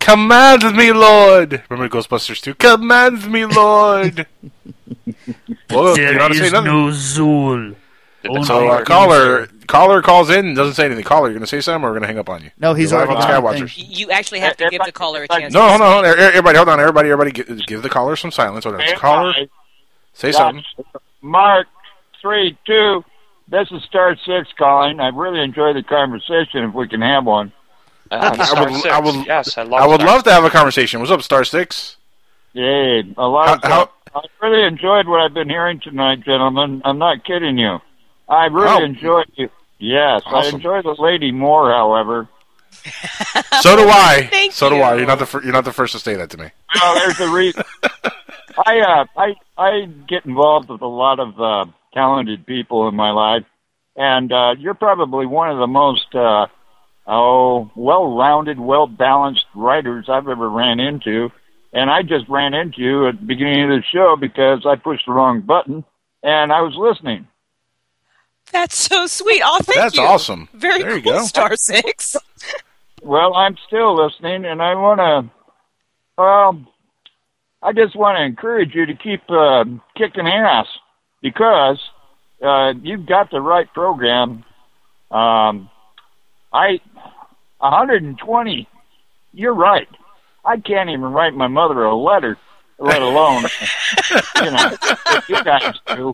[0.00, 1.62] Command me, Lord.
[1.68, 2.54] Remember Ghostbusters 2?
[2.54, 4.26] Command me, Lord.
[5.70, 6.72] well, you don't say nothing.
[6.92, 7.76] Zuul.
[8.44, 11.04] So, uh, caller, caller calls in and doesn't say anything.
[11.04, 12.50] Caller, you're going to say something or we're going to hang up on you?
[12.58, 13.62] No, he's You're live on already.
[13.62, 13.98] Skywatchers.
[13.98, 15.54] You actually have to give the caller a chance.
[15.54, 16.10] No, to hold on, hold on.
[16.12, 16.80] Er- Everybody, hold on.
[16.80, 18.64] Everybody, everybody, give, give the caller some silence.
[18.64, 18.96] Hold on.
[18.96, 19.34] Caller,
[20.14, 20.64] say something.
[21.22, 21.68] Mark,
[22.20, 23.04] three, two.
[23.50, 25.00] This is Star Six calling.
[25.00, 26.64] I really enjoyed the conversation.
[26.64, 27.52] If we can have one.
[28.10, 29.80] Uh, I would, I would, yes, I love.
[29.82, 31.00] I would Star love to have a conversation.
[31.00, 31.96] What's up, Star Six?
[32.54, 33.00] Yay!
[33.16, 36.80] A lot of How- how- I really enjoyed what I've been hearing tonight, gentlemen.
[36.84, 37.78] I'm not kidding you.
[38.28, 38.84] I really Oh.
[38.84, 39.50] enjoyed you.
[39.78, 41.70] Yes, I enjoy the lady more.
[41.70, 42.26] However,
[43.60, 44.28] So do I.
[44.30, 44.92] Thank so do I.
[44.94, 44.98] you.
[45.00, 46.50] You're not the fir- you're not the first to say that to me.
[46.74, 47.62] Well, there's a reason.
[48.66, 53.10] I uh, I I get involved with a lot of uh, talented people in my
[53.10, 53.44] life,
[53.94, 56.46] and uh, you're probably one of the most uh,
[57.08, 61.30] oh well-rounded, well-balanced writers I've ever ran into.
[61.72, 65.04] And I just ran into you at the beginning of the show because I pushed
[65.06, 65.84] the wrong button,
[66.22, 67.28] and I was listening.
[68.52, 69.42] That's so sweet.
[69.44, 70.02] Oh, thank That's you.
[70.02, 70.48] That's awesome.
[70.54, 71.24] Very There you cool, go.
[71.24, 72.16] Star Six.
[73.02, 75.30] Well, I'm still listening, and I want to.
[76.16, 76.64] Well,
[77.62, 79.64] I just want to encourage you to keep uh,
[79.96, 80.66] kicking ass
[81.20, 81.78] because
[82.42, 84.44] uh, you've got the right program.
[85.10, 85.68] Um,
[86.52, 86.80] I
[87.58, 88.68] 120.
[89.32, 89.88] You're right.
[90.44, 92.38] I can't even write my mother a letter,
[92.78, 93.44] let alone
[94.36, 96.12] you know what you guys do.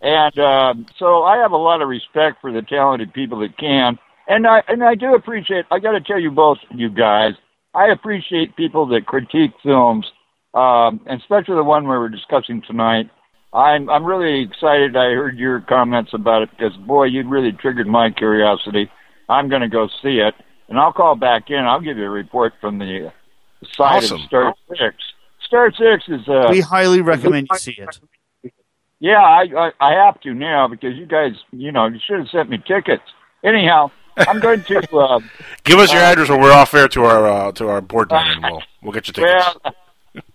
[0.00, 3.98] And um, so I have a lot of respect for the talented people that can,
[4.28, 5.64] and I and I do appreciate.
[5.70, 7.32] I got to tell you both, you guys,
[7.74, 10.06] I appreciate people that critique films,
[10.54, 13.10] um, and especially the one we were discussing tonight.
[13.52, 14.96] I'm I'm really excited.
[14.96, 18.90] I heard your comments about it because boy, you really triggered my curiosity.
[19.32, 20.34] I'm going to go see it,
[20.68, 21.56] and I'll call back in.
[21.58, 23.12] I'll give you a report from the
[23.76, 24.20] side Awesome.
[24.20, 24.96] of Star Six.
[25.46, 28.52] Star Six is uh, we highly recommend you see it.
[29.00, 32.28] yeah, I, I I have to now because you guys, you know, you should have
[32.28, 33.02] sent me tickets.
[33.44, 35.20] Anyhow, I'm going to uh,
[35.64, 38.10] Give us your uh, address when we're off air to our uh, to our board
[38.10, 39.58] meeting, and we'll we'll get your tickets.
[39.64, 39.74] Well,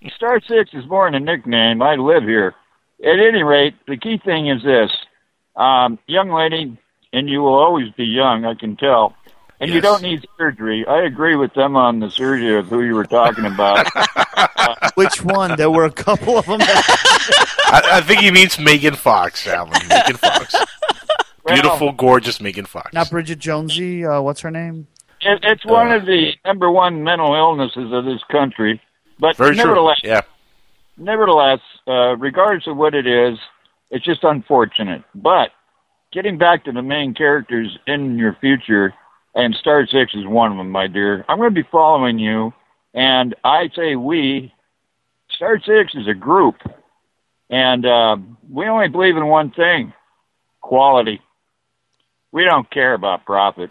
[0.15, 1.81] Star Six is more than a nickname.
[1.81, 2.55] I live here.
[3.03, 4.91] At any rate, the key thing is this:
[5.55, 6.77] um, young lady,
[7.13, 8.45] and you will always be young.
[8.45, 9.15] I can tell.
[9.59, 10.85] And you don't need surgery.
[10.88, 13.88] I agree with them on the surgery of who you were talking about.
[14.95, 15.55] Which one?
[15.57, 16.59] There were a couple of them.
[16.61, 19.71] I, I think he means Megan Fox, Alan.
[19.89, 20.53] Megan Fox.
[21.47, 22.93] Beautiful, gorgeous Megan Fox.
[22.93, 24.05] Not Bridget Jonesy.
[24.05, 24.85] Uh, what's her name?
[25.21, 28.79] It, it's one of the number one mental illnesses of this country.
[29.19, 29.63] But Very true.
[29.63, 30.21] nevertheless, Yeah.
[30.97, 33.39] nevertheless, uh, regardless of what it is,
[33.89, 35.03] it's just unfortunate.
[35.15, 35.49] But
[36.11, 38.93] getting back to the main characters in your future,
[39.35, 41.25] and Star Six is one of them, my dear.
[41.27, 42.53] I'm going to be following you,
[42.93, 44.53] and I say we.
[45.29, 46.55] Star Six is a group,
[47.49, 48.17] and uh,
[48.49, 49.93] we only believe in one thing:
[50.61, 51.21] quality.
[52.31, 53.69] We don't care about profit.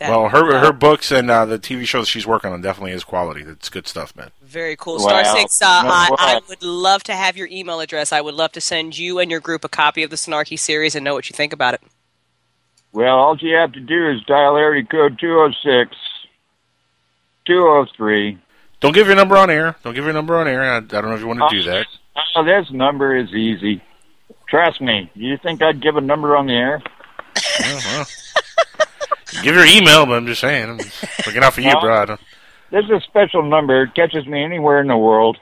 [0.00, 3.42] Well, her her books and uh, the TV shows she's working on definitely is quality.
[3.42, 4.30] That's good stuff, man.
[4.42, 4.98] Very cool.
[4.98, 5.34] Star Wow.
[5.34, 6.10] Six, uh, I.
[6.18, 8.12] I would love to have your email address.
[8.12, 10.94] I would love to send you and your group a copy of the Snarky series
[10.94, 11.82] and know what you think about it.
[12.92, 15.96] Well, all you have to do is dial area code 206
[17.46, 18.38] 203.
[18.80, 19.76] Don't give your number on air.
[19.82, 20.62] Don't give your number on air.
[20.62, 21.86] I, I don't know if you want to do that.
[22.36, 23.82] Oh, this number is easy.
[24.48, 25.10] Trust me.
[25.14, 26.82] You think I'd give a number on the air?
[29.42, 30.70] Give your email, but I'm just saying.
[30.70, 30.78] I'm
[31.26, 32.16] looking out for you, bro.
[32.70, 33.82] This is a special number.
[33.82, 35.38] It catches me anywhere in the world,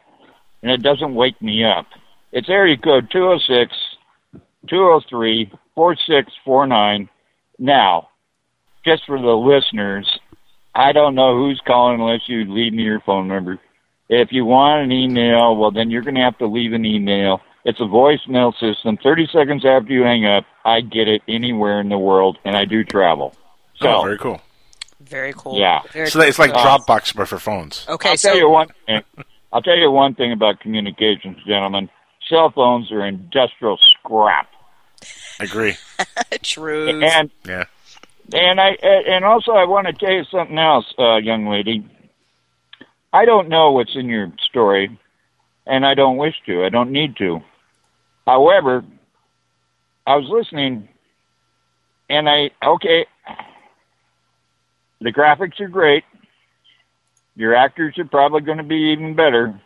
[0.63, 1.87] and it doesn't wake me up.
[2.33, 3.73] It's area code 206
[4.69, 7.09] 203 4649.
[7.59, 8.09] Now,
[8.85, 10.09] just for the listeners,
[10.75, 13.59] I don't know who's calling unless you leave me your phone number.
[14.09, 17.41] If you want an email, well, then you're going to have to leave an email.
[17.65, 18.99] It's a voicemail system.
[19.03, 22.65] 30 seconds after you hang up, I get it anywhere in the world, and I
[22.65, 23.35] do travel.
[23.77, 24.41] So, oh, very cool.
[25.01, 25.59] Very cool.
[25.59, 25.81] Yeah.
[25.93, 27.85] Very So that- it's like Dropbox, but for phones.
[27.89, 29.03] Okay, I'll so tell you one thing.
[29.53, 31.91] I'll tell you one thing about communications, gentlemen.
[32.29, 34.49] Cell phones are industrial scrap.
[35.41, 35.77] I agree.
[36.43, 37.03] True.
[37.03, 37.65] And Yeah.
[38.33, 41.85] and I and also I want to tell you something else, uh, young lady.
[43.13, 44.97] I don't know what's in your story,
[45.67, 46.65] and I don't wish to.
[46.65, 47.41] I don't need to.
[48.27, 48.85] However,
[50.07, 50.89] I was listening,
[52.09, 53.07] and I okay.
[55.03, 56.05] The graphics are great.
[57.35, 59.61] Your actors are probably going to be even better.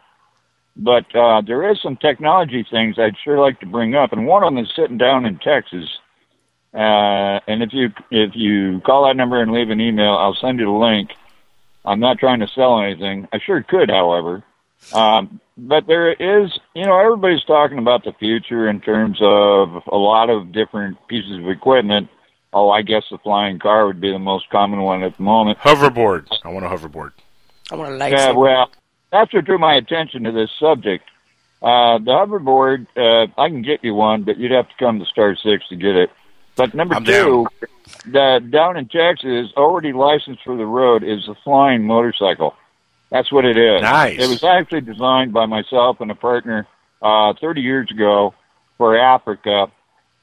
[0.76, 4.42] But uh, there is some technology things I'd sure like to bring up, and one
[4.42, 5.88] of them is sitting down in Texas.
[6.74, 10.58] Uh, and if you if you call that number and leave an email, I'll send
[10.58, 11.10] you the link.
[11.84, 13.28] I'm not trying to sell anything.
[13.32, 14.42] I sure could, however.
[14.92, 19.96] Um, but there is, you know, everybody's talking about the future in terms of a
[19.96, 22.08] lot of different pieces of equipment.
[22.52, 25.58] Oh, I guess the flying car would be the most common one at the moment.
[25.58, 26.26] Hoverboard.
[26.44, 27.12] I want a hoverboard.
[27.70, 28.70] I want a to Yeah, well,
[29.12, 31.04] that's what drew my attention to this subject.
[31.62, 35.06] Uh, the hoverboard, uh, I can get you one, but you'd have to come to
[35.06, 36.10] Star Six to get it.
[36.54, 37.46] But number I'm two,
[38.06, 42.54] the down in Texas, already licensed for the road, is a flying motorcycle.
[43.10, 43.82] That's what it is.
[43.82, 44.20] Nice.
[44.20, 46.66] It was actually designed by myself and a partner
[47.02, 48.34] uh, 30 years ago
[48.78, 49.70] for Africa,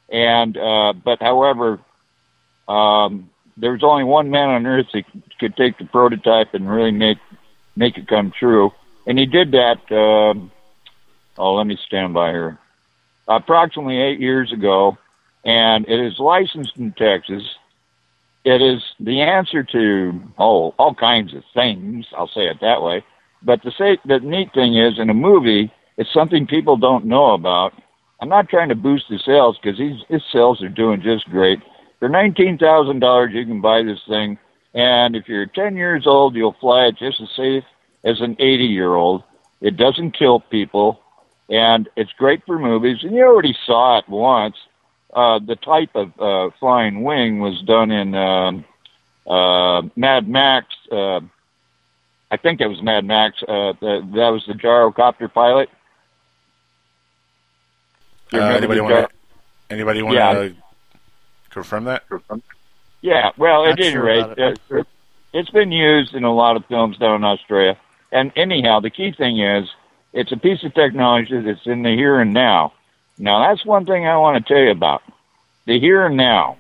[0.10, 1.80] and uh, but however,
[2.68, 5.03] um, there was only one man on Earth that
[5.40, 7.18] could take the prototype and really make
[7.76, 8.72] make it come true,
[9.06, 9.80] and he did that.
[9.91, 10.52] Um,
[11.38, 12.60] oh, let me stand by here.
[13.27, 14.98] Approximately eight years ago,
[15.45, 17.44] and it is licensed in Texas.
[18.44, 22.06] It is the answer to oh all kinds of things.
[22.15, 23.03] I'll say it that way.
[23.41, 27.34] But the say the neat thing is in a movie, it's something people don't know
[27.34, 27.73] about.
[28.22, 31.60] I'm not trying to boost his sales because his sales are doing just great.
[32.03, 34.38] For nineteen thousand dollars, you can buy this thing,
[34.73, 37.63] and if you're ten years old, you'll fly it just as safe
[38.03, 39.23] as an eighty year old.
[39.61, 40.99] It doesn't kill people,
[41.47, 42.97] and it's great for movies.
[43.03, 44.57] And you already saw it once.
[45.13, 48.65] Uh, the type of uh, flying wing was done in um,
[49.25, 50.67] uh, Mad Max.
[50.91, 51.21] Uh,
[52.30, 53.41] I think it was Mad Max.
[53.43, 55.69] Uh, the, that was the gyrocopter pilot.
[58.34, 59.73] Uh, anybody want to?
[59.73, 60.62] Anybody want to
[61.53, 62.03] confirm that?
[63.01, 64.59] Yeah, well, at any sure rate, about it.
[64.71, 64.84] uh,
[65.34, 67.77] it's been used in a lot of films down in Australia.
[68.11, 69.69] And anyhow, the key thing is
[70.13, 72.73] it's a piece of technology that's in the here and now.
[73.17, 75.01] Now, that's one thing I want to tell you about
[75.65, 76.57] the here and now.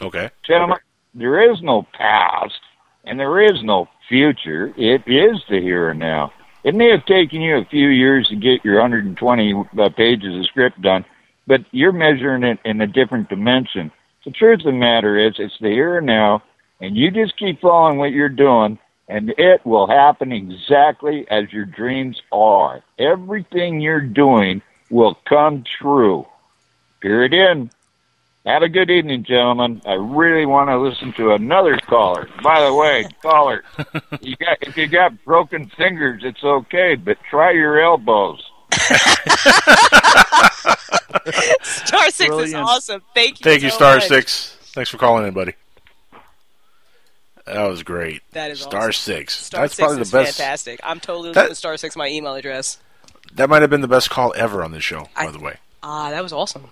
[0.00, 0.30] Okay.
[0.46, 0.78] Gentlemen,
[1.14, 2.60] there is no past
[3.04, 4.72] and there is no future.
[4.76, 6.32] It is the here and now.
[6.64, 10.46] It may have taken you a few years to get your 120 uh, pages of
[10.46, 11.04] script done,
[11.46, 13.92] but you're measuring it in a different dimension.
[14.24, 16.42] The truth of the matter is, it's the here and now,
[16.80, 21.66] and you just keep following what you're doing, and it will happen exactly as your
[21.66, 22.82] dreams are.
[22.98, 26.26] Everything you're doing will come true.
[27.00, 27.34] Period.
[27.34, 27.70] In.
[28.46, 29.80] Have a good evening, gentlemen.
[29.86, 32.28] I really want to listen to another caller.
[32.42, 33.64] By the way, caller,
[34.20, 38.42] you got if you got broken fingers, it's okay, but try your elbows.
[41.62, 43.02] Star Six is awesome.
[43.14, 43.44] Thank you.
[43.44, 44.08] Thank you, Star much.
[44.08, 44.56] Six.
[44.74, 45.54] Thanks for calling in, buddy.
[47.46, 48.22] That was great.
[48.32, 48.92] That is Star awesome.
[48.92, 49.34] Six.
[49.34, 50.38] Star That's Six probably is the best.
[50.38, 50.80] fantastic.
[50.82, 52.78] I'm totally That- giving Star Six my email address.
[53.34, 55.08] That might have been the best call ever on this show.
[55.16, 56.70] by the way, Ah, that was awesome.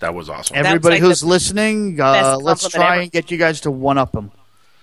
[0.00, 0.56] that was awesome.
[0.56, 3.02] Everybody like who's listening, uh, let's try ever.
[3.02, 4.30] and get you guys to one up them.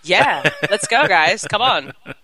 [0.04, 1.44] Yeah, let's go, guys.
[1.46, 1.94] Come on.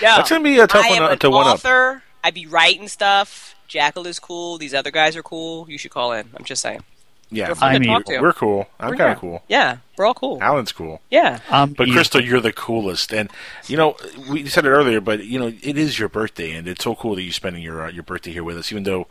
[0.00, 1.54] Yeah, That's gonna be a tough I one am to- an to one up.
[1.56, 2.02] author.
[2.24, 3.54] I be writing stuff.
[3.68, 4.58] Jackal is cool.
[4.58, 5.66] These other guys are cool.
[5.68, 6.28] You should call in.
[6.36, 6.82] I'm just saying.
[7.28, 8.20] Yeah, They're fun to talk to.
[8.20, 8.68] we're cool.
[8.78, 9.42] I'm kind of cool.
[9.48, 10.38] Yeah, we're all cool.
[10.40, 11.00] Alan's cool.
[11.10, 11.40] Yeah.
[11.50, 13.28] Um, but you- Crystal, you're the coolest, and
[13.66, 13.96] you know
[14.28, 17.16] we said it earlier, but you know it is your birthday, and it's so cool
[17.16, 19.08] that you're spending your uh, your birthday here with us, even though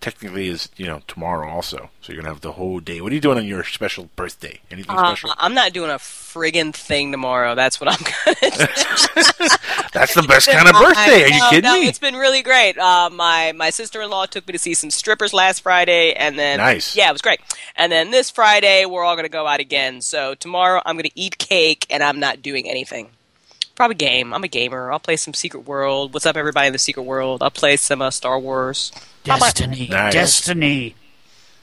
[0.00, 1.90] technically is you know tomorrow also.
[2.00, 3.00] So you're gonna have the whole day.
[3.00, 4.60] What are you doing on your special birthday?
[4.70, 5.32] Anything Uh, special?
[5.38, 7.54] I'm not doing a friggin' thing tomorrow.
[7.54, 8.66] That's what I'm gonna do.
[9.92, 11.24] That's the best kind of birthday.
[11.24, 11.88] Are you No, kidding no, me?
[11.88, 12.76] It's been really great.
[12.78, 16.38] Uh, my my sister in law took me to see some strippers last Friday, and
[16.38, 16.94] then Nice.
[16.94, 17.40] yeah, it was great.
[17.76, 20.00] And then this Friday, we're all gonna go out again.
[20.02, 23.08] So tomorrow, I'm gonna eat cake, and I'm not doing anything.
[23.76, 24.32] Probably game.
[24.32, 24.90] I'm a gamer.
[24.90, 26.14] I'll play some Secret World.
[26.14, 27.42] What's up, everybody in the Secret World?
[27.42, 28.90] I'll play some uh, Star Wars.
[29.22, 30.12] Destiny, Nice.
[30.14, 30.94] destiny.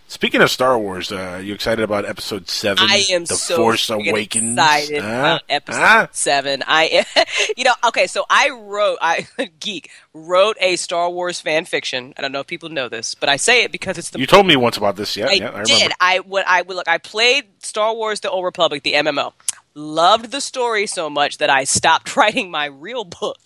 [0.10, 2.86] Speaking of Star Wars, uh, you excited about Episode Seven?
[2.88, 4.60] I am The so Force Awakens.
[4.60, 5.08] excited Huh?
[5.08, 6.08] about episode Huh?
[6.12, 6.62] seven.
[6.68, 7.04] I,
[7.58, 9.26] you know, okay, so I wrote, I
[9.60, 12.14] geek wrote a Star Wars fan fiction.
[12.16, 14.28] I don't know if people know this, but I say it because it's the You
[14.28, 15.18] told me once about this.
[15.18, 15.66] Yeah, I yeah, I remember.
[15.66, 15.92] did.
[16.00, 16.88] I what I look.
[16.88, 19.34] I played Star Wars: The Old Republic, the MMO.
[19.76, 23.40] Loved the story so much that I stopped writing my real book,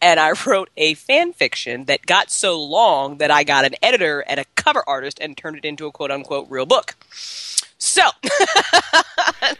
[0.00, 4.20] and I wrote a fan fiction that got so long that I got an editor
[4.20, 6.94] and a cover artist and turned it into a quote unquote real book.
[7.76, 8.02] So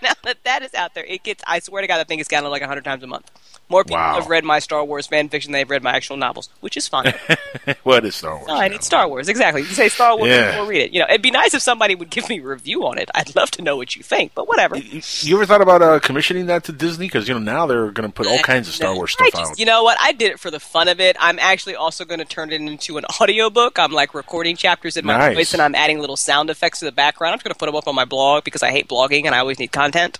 [0.02, 1.42] now that that is out there, it gets.
[1.48, 3.28] I swear to God, that thing is gotten like hundred times a month.
[3.68, 4.14] More people Wow.
[4.16, 6.86] have read my Star Wars fan fiction than they've read my actual novels, which is
[6.86, 7.14] fine.
[7.82, 8.46] what is Star Wars?
[8.46, 9.28] No, I need Star Wars.
[9.28, 9.62] Exactly.
[9.62, 10.50] You say Star Wars Yeah.
[10.50, 10.92] before read it.
[10.92, 13.10] You know, it'd be nice if somebody would give me a review on it.
[13.14, 14.76] I'd love to know what you think, but whatever.
[14.76, 17.06] You ever thought about uh, commissioning that to Disney?
[17.06, 19.50] Because you know now they're going to put all kinds of Star Wars stuff just,
[19.52, 19.58] out.
[19.58, 19.96] you know what?
[20.00, 21.16] I did it for the fun of it.
[21.18, 23.78] I'm actually also going to turn it into an audiobook.
[23.78, 25.36] I'm like recording chapters in my Nice.
[25.36, 27.32] voice and I'm adding little sound effects to the background.
[27.32, 29.34] I'm just going to put them up on my blog because I hate blogging and
[29.34, 30.18] I always need content.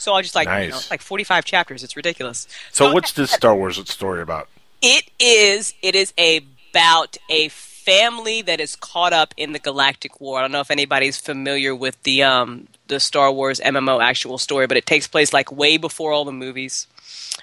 [0.00, 0.90] So I just like, you know, Nice.
[0.90, 1.84] like 45 chapters.
[1.84, 2.48] It's ridiculous.
[2.72, 4.48] So what's this Star Wars story about?
[4.80, 5.74] It is.
[5.82, 10.38] It is about a family that is caught up in the Galactic War.
[10.38, 14.66] I don't know if anybody's familiar with the um, the Star Wars MMO actual story,
[14.66, 16.86] but it takes place like way before all the movies,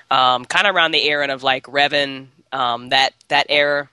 [0.09, 3.87] um, kind of around the era of like Revan, um, that that era.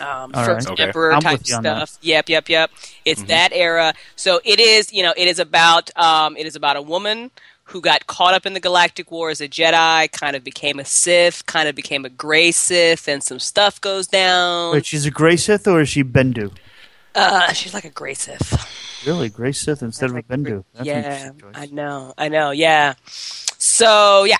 [0.00, 0.72] Um, first right.
[0.74, 0.82] Okay.
[0.84, 1.88] Emperor I'm type with you on that.
[1.88, 1.98] stuff.
[2.02, 2.70] Yep, yep, yep.
[3.04, 3.28] It's Mm-hmm.
[3.28, 3.94] that era.
[4.16, 7.30] So it is, you know, it is about um, it is about a woman
[7.68, 10.84] who got caught up in the Galactic War as a Jedi, kind of became a
[10.84, 14.72] Sith, kind of became a gray Sith, and some stuff goes down.
[14.72, 16.52] Wait, she's a Grey Sith or is she Bendu?
[17.14, 19.04] Uh, she's like a gray Sith.
[19.06, 20.64] Really, Grey Sith instead of a Bendu.
[20.74, 21.30] That's yeah.
[21.54, 22.50] I know, I know.
[22.50, 22.94] Yeah.
[23.06, 24.38] So yeah.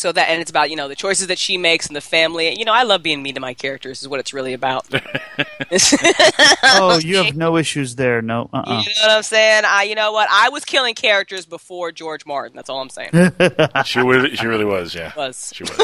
[0.00, 2.58] So that and it's about you know the choices that she makes and the family.
[2.58, 4.00] You know, I love being mean to my characters.
[4.00, 4.86] Is what it's really about.
[6.62, 8.22] oh, you have no issues there.
[8.22, 8.48] No.
[8.50, 8.82] Uh-uh.
[8.82, 9.64] You know what I'm saying?
[9.66, 10.26] I, you know what?
[10.30, 12.56] I was killing characters before George Martin.
[12.56, 13.10] That's all I'm saying.
[13.84, 14.94] she really, she really was.
[14.94, 15.52] Yeah, Was.
[15.54, 15.78] she was.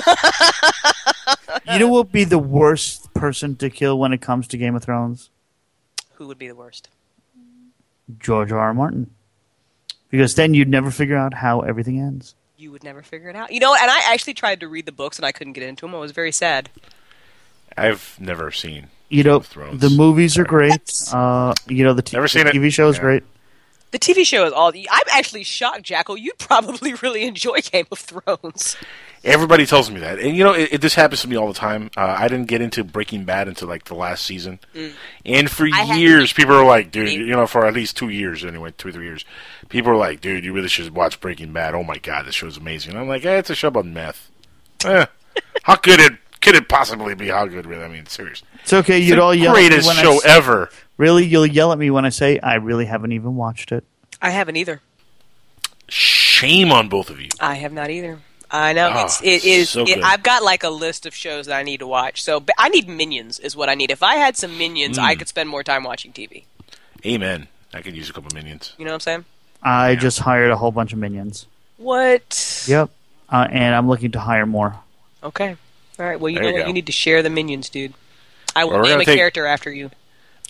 [1.70, 4.74] you know what would be the worst person to kill when it comes to Game
[4.74, 5.28] of Thrones?
[6.14, 6.88] Who would be the worst?
[8.18, 8.58] George R.
[8.58, 8.72] R.
[8.72, 9.10] Martin.
[10.08, 12.34] Because then you'd never figure out how everything ends.
[12.58, 13.52] You would never figure it out.
[13.52, 15.82] You know, and I actually tried to read the books and I couldn't get into
[15.86, 15.94] them.
[15.94, 16.70] I was very sad.
[17.76, 18.88] I've never seen.
[19.08, 19.80] You know, Thrones.
[19.80, 20.90] the movies are great.
[21.12, 22.54] Uh, you know, the, t- Never seen the it.
[22.56, 23.02] TV show is Yeah.
[23.02, 23.22] great.
[23.98, 24.68] The TV show is all.
[24.74, 26.18] I'm actually shocked, Jackal.
[26.18, 28.76] You'd probably really enjoy Game of Thrones.
[29.24, 31.54] Everybody tells me that, and you know, it, it, this happens to me all the
[31.54, 31.90] time.
[31.96, 34.92] Uh, I didn't get into Breaking Bad until like the last season, Mm.
[35.24, 38.10] and for I had- years, people are like, "Dude, you know, for at least two
[38.10, 39.24] years anyway, two or three years,
[39.70, 41.74] people are like, dude, you really should watch Breaking Bad.
[41.74, 44.30] Oh my god, this show's amazing." And I'm like, eh, "It's a show about meth.
[44.84, 45.06] Eh,
[45.62, 46.12] how could it
[46.42, 47.28] could it possibly be?
[47.28, 47.64] How good?
[47.64, 47.82] Really?
[47.82, 48.42] I mean, serious.
[48.62, 48.98] It's okay.
[48.98, 50.68] You'd the all yell at me greatest when I show ever.
[50.98, 53.84] Really, you'll yell at me when I say I really haven't even watched it.
[54.22, 54.80] I haven't either.
[55.88, 57.28] Shame on both of you.
[57.40, 58.18] I have not either.
[58.50, 59.70] I know Oh, it's it is.
[59.70, 60.02] so it.
[60.02, 62.22] I've got like a list of shows that I need to watch.
[62.22, 63.90] So but I need minions, is what I need.
[63.90, 65.18] If I had some minions, I Mm.
[65.18, 66.44] could spend more time watching TV.
[67.04, 67.48] Amen.
[67.74, 68.72] I could use a couple minions.
[68.78, 69.24] You know what I'm saying?
[69.62, 71.46] I just hired a whole bunch of minions.
[71.76, 72.64] What?
[72.68, 72.90] Yep.
[73.28, 74.76] Uh, and I'm looking to hire more.
[75.22, 75.56] Okay.
[75.98, 76.18] All right.
[76.18, 76.62] Well, you There know you what?
[76.62, 76.66] go.
[76.68, 77.94] You need to share the minions, dude.
[78.54, 79.90] I will Well, we're name a take- character after you.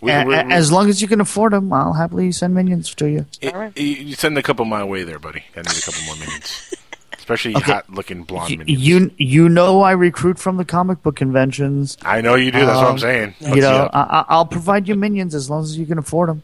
[0.02, 2.94] We- A- we- a- as long as you can afford them, I'll happily send minions
[2.96, 3.26] to you.
[3.40, 5.44] You- You send a couple my way there, buddy.
[5.56, 6.74] I need a couple more minions,
[7.18, 7.72] especially Okay.
[7.72, 8.80] hot-looking blonde Y- minions.
[8.86, 11.96] You you know I recruit from the comic book conventions.
[12.04, 12.66] I know you do.
[12.66, 13.34] That's what I'm Um, saying.
[13.40, 13.90] You Let's see know.
[13.92, 16.42] I, I- I'll provide you minions as long as you can afford them.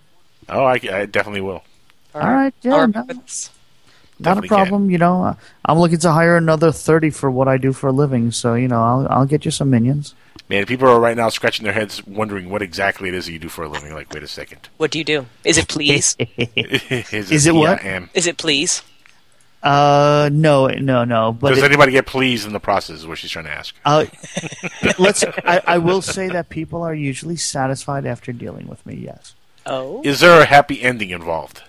[0.49, 1.63] Oh, I, I definitely will.
[2.15, 3.51] All right, yeah, I'll no, remember this.
[4.25, 4.57] Not a Definitely can.
[4.57, 4.91] problem.
[4.91, 5.35] You know, uh,
[5.65, 8.31] I'm looking to hire another thirty for what I do for a living.
[8.33, 10.15] So you know, I'll I'll get you some minions.
[10.49, 13.39] Man, people are right now scratching their heads, wondering what exactly it is that you
[13.39, 13.95] do for a living.
[13.95, 14.69] Like, wait a second.
[14.77, 15.27] What do you do?
[15.45, 16.17] Is it please?
[16.19, 17.81] is, Is it what?
[17.81, 18.11] PIM?
[18.15, 18.83] Is it please?
[19.63, 21.33] Uh, no, no, no.
[21.33, 22.97] But Does it- anybody get pleased in the process?
[22.97, 23.75] Is what she's trying to ask.
[23.85, 24.07] Uh,
[24.99, 25.23] let's.
[25.25, 28.97] I, I will say that people are usually satisfied after dealing with me.
[28.97, 29.35] Yes.
[29.65, 30.03] Oh.
[30.05, 31.63] Is there a happy ending involved?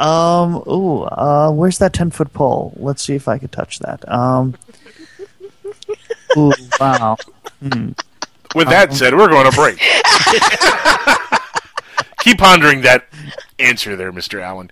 [0.00, 0.56] Um.
[0.68, 1.02] Ooh.
[1.02, 1.50] Uh.
[1.52, 2.72] Where's that ten foot pole?
[2.76, 4.06] Let's see if I could touch that.
[4.10, 4.54] Um.
[6.36, 6.52] Ooh.
[6.80, 7.16] Wow.
[7.60, 7.90] Hmm.
[8.54, 9.78] With that Um, said, we're going to break.
[12.20, 13.04] Keep pondering that
[13.58, 14.40] answer there, Mr.
[14.40, 14.70] Allen.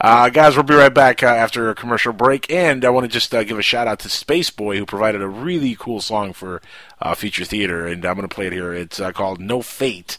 [0.00, 2.50] Uh, guys, we'll be right back uh, after a commercial break.
[2.50, 5.20] And I want to just uh, give a shout out to Space Boy, who provided
[5.20, 6.62] a really cool song for
[7.02, 7.86] uh, Future Theater.
[7.86, 8.72] And I'm going to play it here.
[8.72, 10.16] It's uh, called No Fate.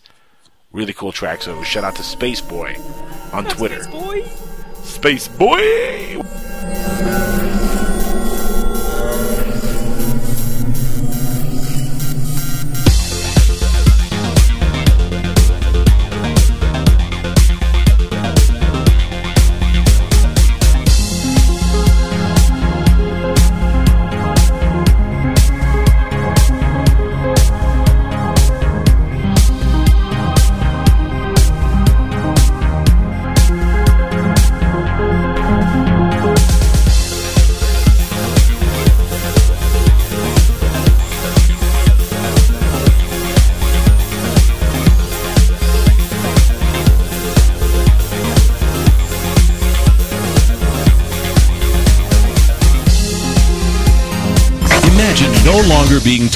[0.72, 1.42] Really cool track.
[1.42, 2.76] So shout out to Space Boy
[3.32, 3.82] on Twitter.
[4.86, 6.25] Space Boy!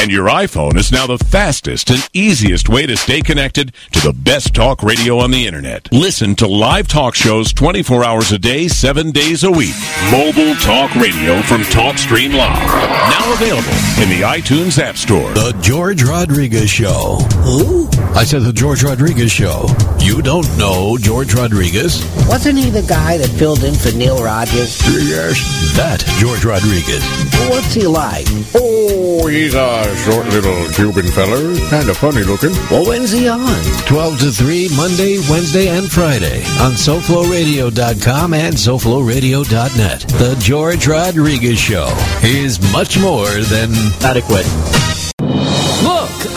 [0.00, 4.12] And your iPhone is now the fastest and easiest way to stay connected to the
[4.12, 5.92] best talk radio on the internet.
[5.92, 9.74] Listen to live talk shows 24 hours a day, 7 days a week.
[10.12, 12.68] Mobile talk radio from TalkStream Live.
[13.10, 15.32] Now available in the iTunes App Store.
[15.34, 17.16] The George Rodriguez Show.
[17.42, 17.88] Who?
[18.14, 19.66] I said the George Rodriguez Show.
[19.98, 22.04] You don't know George Rodriguez?
[22.28, 24.80] Wasn't he the guy that filled in for Neil Rogers?
[24.86, 25.74] Yes.
[25.76, 27.02] That George Rodriguez.
[27.50, 28.26] What's he like?
[28.54, 31.54] Oh, he's a short little Cuban feller.
[31.70, 32.52] Kind of funny looking.
[32.70, 33.62] Well, when's he on?
[33.86, 40.00] 12 to 3, Monday, Wednesday, and Friday on SoFloRadio.com and SoFloRadio.net.
[40.00, 41.88] The George Rodriguez Show
[42.22, 44.46] is much more than adequate.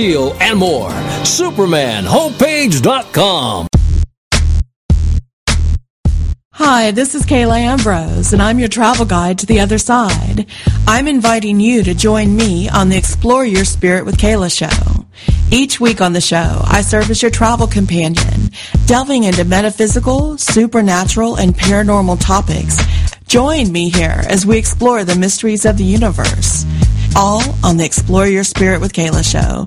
[0.00, 0.90] and more.
[0.90, 3.66] SupermanHomepage.com.
[6.54, 10.46] Hi, this is Kayla Ambrose, and I'm your travel guide to the other side.
[10.86, 15.06] I'm inviting you to join me on the Explore Your Spirit with Kayla show.
[15.50, 18.50] Each week on the show, I serve as your travel companion,
[18.86, 22.78] delving into metaphysical, supernatural, and paranormal topics.
[23.26, 26.64] Join me here as we explore the mysteries of the universe.
[27.16, 29.66] All on the Explore Your Spirit with Kayla show.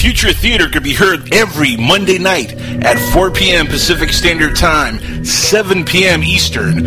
[0.00, 3.66] Future Theater could be heard every Monday night at 4 p.m.
[3.66, 6.24] Pacific Standard Time, 7 p.m.
[6.24, 6.84] Eastern,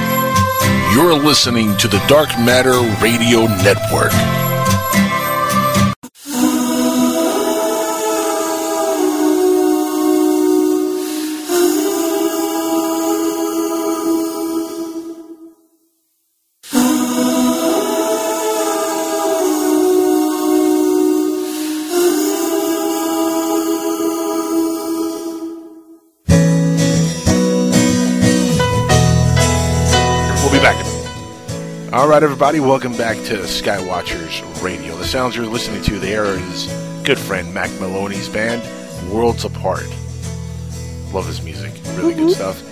[0.96, 4.45] You're listening to the Dark Matter Radio Network.
[32.16, 34.96] Right, everybody, welcome back to Skywatchers Radio.
[34.96, 36.68] The sounds you're listening to there is
[37.04, 38.62] good friend Mac Maloney's band,
[39.12, 39.86] Worlds Apart.
[41.12, 42.64] Love his music, really good stuff.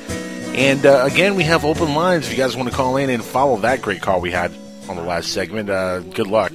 [0.55, 2.25] And uh, again, we have open lines.
[2.27, 4.53] If you guys want to call in and follow that great call we had
[4.87, 6.53] on the last segment, uh, good luck.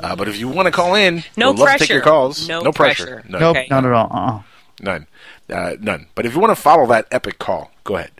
[0.00, 1.92] Uh, but if you want to call in, No we'd love to take pressure.
[1.92, 2.48] your calls.
[2.48, 3.04] No pressure.
[3.04, 3.24] pressure.
[3.28, 3.40] None.
[3.42, 4.08] Nope, not at all.
[4.10, 4.42] Uh-uh.
[4.80, 5.06] None.
[5.50, 6.06] Uh, none.
[6.14, 8.12] But if you want to follow that epic call, go ahead.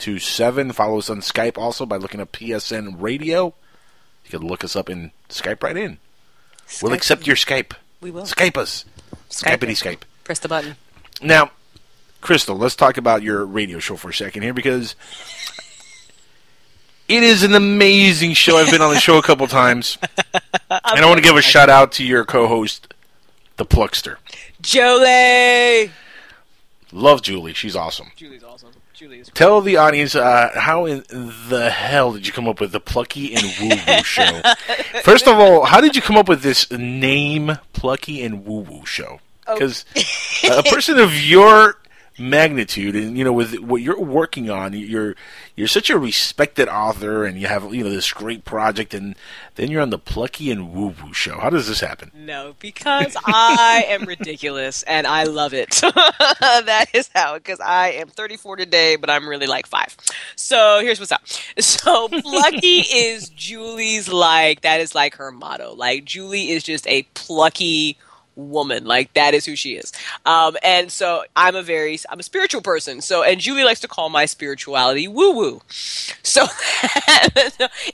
[0.00, 0.74] 786-245-8127.
[0.74, 3.54] Follow us on Skype also by looking up PSN Radio.
[4.24, 5.98] You can look us up in Skype right in.
[6.82, 7.72] We'll accept your Skype.
[8.00, 8.22] We will.
[8.22, 8.84] Skype us.
[9.28, 9.98] Skype Skypeity it.
[9.98, 10.02] Skype.
[10.24, 10.76] Press the button.
[11.22, 11.50] Now,
[12.20, 14.94] Crystal, let's talk about your radio show for a second here because
[17.08, 18.56] it is an amazing show.
[18.56, 19.98] I've been on the show a couple times.
[20.34, 20.40] and
[20.70, 22.94] I want to give a shout out to your co-host,
[23.56, 24.16] the Pluckster.
[24.60, 25.90] Jolie!
[26.92, 27.54] Love Julie.
[27.54, 28.12] She's awesome.
[28.16, 28.70] Julie's awesome.
[29.00, 31.02] Julie is Tell the audience uh, how in
[31.48, 34.42] the hell did you come up with the Plucky and Woo Woo Show?
[35.02, 38.84] First of all, how did you come up with this name, Plucky and Woo Woo
[38.84, 39.20] Show?
[39.46, 39.86] Because
[40.44, 41.80] a person of your
[42.18, 45.14] magnitude and you know with what you're working on, you're
[45.56, 49.14] you're such a respected author, and you have you know this great project, and
[49.56, 51.38] then you're on the Plucky and Woo Woo Show.
[51.38, 52.10] How does this happen?
[52.14, 55.70] No, because I am ridiculous and I love it.
[55.82, 59.96] that is how, because I am 34 today, but I'm really like five.
[60.36, 61.26] So here's what's up.
[61.58, 65.74] So plucky is Julie's like, that is like her motto.
[65.74, 67.98] Like, Julie is just a plucky
[68.48, 68.84] woman.
[68.84, 69.92] Like, that is who she is.
[70.26, 73.00] Um, and so I'm a very, I'm a spiritual person.
[73.00, 75.62] So, and Julie likes to call my spirituality woo woo.
[76.22, 76.46] So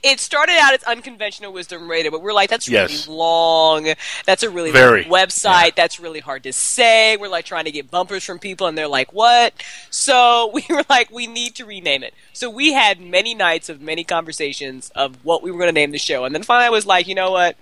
[0.03, 3.07] it started out as unconventional wisdom radio, but we're like, that's really Yes.
[3.07, 3.93] long.
[4.25, 5.03] That's a really Very.
[5.03, 5.75] long website.
[5.75, 7.17] That's really hard to say.
[7.17, 9.53] We're like trying to get bumpers from people, and they're like, "What?"
[9.89, 13.81] So we were like, "We need to rename it." So we had many nights of
[13.81, 16.69] many conversations of what we were going to name the show, and then finally I
[16.69, 17.55] was like, "You know what?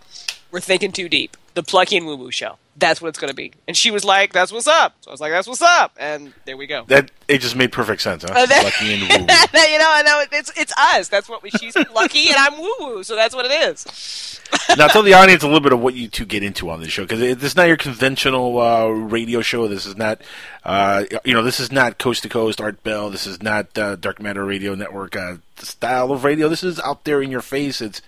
[0.52, 1.38] We're thinking too deep.
[1.54, 3.54] The Plucky and Woo Woo Show." That's what it's going to be.
[3.68, 6.34] And she was like, "That's what's up." So I was like, "That's what's up," and
[6.46, 6.84] there we go.
[6.88, 8.34] That it just made perfect sense, huh?
[8.36, 9.08] Uh, that- Lucky and woo.
[9.08, 11.08] you know, and that, it's it's us.
[11.08, 11.52] That's what we.
[11.52, 13.04] She's lucky, and I'm woo woo.
[13.04, 14.42] So that's what it is.
[14.78, 16.92] now tell the audience a little bit of what you two get into on this
[16.92, 19.68] show because this is not your conventional uh, radio show.
[19.68, 20.22] This is not,
[20.64, 23.10] uh, you know, this is not Coast to Coast Art Bell.
[23.10, 26.50] This is not uh, Dark Matter Radio Network uh, style of radio.
[26.50, 27.82] This is out there in your face.
[27.82, 28.02] It's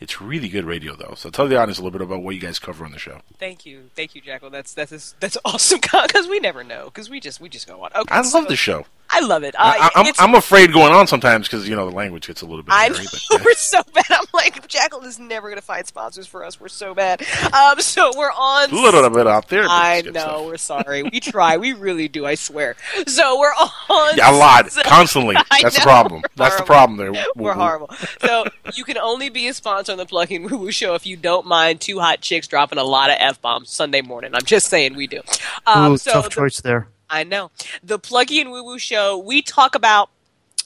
[0.00, 1.14] it's really good radio though.
[1.16, 3.20] So tell the audience a little bit about what you guys cover on the show.
[3.38, 4.50] Thank you, thank you, Jackal.
[4.50, 7.90] That's that's that's awesome because we never know because we just we just go on.
[7.94, 8.86] Okay, I love so- the show.
[9.16, 9.54] I love it.
[9.56, 12.46] Uh, I, I'm, I'm afraid going on sometimes because you know the language gets a
[12.46, 12.72] little bit.
[12.74, 14.04] I hairy, know but, we're so bad.
[14.10, 16.60] I'm like Jackal is never going to find sponsors for us.
[16.60, 17.22] We're so bad.
[17.52, 18.70] Um, so we're on.
[18.70, 20.10] A little bit out there, I know.
[20.10, 20.46] stuff.
[20.46, 21.02] We're sorry.
[21.04, 21.56] We try.
[21.56, 22.26] We really do.
[22.26, 22.74] I swear.
[23.06, 24.16] So we're on.
[24.16, 25.36] Yeah, a lot, so- constantly.
[25.36, 26.22] I That's the problem.
[26.22, 27.24] we're That's the problem there.
[27.36, 27.90] We're horrible.
[28.20, 31.16] So you can only be a sponsor on the Plugging Woo Woo Show if you
[31.16, 34.32] don't mind two hot chicks dropping a lot of f bombs Sunday morning.
[34.34, 35.20] I'm just saying we do.
[35.66, 36.88] Um, Ooh, so tough the- choice there.
[37.14, 37.52] I know.
[37.82, 40.10] The Plucky and Woo Woo Show, we talk about.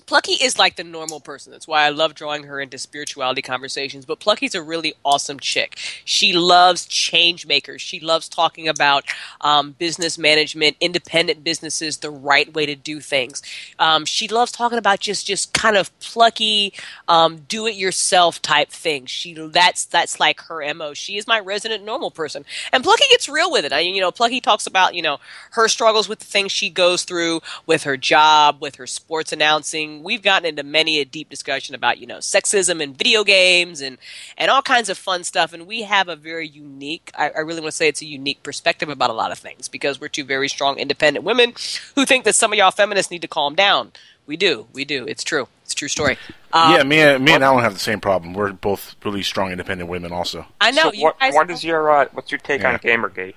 [0.09, 1.53] Plucky is like the normal person.
[1.53, 4.07] That's why I love drawing her into spirituality conversations.
[4.07, 5.79] But Plucky's a really awesome chick.
[6.07, 7.83] She loves change makers.
[7.83, 9.05] She loves talking about
[9.43, 13.43] um, business management, independent businesses, the right way to do things.
[13.79, 16.73] Um, she loves talking about just just kind of plucky,
[17.07, 19.11] um, do it yourself type things.
[19.11, 20.95] She that's that's like her mo.
[20.95, 23.75] She is my resident normal person, and Plucky gets real with it.
[23.75, 25.19] I, you know, Plucky talks about you know
[25.51, 29.98] her struggles with the things she goes through with her job, with her sports announcing.
[30.03, 33.99] We've gotten into many a deep discussion about you know sexism in video games and
[34.37, 35.53] and all kinds of fun stuff.
[35.53, 37.11] And we have a very unique.
[37.17, 39.69] I, I really want to say it's a unique perspective about a lot of things
[39.69, 41.53] because we're two very strong, independent women
[41.95, 43.93] who think that some of y'all feminists need to calm down.
[44.27, 45.07] We do, we do.
[45.07, 45.49] It's true.
[45.63, 46.19] It's a true story.
[46.53, 48.35] Um, yeah, me and me and Alan have the same problem.
[48.35, 50.13] We're both really strong, independent women.
[50.13, 50.91] Also, I know.
[50.93, 52.73] So what, guys what is your uh, what's your take Yeah.
[52.75, 53.35] on GamerGate?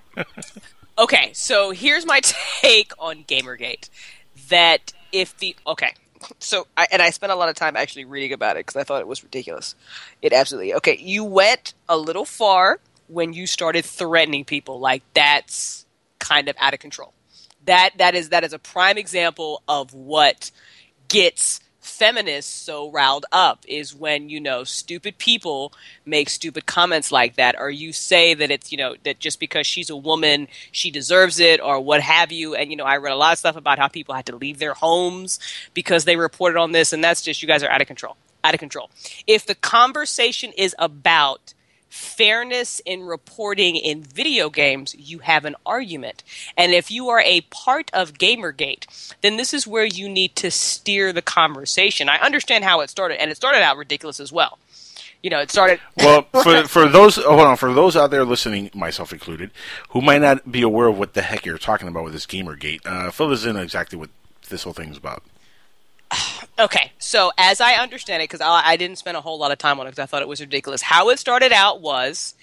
[0.97, 2.19] Okay, so here's my
[2.61, 3.89] take on Gamergate.
[4.49, 5.93] That if the okay,
[6.39, 8.83] so I, and I spent a lot of time actually reading about it because I
[8.83, 9.75] thought it was ridiculous.
[10.21, 10.97] It absolutely okay.
[10.97, 14.79] You went a little far when you started threatening people.
[14.79, 15.85] Like that's
[16.19, 17.13] kind of out of control.
[17.65, 20.51] That that is that is a prime example of what
[21.07, 25.73] gets feminists so riled up is when you know stupid people
[26.05, 29.65] make stupid comments like that or you say that it's you know that just because
[29.65, 32.55] she's a woman she deserves it or what have you.
[32.55, 34.59] And you know I read a lot of stuff about how people had to leave
[34.59, 35.39] their homes
[35.73, 38.53] because they reported on this and that's just you guys are out of control out
[38.53, 38.89] of control.
[39.27, 41.53] If the conversation is about
[41.91, 46.23] fairness in reporting in video games, you have an argument.
[46.57, 50.49] And if you are a part of Gamergate, then this is where you need to
[50.49, 52.09] steer the conversation.
[52.09, 54.57] I understand how it started, and it started out ridiculous as well.
[55.21, 55.79] You know, it started.
[55.97, 59.51] well, for for those hold on for those out there listening, myself included,
[59.89, 62.85] who might not be aware of what the heck you're talking about with this GamerGate,
[62.85, 64.09] uh, fill us in exactly what
[64.49, 65.23] this whole thing is about.
[66.59, 69.57] Okay, so as I understand it, because I, I didn't spend a whole lot of
[69.57, 70.81] time on it because I thought it was ridiculous.
[70.81, 72.35] How it started out was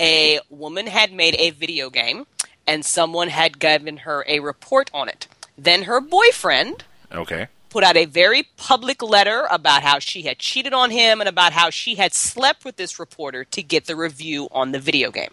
[0.00, 2.26] a woman had made a video game,
[2.66, 5.28] and someone had given her a report on it.
[5.58, 7.48] Then her boyfriend Okay.
[7.70, 11.52] put out a very public letter about how she had cheated on him and about
[11.52, 15.30] how she had slept with this reporter to get the review on the video game.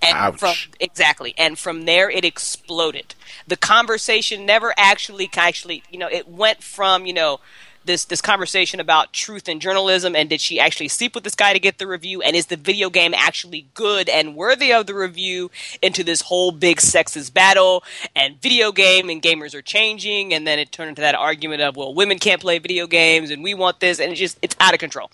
[0.00, 0.38] And Ouch.
[0.38, 3.14] from exactly, and from there it exploded.
[3.46, 7.40] The conversation never actually, actually, you know, it went from you know
[7.84, 11.52] this this conversation about truth and journalism and did she actually sleep with this guy
[11.52, 14.94] to get the review and is the video game actually good and worthy of the
[14.94, 15.50] review
[15.80, 17.82] into this whole big sexist battle
[18.14, 21.76] and video game and gamers are changing and then it turned into that argument of
[21.76, 24.74] well women can't play video games and we want this and it just it's out
[24.74, 25.10] of control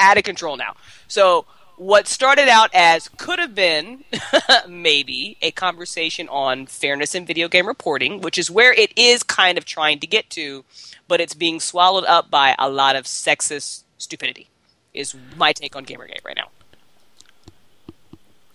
[0.00, 0.74] out of control now.
[1.06, 1.44] So
[1.80, 4.04] what started out as could have been
[4.68, 9.56] maybe a conversation on fairness in video game reporting, which is where it is kind
[9.56, 10.62] of trying to get to,
[11.08, 14.50] but it's being swallowed up by a lot of sexist stupidity.
[14.92, 16.50] Is my take on Gamergate right now.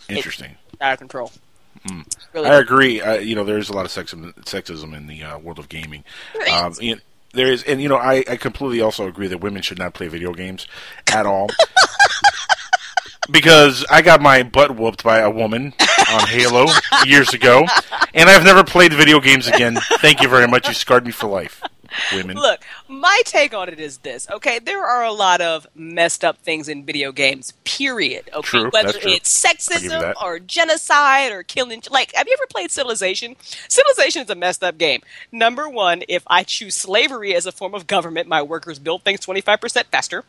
[0.07, 0.57] Interesting.
[0.80, 1.31] Out of control.
[1.88, 2.06] Mm.
[2.34, 3.02] Really I agree.
[3.02, 6.03] Uh, you know, there's a lot of sexism, sexism in the uh, world of gaming.
[6.52, 7.02] Um, you know,
[7.34, 10.10] there is, and you know, I, I completely also agree that women should not play
[10.10, 10.68] video games
[11.07, 11.47] at all.
[13.30, 15.73] because I got my butt whooped by a woman
[16.11, 16.68] on Halo
[17.06, 17.65] years ago,
[18.14, 19.77] and I've never played video games again.
[19.99, 20.68] Thank you very much.
[20.68, 21.61] You scarred me for life,
[22.14, 22.38] women.
[22.38, 24.27] Look, my take on it is this.
[24.30, 27.53] Okay, there are a lot of messed up things in video games.
[27.64, 28.30] Period.
[28.34, 29.11] Okay, True, whether that's true.
[29.11, 31.81] it's I'll give you sexism or genocide or killing.
[31.89, 33.35] Like, have you ever played Civilization?
[33.68, 35.02] Civilization is a messed up game.
[35.31, 39.19] Number one, if I choose slavery as a form of government, my workers build things
[39.19, 40.23] twenty five percent faster.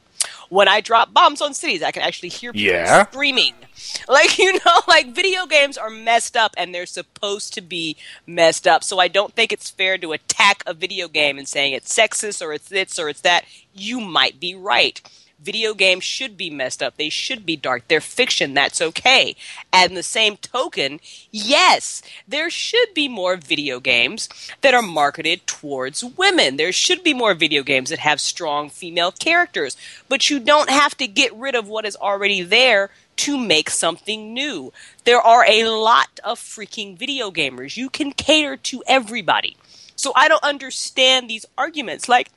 [0.49, 3.05] When I drop bombs on cities, I can actually hear people Yeah.
[3.07, 3.55] screaming.
[4.09, 7.97] Like, you know, like video games are messed up and they're supposed to be
[8.27, 8.83] messed up.
[8.83, 12.41] So I don't think it's fair to attack a video game and saying it's sexist
[12.41, 13.45] or it's this or it's that.
[13.75, 15.01] You might be right.
[15.47, 16.97] Video games should be messed up.
[16.97, 17.87] They should be dark.
[17.87, 18.53] They're fiction.
[18.53, 19.37] That's okay.
[19.73, 20.99] And the same token,
[21.31, 24.29] yes, there should be more video games
[24.63, 26.57] that are marketed towards women.
[26.57, 29.77] There should be more video games that have strong female characters.
[30.09, 34.35] But you don't have to get rid of what is already there to make something
[34.35, 34.73] new.
[35.05, 37.77] There are a lot of freaking video gamers.
[37.77, 39.57] You can cater to everybody.
[39.95, 42.09] So I don't understand these arguments.
[42.09, 42.31] Like,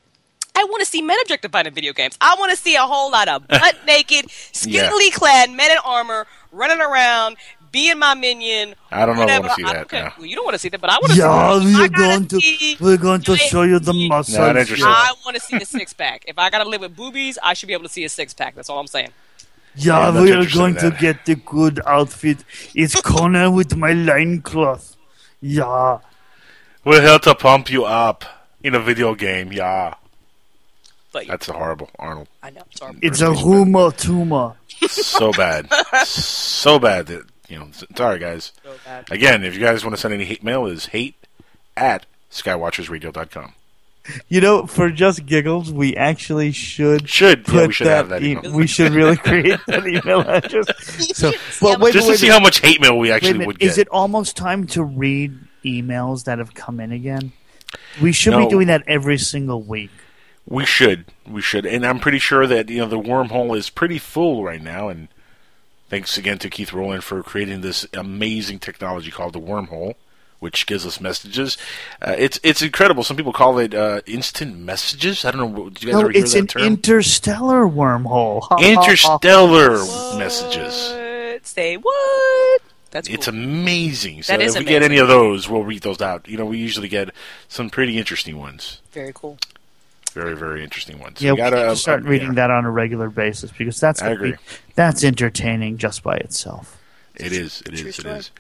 [0.59, 2.17] I want to see men objectified in video games.
[2.19, 6.27] I want to see a whole lot of butt naked, skinnily clad men in armor
[6.51, 7.37] running around,
[7.71, 8.75] being my minion.
[8.91, 9.87] I don't know if I want to see I that.
[9.89, 10.11] don't no.
[10.17, 11.75] Well, you don't want to see that, but I want to Yeah, see.
[11.77, 14.37] we're going to see- we're going to show you the muscles.
[14.37, 14.85] Not interested.
[14.87, 16.25] I want to see the six pack.
[16.27, 18.55] If I gotta live with boobies, I should be able to see a six pack.
[18.55, 19.11] That's all I'm saying.
[19.75, 22.43] Yeah, Yeah, we are going to get the good outfit.
[22.75, 24.97] It's Connor with my line cloth.
[25.39, 25.99] Yeah.
[26.83, 28.25] We're here to pump you up
[28.63, 29.53] in a video game.
[29.53, 29.93] Yeah.
[31.11, 32.27] But That's horrible, Arnold.
[32.43, 32.61] I know.
[32.71, 32.97] Sorry.
[33.01, 34.53] It's a rumor tumor.
[34.87, 35.67] so bad,
[36.05, 37.67] so bad that you know.
[37.95, 38.51] Sorry, guys.
[39.09, 41.15] Again, if you guys want to send any hate mail, is hate
[41.75, 43.53] at skywatchersradio.com.
[44.27, 47.95] You know, for just giggles, we actually should Should yeah, put we should that.
[47.97, 48.51] have that e- email.
[48.53, 50.65] we should really create that email address.
[51.15, 51.31] So,
[51.61, 52.33] but wait, Just wait, to see wait.
[52.33, 53.67] how much hate mail we actually would get.
[53.69, 57.33] Is it almost time to read emails that have come in again?
[58.01, 59.91] We should be doing that every single week.
[60.51, 63.99] We should, we should, and I'm pretty sure that you know the wormhole is pretty
[63.99, 64.89] full right now.
[64.89, 65.07] And
[65.89, 69.93] thanks again to Keith Rowland for creating this amazing technology called the wormhole,
[70.39, 71.55] which gives us messages.
[72.01, 73.03] Uh, it's it's incredible.
[73.03, 75.23] Some people call it uh, instant messages.
[75.23, 75.69] I don't know.
[75.69, 76.61] Did you guys No, ever hear it's that an term?
[76.63, 78.41] interstellar wormhole.
[78.59, 79.77] Interstellar
[80.17, 80.89] messages.
[80.91, 81.45] What?
[81.45, 82.61] Say what?
[82.91, 84.23] That's It's amazing.
[84.23, 86.27] So That is if we get any of those, we'll read those out.
[86.27, 87.11] You know, we usually get
[87.47, 88.81] some pretty interesting ones.
[88.91, 89.37] very cool.
[90.19, 91.21] Very, very interesting ones.
[91.21, 92.33] Yeah, we gotta, need to uh, start uh, reading yeah.
[92.35, 94.31] that on a regular basis because that's I agree.
[94.31, 94.37] Be,
[94.75, 96.77] that's entertaining just by itself.
[97.15, 97.61] It is.
[97.65, 97.99] It is.
[97.99, 98.31] It is.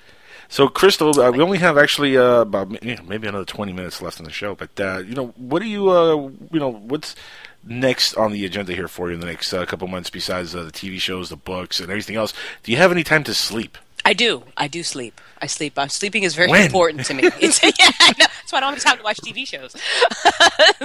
[0.49, 4.01] So, Crystal, uh, we only have actually uh, about you know, maybe another twenty minutes
[4.01, 4.55] left in the show.
[4.55, 6.15] But uh, you know, what do you uh,
[6.51, 7.15] you know what's
[7.63, 10.63] next on the agenda here for you in the next uh, couple months besides uh,
[10.63, 12.33] the TV shows, the books, and everything else?
[12.63, 13.77] Do you have any time to sleep?
[14.03, 14.43] I do.
[14.57, 15.21] I do sleep.
[15.41, 15.77] I sleep.
[15.77, 16.65] Uh, sleeping is very When?
[16.65, 17.23] important to me.
[17.39, 17.59] It's,
[18.17, 18.39] yeah, I.
[18.49, 19.75] That's why I don't have time to watch TV shows.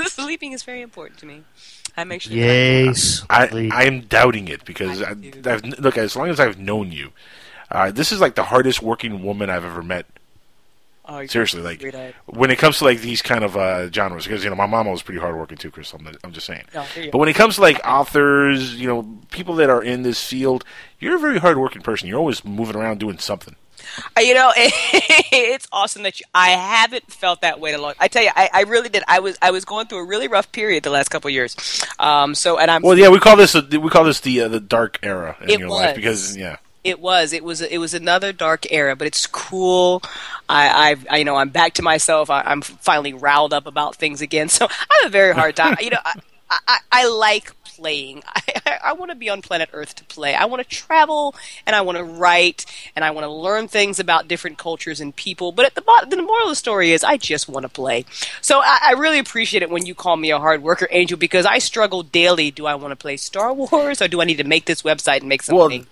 [0.12, 1.44] sleeping is very important to me.
[1.96, 2.32] I make sure.
[2.32, 3.24] Yes.
[3.30, 5.12] I I am doubting it because I,
[5.46, 7.12] I've, look as long as I've known you,
[7.70, 10.06] uh, this is like the hardest working woman I've ever met.
[11.06, 11.82] Oh, Seriously, like
[12.24, 14.90] when it comes to like these kind of uh, genres, because you know my mama
[14.90, 15.92] was pretty hardworking too, Chris.
[15.92, 16.64] I'm, I'm just saying.
[16.74, 17.10] No, I hear you.
[17.10, 20.64] but when it comes to like authors, you know, people that are in this field,
[20.98, 22.08] you're a very hardworking person.
[22.08, 23.54] You're always moving around doing something.
[24.16, 26.26] Uh, You know, it's awesome that you.
[26.34, 27.92] I haven't felt that way in a long.
[27.92, 28.02] Time.
[28.02, 29.02] I tell you, I, I really did.
[29.08, 31.56] I was I was going through a really rough period the last couple of years.
[31.98, 32.34] Um.
[32.34, 32.82] So and I'm.
[32.82, 35.50] Well, yeah, we call this a, we call this the uh, the dark era in
[35.50, 37.32] It your life because yeah, It was.
[37.32, 37.60] It was.
[37.60, 40.02] It was another dark era, but it's cool.
[40.48, 42.28] I, I've, I, you know, I'm back to myself.
[42.28, 44.48] I, I'm finally riled up about things again.
[44.54, 45.76] So I have a very hard time.
[45.80, 46.14] you know, I,
[46.68, 48.22] I, I like playing.
[48.34, 50.34] I, I, I want to be on planet Earth to play.
[50.34, 51.34] I want to travel
[51.66, 55.14] and I want to write and I want to learn things about different cultures and
[55.14, 55.52] people.
[55.52, 58.04] But at the bottom, the moral of the story is I just want to play.
[58.40, 61.46] So I, I really appreciate it when you call me a hard worker, Angel, because
[61.46, 62.50] I struggle daily.
[62.50, 65.20] Do I want to play Star Wars or do I need to make this website
[65.20, 65.86] and make some Well, money?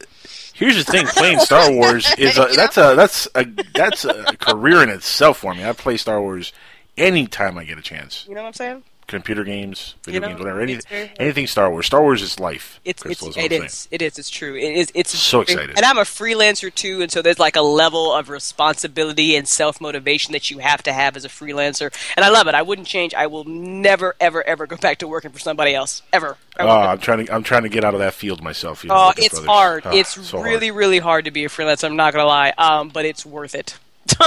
[0.55, 3.45] Here's the thing: playing Star Wars is a, that's a that's a
[3.75, 5.65] that's a career in itself for me.
[5.65, 6.53] I play Star Wars
[6.97, 8.27] anytime I get a chance.
[8.29, 8.83] You know what I'm saying?
[9.13, 10.61] Computer games, video You know, games, whatever.
[10.61, 11.87] Any, it's very anything Star Wars.
[11.87, 12.81] Star Wars is life.
[12.85, 15.77] It's Crystal, it's is it is it is it's true it is it's So excited.
[15.77, 19.81] and I'm a freelancer too and so there's like a level of responsibility and self
[19.81, 22.87] motivation that you have to have as a freelancer and I love it I wouldn't
[22.89, 26.37] change I will never ever ever go back to working for somebody else ever.
[26.59, 28.83] Oh, I'm trying to I'm trying to get out of that field myself.
[28.85, 29.47] you know, oh it's Brothers.
[29.47, 30.49] hard Ah, it's so hard.
[30.51, 33.55] really really hard to be a freelancer I'm not gonna lie um but it's worth
[33.55, 33.79] it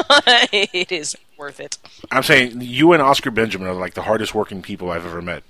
[0.53, 1.77] it is worth it
[2.11, 5.43] I'm saying you and Oscar Benjamin are like the hardest working people I've ever met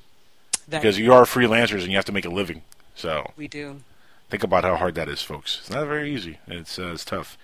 [0.68, 2.62] That- because you are freelancers and you have to make a living.
[2.96, 3.82] So we do
[4.30, 5.60] Think about how hard that is, folks.
[5.60, 6.40] It's not very easy.
[6.48, 7.38] It's uh, it's tough.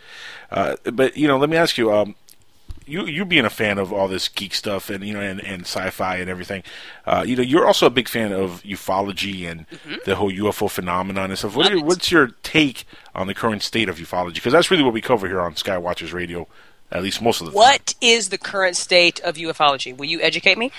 [0.50, 1.94] Uh, but you know, let me ask you.
[1.94, 2.16] Um,
[2.88, 5.62] you you being a fan of all this geek stuff and you know and, and
[5.62, 6.64] sci-fi and everything,
[7.06, 9.96] uh, you know, you're also a big fan of ufology and Mm-hmm.
[10.06, 11.56] the whole UFO phenomenon and stuff.
[11.56, 14.34] What what's your take on the current state of ufology?
[14.36, 16.48] Because that's really what we cover here on Skywatchers Radio,
[16.92, 17.58] at least most of the time.
[17.58, 20.72] what is the current state of ufology will you educate me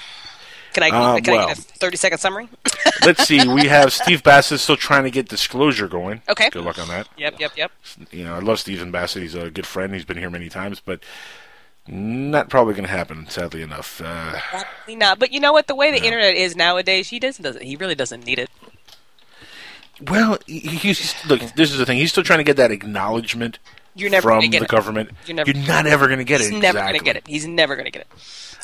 [0.73, 2.49] Can I, Uh, can I get a 30 second summary?
[3.05, 3.47] Let's see.
[3.47, 6.23] We have Steve Bassett still trying to get disclosure going.
[6.31, 6.49] Okay.
[6.51, 7.09] Good luck on that.
[7.19, 7.73] Yep, yep, yep.
[8.11, 9.23] You know, I love Stephen Bassett.
[9.23, 9.93] He's a good friend.
[9.93, 11.01] He's been here many times, but
[11.87, 13.27] not probably going to happen.
[13.29, 14.01] Sadly enough.
[14.03, 15.19] Uh, Probably not.
[15.19, 15.67] But you know what?
[15.67, 17.43] The way the internet is nowadays, he doesn't.
[17.43, 18.49] doesn't he really doesn't need it.
[20.09, 21.41] well, he- he's look.
[21.55, 21.99] This is the thing.
[21.99, 23.59] He's still trying to get that acknowledgement
[23.95, 24.69] You're never from the it.
[24.69, 25.11] government.
[25.27, 26.45] You're never- not ever going to get it.
[26.45, 26.59] He's it.
[26.59, 26.99] never exactly.
[26.99, 27.27] gonna get it.
[27.27, 28.09] He's never gonna get it.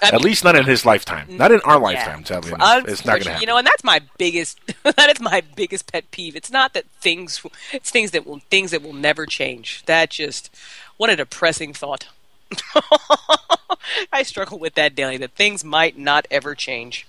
[0.00, 1.26] At least not in his lifetime.
[1.36, 2.24] Not in our lifetime.
[2.24, 3.40] Sadly enough, it's not going to happen.
[3.42, 4.60] You know, and that's my biggest.
[4.84, 6.36] that is my biggest pet peeve.
[6.36, 7.44] It's not that things.
[7.72, 9.82] It's things that will things that will never change.
[9.86, 10.54] That just
[10.98, 12.06] what a depressing thought.
[14.12, 15.16] I struggle with that daily.
[15.16, 17.06] That things might not ever change.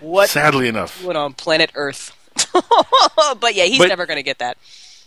[0.00, 0.28] What?
[0.28, 1.02] Sadly enough.
[1.02, 2.14] What on planet Earth?
[3.40, 4.56] but yeah, he's But- never going to get that.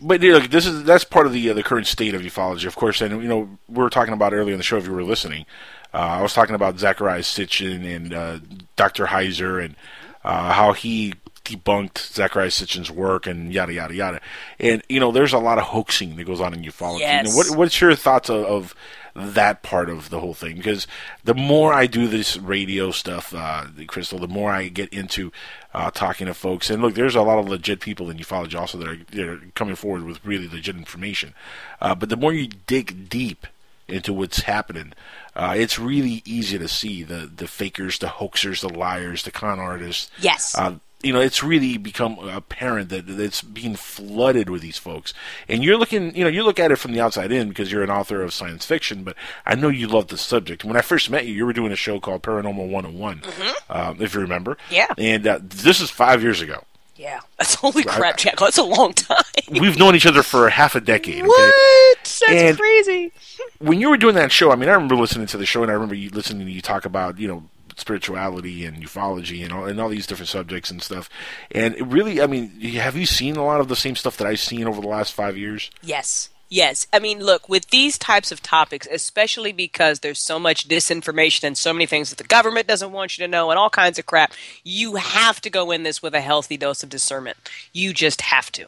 [0.02, 2.66] But you know, this is that's part of the uh, the current state of ufology,
[2.66, 3.02] of course.
[3.02, 5.46] And you know, we were talking about earlier in the show if you were listening.
[5.94, 8.40] Uh, I was talking about Zecharia Sitchin and uh,
[8.78, 9.08] Dr.
[9.08, 9.76] Heiser and
[10.24, 11.14] uh, how he
[11.44, 14.22] debunked Zecharia Sitchin's work and yada yada yada.
[14.60, 17.00] And you know, there's a lot of hoaxing that goes on in ufology.
[17.00, 17.36] You know, Yes.
[17.36, 18.76] what what's your thoughts of, of
[19.16, 20.56] that part of the whole thing?
[20.56, 20.88] Because
[21.24, 25.32] the more I do this radio stuff, uh, Crystal, the more I get into
[25.74, 26.70] uh, talking to folks.
[26.70, 29.42] And look, there's a lot of legit people in ufology also that are, that are
[29.56, 31.34] coming forward with really legit information.
[31.80, 33.48] Uh, but the more you dig deep
[33.88, 34.94] into what's happening,
[35.36, 39.60] uh, it's really easy to see the the fakers, the hoaxers, the liars, the con
[39.60, 40.10] artists.
[40.20, 40.58] Yes.
[40.58, 45.14] Uh, you know, it's really become apparent that it's being flooded with these folks.
[45.48, 47.84] And you're looking, you know, you look at it from the outside in because you're
[47.84, 49.16] an author of science fiction, but
[49.46, 50.64] I know you love the subject.
[50.64, 53.22] When I first met you, you were doing a show called Paranormal 101,
[53.70, 54.56] um, if you remember.
[54.70, 54.74] Mm-hmm.
[54.74, 54.94] Yeah.
[54.98, 56.64] And uh, this is five years ago.
[56.96, 58.38] Yeah, that's holy crap, Jack.
[58.38, 59.24] That's a long time.
[59.50, 61.20] We've known each other for half a decade.
[61.24, 61.28] Okay?
[61.28, 61.56] What?
[62.04, 63.12] That's And- crazy.
[63.58, 65.72] when you were doing that show, I mean, I remember listening to the show, and
[65.72, 67.44] I remember you listening to you talk about, you know,
[67.82, 71.10] spirituality and ufology and all, and all these different subjects and stuff.
[71.52, 74.40] And really, I mean, have you seen a lot of the same stuff that I've
[74.40, 75.70] seen over the last five years?
[75.84, 76.30] Yes.
[76.48, 76.86] Yes.
[76.92, 81.58] I mean, look, with these types of topics, especially because there's so much disinformation and
[81.58, 84.06] so many things that the government doesn't want you to know and all kinds of
[84.06, 84.34] crap,
[84.64, 87.38] you have to go in this with a healthy dose of discernment.
[87.72, 88.68] You just have to.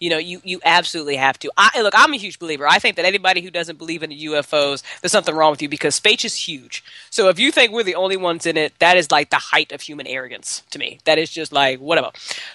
[0.00, 1.50] You know, you, you absolutely have to.
[1.56, 2.66] I look, I'm a huge believer.
[2.66, 5.68] I think that anybody who doesn't believe in the UFOs, there's something wrong with you
[5.68, 6.82] because space is huge.
[7.10, 9.72] So if you think we're the only ones in it, that is like the height
[9.72, 11.00] of human arrogance to me.
[11.04, 12.10] That is just like whatever.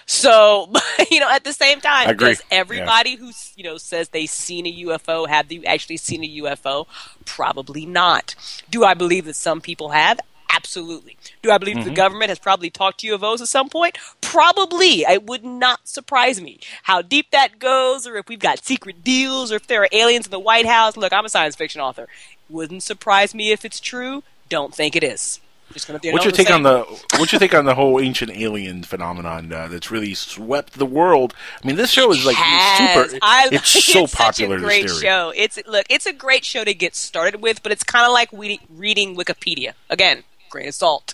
[0.06, 0.72] So,
[1.10, 4.84] you know, at the same time, does everybody who you know says they've seen a
[4.86, 6.86] UFO have they actually seen a UFO?
[7.24, 8.34] Probably not.
[8.70, 10.18] Do I believe that some people have?
[10.50, 11.16] Absolutely.
[11.42, 11.94] Do I believe the Mhm.
[11.94, 13.98] government has probably talked to UFOs at some point?
[14.20, 15.02] Probably.
[15.02, 16.58] It would not surprise me.
[16.84, 20.26] How deep that goes, or if we've got secret deals, or if there are aliens
[20.26, 20.96] in the White House.
[20.96, 22.08] Look, I'm a science fiction author.
[22.48, 24.22] Wouldn't surprise me if it's true.
[24.48, 25.40] Don't think it is.
[25.72, 26.84] Just gonna What's your take on the
[27.16, 31.34] What's your take on the whole ancient alien phenomenon uh, that's really swept the world?
[31.62, 33.18] I mean, this show is like super.
[33.20, 34.58] I, it's so it's popular.
[34.58, 35.32] Such a great show.
[35.34, 38.32] It's look, it's a great show to get started with, but it's kind of like
[38.32, 39.72] we, reading Wikipedia.
[39.90, 40.22] Again,
[40.56, 41.12] grain of salt.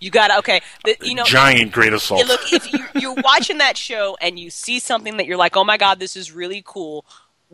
[0.00, 0.60] You got to okay.
[0.84, 2.26] The, you know, Giant grain of salt.
[2.26, 5.64] Look, if you, you're watching that show and you see something that you're like, oh
[5.64, 7.04] my god, this is really cool.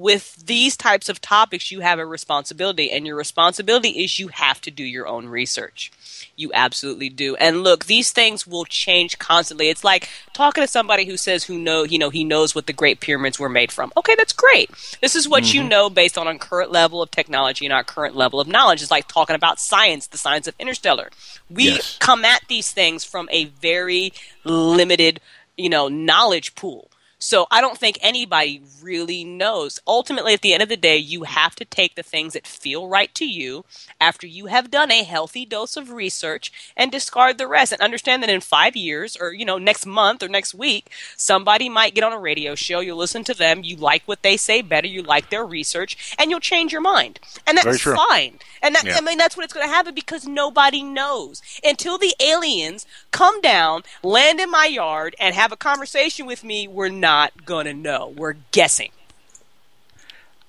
[0.01, 4.59] With these types of topics, you have a responsibility, and your responsibility is you have
[4.63, 5.93] to do your own research.
[6.37, 7.37] You absolutely do.
[7.37, 9.69] And look, these things will change constantly.
[9.69, 12.73] It's like talking to somebody who says who know, you know, he knows what the
[12.73, 13.93] Great Pyramids were made from.
[13.95, 14.71] Okay, that's great.
[15.03, 15.69] This is what you Mhm.
[15.69, 18.81] know based on our current level of technology and our current level of knowledge.
[18.81, 21.11] It's like talking about science, the science of interstellar.
[21.51, 21.97] We Yes.
[21.99, 24.15] come at these things from a very
[24.45, 25.21] limited,
[25.59, 26.90] you know, knowledge pool.
[27.21, 29.79] So I don't think anybody really knows.
[29.87, 32.89] Ultimately, at the end of the day, you have to take the things that feel
[32.89, 33.67] right to you
[34.01, 37.73] after you have done a healthy dose of research and discard the rest.
[37.73, 41.69] And understand that in five years, or you know, next month or next week, somebody
[41.69, 42.81] might get on a radio show.
[42.81, 43.61] You'll listen to them.
[43.63, 44.87] You like what they say better.
[44.87, 47.21] You like their research, and you'll change your mind.
[47.47, 48.39] And that's fine.
[48.63, 48.97] And that, Yeah.
[48.97, 53.43] I mean, that's what it's going to happen because nobody knows until the aliens come
[53.43, 56.67] down, land in my yard, and have a conversation with me.
[56.67, 57.10] We're not
[57.45, 58.13] going to know.
[58.17, 58.91] We're guessing.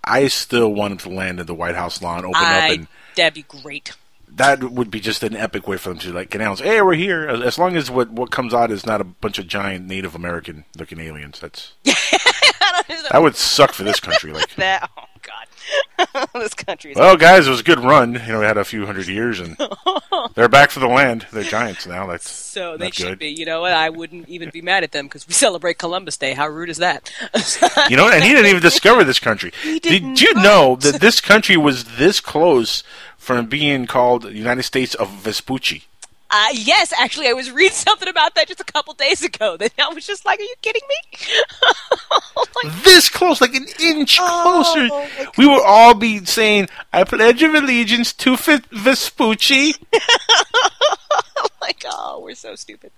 [0.03, 2.88] I still want him to land in the White House lawn, open I, up, and
[3.15, 3.95] that'd be great.
[4.35, 7.27] That would be just an epic way for them to like announce, "Hey, we're here."
[7.27, 10.65] As, long as what what comes out is not a bunch of giant Native American
[10.77, 14.31] looking aliens, that's that would suck for this country.
[14.31, 14.89] Like, that.
[14.97, 16.93] Oh God, this country.
[16.95, 18.13] Well, guys, it was a good run.
[18.13, 19.57] You know, we had a few hundred years, and
[20.33, 21.27] they're back for the land.
[21.31, 22.07] They're giants now.
[22.07, 23.19] That's so they should good.
[23.19, 23.29] be.
[23.29, 23.73] You know what?
[23.73, 26.33] I wouldn't even be mad at them because we celebrate Columbus Day.
[26.33, 27.11] How rude is that?
[27.89, 29.51] You know, and he didn't even discover this country.
[29.63, 32.83] Did you know that this country was this close
[33.22, 35.84] from being called the United States of Vespucci?
[36.34, 39.57] Uh, yes, actually, I was reading something about that just a couple days ago.
[39.57, 41.19] That I was just like, "Are you kidding me?"
[42.84, 45.31] this close, like an inch Oh, closer.
[45.38, 48.61] We will all be saying, "I pledge of allegiance to F-
[51.41, 52.91] Vespucci." like, oh, we're so stupid.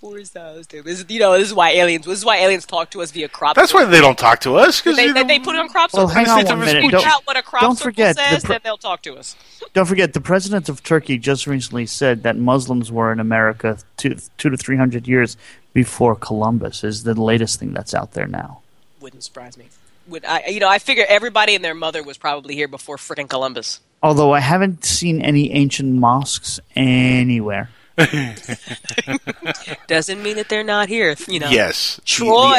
[0.00, 0.86] We're so stupid.
[0.86, 2.06] This, you know, this is why aliens.
[2.06, 3.54] This is why aliens talk to us via crop.
[3.56, 5.92] That's why they don't talk to us because They, they, they put it on crop
[5.92, 6.26] Well, circles.
[6.26, 6.90] hang on They one minute.
[6.90, 9.36] Don't- out what a crop don't circle forget the pre- they'll talk to us.
[9.74, 14.16] Don't forget, the president of Turkey just recently said that Muslims were in America two,
[14.38, 15.36] two to three hundred years
[15.74, 16.82] before Columbus.
[16.84, 18.60] Is the latest thing that's out there now.
[19.00, 19.66] Wouldn't surprise me.
[20.08, 20.46] Would I?
[20.48, 23.80] You know, I figure everybody and their mother was probably here before frickin' Columbus.
[24.02, 27.68] Although I haven't seen any ancient mosques anywhere.
[29.86, 31.14] Doesn't mean that they're not here.
[31.26, 31.48] You know.
[31.50, 32.58] yes, The- Troy the, wasn't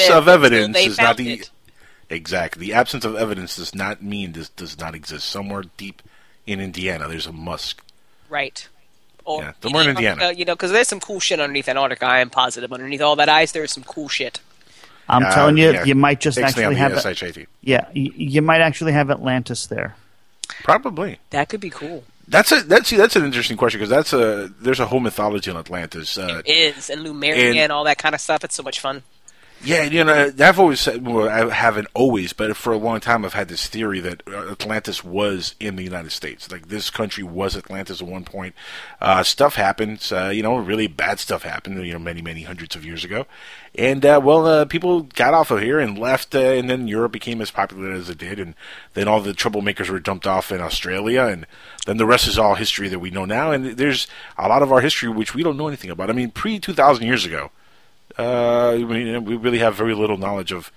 [0.00, 1.50] absence of evidence is not the it.
[2.10, 2.66] exactly.
[2.66, 5.26] The absence of evidence does not mean this does not exist.
[5.28, 6.02] Somewhere deep
[6.46, 7.82] in Indiana, there's a musk.
[8.28, 8.68] Right.
[9.24, 10.26] Or Yeah, somewhere in Indiana.
[10.26, 12.06] Uh, you know, because there's some cool shit underneath Antarctica.
[12.06, 14.40] I am positive underneath all that ice, there's some cool shit.
[15.08, 15.84] I'm Uh, telling you, yeah.
[15.84, 17.46] you might just Ixnay actually on the have SHAT.
[17.60, 19.94] Yeah, y- you might actually have Atlantis there.
[20.64, 21.18] Probably.
[21.30, 22.04] That could be cool.
[22.28, 25.50] That's a that's see that's an interesting question because that's a there's a whole mythology
[25.50, 26.16] in Atlantis.
[26.16, 28.44] Uh, Is and Lemuria and, And- all that kind of stuff.
[28.44, 29.02] It's so much fun.
[29.64, 33.24] Yeah, you know, I've always said, well, I haven't always, but for a long time,
[33.24, 36.50] I've had this theory that uh, Atlantis was in the United States.
[36.50, 38.56] Like this country was Atlantis at one point.
[39.00, 42.74] Uh, stuff happens, uh, you know, really bad stuff happened, you know, many, many hundreds
[42.74, 43.24] of years ago.
[43.76, 47.12] And uh, well, uh, people got off of here and left, uh, and then Europe
[47.12, 48.56] became as popular as it did, and
[48.94, 51.46] then all the troublemakers were dumped off in Australia, and
[51.86, 53.52] then the rest is all history that we know now.
[53.52, 56.10] And there's a lot of our history which we don't know anything about.
[56.10, 57.52] I mean, pre two thousand years ago
[58.18, 60.70] uh, we, we really have very little knowledge of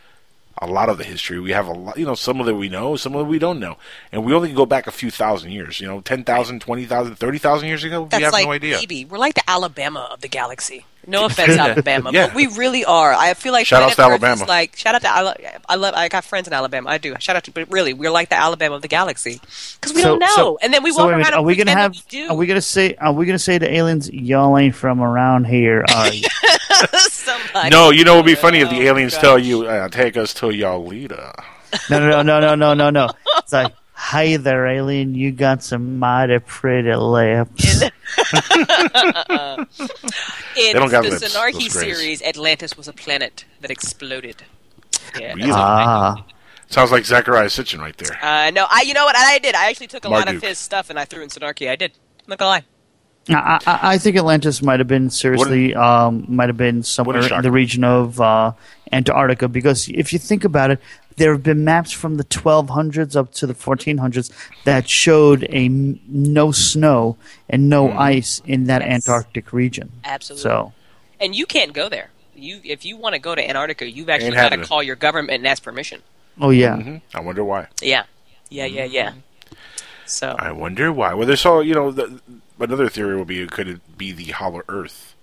[0.61, 1.39] a lot of the history.
[1.39, 3.39] We have a lot, you know, some of it we know, some of it we
[3.39, 3.77] don't know.
[4.11, 7.83] And we only go back a few thousand years, you know, 10,000, 20,000, 30,000 years
[7.83, 8.07] ago.
[8.09, 8.77] That's we have like no idea.
[8.77, 10.85] maybe we're like the Alabama of the galaxy.
[11.07, 12.27] No offense, Alabama, Yeah.
[12.27, 13.13] but we really are.
[13.13, 14.49] I feel like Shout outs planet to Earth is Alabama.
[14.49, 15.93] Like shout out to Ala- I love.
[15.95, 16.89] I got friends in Alabama.
[16.89, 17.15] I do.
[17.19, 17.51] Shout out to.
[17.51, 19.39] But really, we're like the Alabama of the galaxy
[19.79, 20.57] because we don't know.
[20.61, 21.39] and then we so walk wait a minute, around.
[21.39, 21.93] Are we gonna have?
[21.93, 22.29] that we do.
[22.29, 22.95] Are we gonna say?
[22.95, 26.23] Are we gonna say to aliens, y'all ain't from around here, are you?
[27.09, 27.69] Somebody.
[27.69, 30.17] No, you know, it would be funny if the Oh, aliens tell you, uh, take
[30.17, 31.31] us to your leader.
[31.89, 33.09] no, no, no, no, no, no, no.
[33.39, 35.13] It's like, hey there, alien.
[35.15, 37.83] You got some mighty pretty lips.
[40.57, 44.43] In don't the lips, Synarchy series, Atlantis was a planet that exploded.
[45.19, 45.33] Yeah.
[45.33, 45.51] Really?
[45.53, 46.25] Ah.
[46.67, 48.17] Sounds like Zecharia Sitchin right there.
[48.21, 48.81] Uh, no, I.
[48.81, 49.15] You know what?
[49.15, 49.55] I did.
[49.55, 51.69] I actually took a lot of his stuff and I threw in Synarchy.
[51.69, 51.91] I did.
[51.91, 52.63] I'm not gonna lie.
[53.27, 57.41] I, I, I think Atlantis might have been seriously, um, might have been somewhere in
[57.41, 58.51] the region of uh,
[58.91, 59.47] Antarctica.
[59.47, 60.79] Because if you think about it,
[61.17, 64.31] there have been maps from the 1200s up to the 1400s
[64.65, 67.17] that showed a m- no snow
[67.49, 67.97] and no Hmm.
[67.99, 69.91] ice in that Antarctic region.
[70.03, 70.43] Absolutely.
[70.43, 70.73] So
[71.19, 72.09] And you can't go there.
[72.35, 75.37] You, if you want to go to Antarctica, you've actually got to call your government
[75.37, 76.01] and ask permission.
[76.41, 76.75] Oh yeah.
[76.75, 77.01] Mhm.
[77.13, 77.67] I wonder why.
[77.81, 78.03] Yeah,
[78.49, 79.13] yeah, yeah, yeah.
[80.05, 81.13] So I wonder why.
[81.13, 82.19] Well, there's all, you know, the,
[82.59, 85.14] another theory would be it could it be the Hollow Earth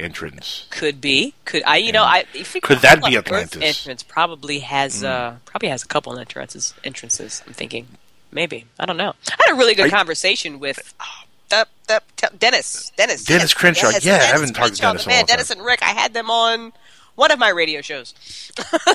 [0.00, 0.66] entrance?
[0.70, 1.76] could be, could I?
[1.78, 3.56] You know, I if you Could that be Earth Atlantis?
[3.56, 3.62] Hmm.
[3.62, 6.74] entrance probably has uh probably has a couple entrances.
[6.84, 7.42] Entrances.
[7.46, 7.86] I'm thinking
[8.32, 9.14] maybe I don't know.
[9.30, 10.94] I had a really good Are you- conversation with.
[11.00, 11.04] Oh,
[11.48, 13.90] the, the, t- Dennis, Dennis, Dennis yes, Crenshaw.
[13.90, 15.26] yes, Yeah, I Dennis haven't talked to Dennis the in a man.
[15.26, 15.80] Dennis and Rick.
[15.80, 16.72] I had them on
[17.16, 18.14] one of my radio shows.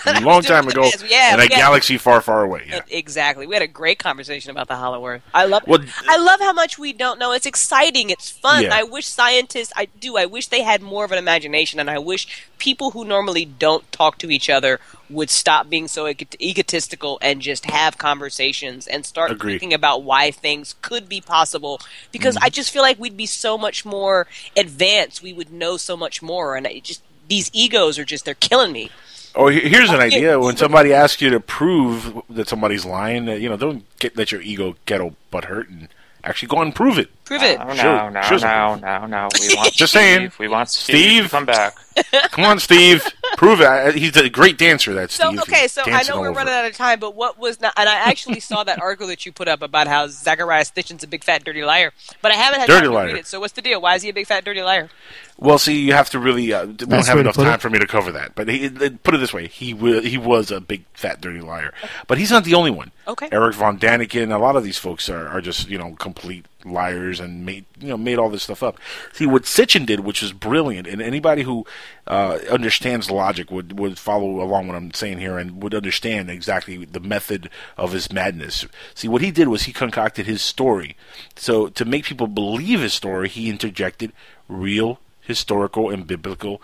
[0.05, 2.65] A long time ago, Yeah, in a galaxy far, far away.
[2.69, 2.81] Yeah.
[2.89, 3.45] Exactly.
[3.45, 5.21] We had a great conversation about the Hollow Earth.
[5.33, 7.33] I love Well, I love how much we don't know.
[7.33, 8.09] It's exciting.
[8.09, 8.63] It's fun.
[8.63, 8.69] Yeah.
[8.73, 10.17] I wish scientists I do.
[10.17, 13.91] I wish they had more of an imagination and I wish people who normally don't
[13.91, 14.79] talk to each other
[15.09, 16.07] would stop being so
[16.39, 19.53] egotistical and just have conversations and start Agree.
[19.53, 21.81] thinking about why things could be possible
[22.11, 22.45] because Mm-hmm.
[22.45, 24.25] I just feel like we'd be so much more
[24.55, 25.21] advanced.
[25.21, 28.73] We would know so much more and it just these egos are just they're killing
[28.73, 28.91] me.
[29.35, 30.37] Oh, here's an idea.
[30.37, 34.41] When somebody asks you to prove that somebody's lying, you know, don't get let your
[34.41, 35.87] ego get all butt hurt and
[36.25, 37.09] actually go and prove it.
[37.39, 37.59] Prove it.
[37.59, 38.39] No, Sure, no, no, sure.
[38.39, 39.29] no, no, no.
[39.39, 40.01] We want Just Steve.
[40.01, 40.31] saying.
[40.37, 41.23] We want Steve, Steve?
[41.23, 41.75] to come back.
[42.31, 43.05] Come on, Steve,
[43.35, 43.95] prove it.
[43.95, 44.93] He's a great dancer.
[44.93, 47.59] That So okay, so I know we're over running out of time, but what was
[47.59, 47.73] not?
[47.75, 51.07] And I actually saw that article that you put up about how Zecharia Sitchin's a
[51.07, 51.91] big fat dirty liar,
[52.21, 53.07] but I haven't had Dirty time to liar.
[53.07, 53.27] read it.
[53.27, 53.81] So what's the deal?
[53.81, 54.89] Why is he a big fat dirty liar?
[55.37, 56.53] Well, see, you have to really.
[56.53, 57.61] Uh, we don't have enough time it.
[57.61, 58.35] for me to cover that.
[58.35, 61.73] But he, put it this way: he wa- he was a big fat dirty liar.
[62.07, 62.91] But he's not the only one.
[63.07, 63.27] Okay.
[63.33, 67.19] Erich von Däniken, a lot of these folks are, are just you know complete liars
[67.19, 68.79] and made you know made all this stuff up.
[69.13, 71.65] See what Sitchin did, which is brilliant, and anybody who
[72.07, 76.85] uh, understands logic would would follow along what I'm saying here and would understand exactly
[76.85, 78.65] the method of his madness.
[78.93, 80.95] See what he did was he concocted his story.
[81.35, 84.13] So to make people believe his story, he interjected
[84.47, 86.61] real historical and biblical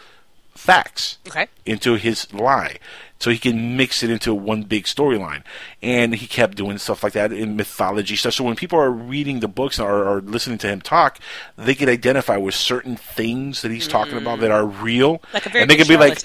[0.58, 1.48] facts Okay.
[1.66, 2.78] into his lie
[3.20, 5.44] so he can mix it into one big storyline
[5.82, 9.40] and he kept doing stuff like that in mythology stuff so when people are reading
[9.40, 11.20] the books or, or listening to him talk
[11.58, 14.42] they can identify with certain things that he's talking about mm.
[14.42, 16.20] that are real Like a very and they can be like.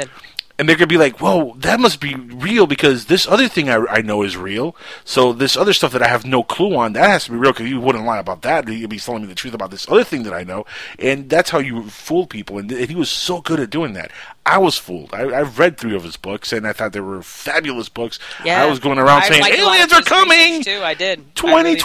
[0.58, 3.84] And they're gonna be like, "Whoa, that must be real because this other thing I,
[3.88, 4.76] I know is real.
[5.04, 7.52] So this other stuff that I have no clue on, that has to be real
[7.52, 8.68] because you wouldn't lie about that.
[8.68, 10.66] You'd be telling me the truth about this other thing that I know,
[10.98, 12.58] and that's how you fool people.
[12.58, 14.10] And, and he was so good at doing that.
[14.44, 15.14] I was fooled.
[15.14, 18.18] I, I've read three of his books, and I thought they were fabulous books.
[18.44, 18.62] Yeah.
[18.62, 20.62] I was going around I saying aliens are coming.
[20.62, 21.34] Too, I did.
[21.48, 21.76] I really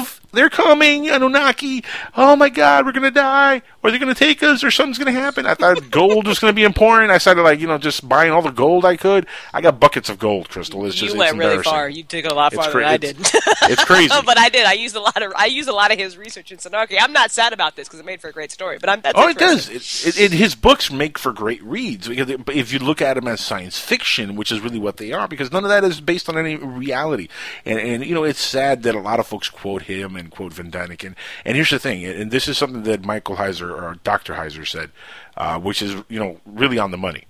[0.00, 0.19] did.
[0.30, 0.32] 2012.
[0.32, 1.84] They're coming, Anunnaki.
[2.16, 5.46] Oh my God, we're gonna die, or they're gonna take us, or something's gonna happen.
[5.46, 7.10] I thought gold was gonna be important.
[7.10, 9.26] I started like you know just buying all the gold I could.
[9.52, 10.84] I got buckets of gold, Crystal.
[10.86, 11.88] It's just you it's went really far.
[11.88, 13.20] You took it a lot farther cra- than I did.
[13.20, 13.34] it's-
[13.70, 14.14] it's crazy.
[14.24, 14.66] but I did.
[14.66, 16.96] I used a lot of I used a lot of his research in Synarchy.
[17.00, 18.78] I'm not sad about this because it made for a great story.
[18.78, 19.68] But I'm that's Oh, it does.
[19.68, 23.14] It, it, it, his books make for great reads because but if you look at
[23.14, 26.00] them as science fiction, which is really what they are, because none of that is
[26.00, 27.28] based on any reality.
[27.64, 30.52] And, and you know, it's sad that a lot of folks quote him and quote
[30.52, 31.14] Van Daniken.
[31.44, 34.34] And here's the thing, and this is something that Michael Heiser or Dr.
[34.34, 34.90] Heiser said,
[35.36, 37.24] uh, which is you know really on the money.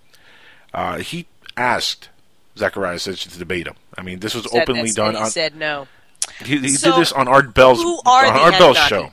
[0.75, 1.27] Uh, he
[1.57, 2.11] asked
[2.57, 3.75] Zecharia Sitchin to debate him.
[3.97, 5.31] I mean, this was Said openly done and he on.
[5.31, 5.89] said no.
[6.45, 9.13] He, he So, did this on Art Bell's on Art Bell's show.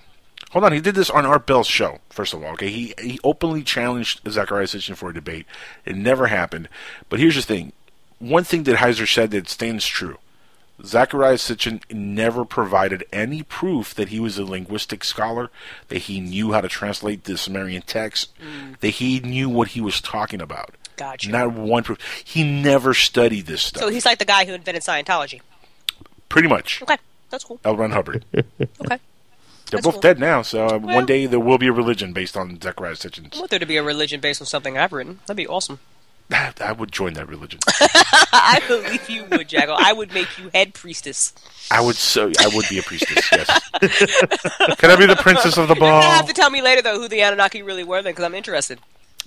[0.51, 1.99] Hold on, he did this on Art Bell's show.
[2.09, 5.45] First of all, okay, he he openly challenged Zecharia Sitchin for a debate.
[5.85, 6.69] It never happened.
[7.09, 7.73] But here's the thing:
[8.19, 10.17] one thing that Heiser said that stands true.
[10.81, 15.49] Zecharia Sitchin never provided any proof that he was a linguistic scholar,
[15.87, 18.29] that he knew how to translate the Sumerian text,
[18.81, 20.75] that he knew what he was talking about.
[20.95, 21.29] Gotcha.
[21.29, 21.99] Not one proof.
[22.23, 23.83] He never studied this stuff.
[23.83, 25.41] So he's like the guy who invented Scientology.
[26.29, 26.81] Pretty much.
[26.81, 26.97] Okay,
[27.29, 27.59] that's cool.
[27.63, 27.75] L.
[27.75, 28.25] Ron Hubbard.
[28.59, 28.99] Okay.
[29.69, 30.01] They're That's both cool.
[30.01, 32.93] dead now, so uh, Well- one day there will be a religion based on Zecharia
[32.93, 33.35] Sitchin.
[33.35, 35.19] I want there to be a religion based on something I've written.
[35.25, 35.79] That'd be awesome.
[36.29, 37.59] I would join that religion.
[37.67, 39.75] I believe you would, Jaggo.
[39.77, 41.33] I would make you head priestess.
[41.71, 43.29] I would so I would be a priestess.
[43.31, 44.75] Yes.
[44.77, 45.87] Can I be the princess of the ball?
[45.87, 46.11] You're ball?
[46.11, 48.79] have to tell me later though who the Anunnaki really were, then, because I'm interested.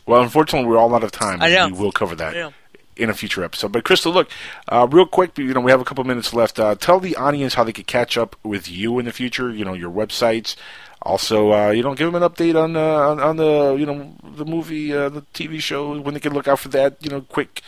[0.07, 1.41] Well, unfortunately, we're all out of time.
[1.41, 1.69] I know.
[1.69, 2.53] We will cover that
[2.97, 3.73] in a future episode.
[3.73, 4.31] But Crystal, look,
[4.69, 6.61] uh, real quick, you know, we have a couple minutes left.
[6.61, 9.51] Uh, tell the audience how they could catch up with you in the future.
[9.51, 10.57] You know, your websites.
[11.03, 14.13] Also, uh, you know, give them an update on, uh, on on the you know
[14.23, 16.97] the movie, uh, the TV show, when they can look out for that.
[17.01, 17.63] You know, quick,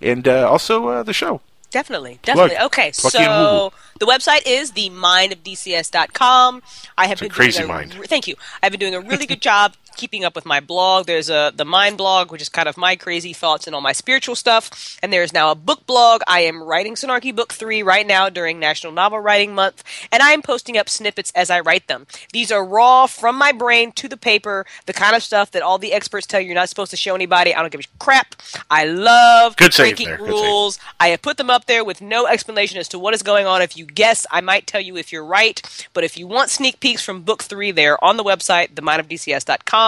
[0.00, 1.42] and uh, also uh, the show.
[1.70, 2.56] Definitely, definitely.
[2.56, 2.66] Plug.
[2.66, 6.62] Okay, and so the website is themindofdcs.com.
[6.96, 7.92] I have It's a been crazy a, mind.
[8.06, 8.36] Thank you.
[8.62, 11.06] I've been doing a really good job keeping up with my blog.
[11.06, 13.92] There's a the Mind blog, which is kind of my crazy thoughts and all my
[13.92, 14.98] spiritual stuff.
[15.02, 16.22] And there's now a book blog.
[16.26, 20.30] I am writing Synarchy Book Three right now during National Novel Writing Month, and I
[20.30, 22.06] am posting up snippets as I write them.
[22.32, 25.78] These are raw from my brain to the paper, the kind of stuff that all
[25.78, 27.54] the experts tell you you're not supposed to show anybody.
[27.54, 28.36] I don't give a crap.
[28.70, 30.78] I love Good breaking there, good rules.
[31.00, 33.62] I have put them up there with no explanation as to what is going on.
[33.62, 35.60] If you guess, I might tell you if you're right.
[35.92, 39.87] But if you want sneak peeks from book three, they're on the website, themindofdcs.com.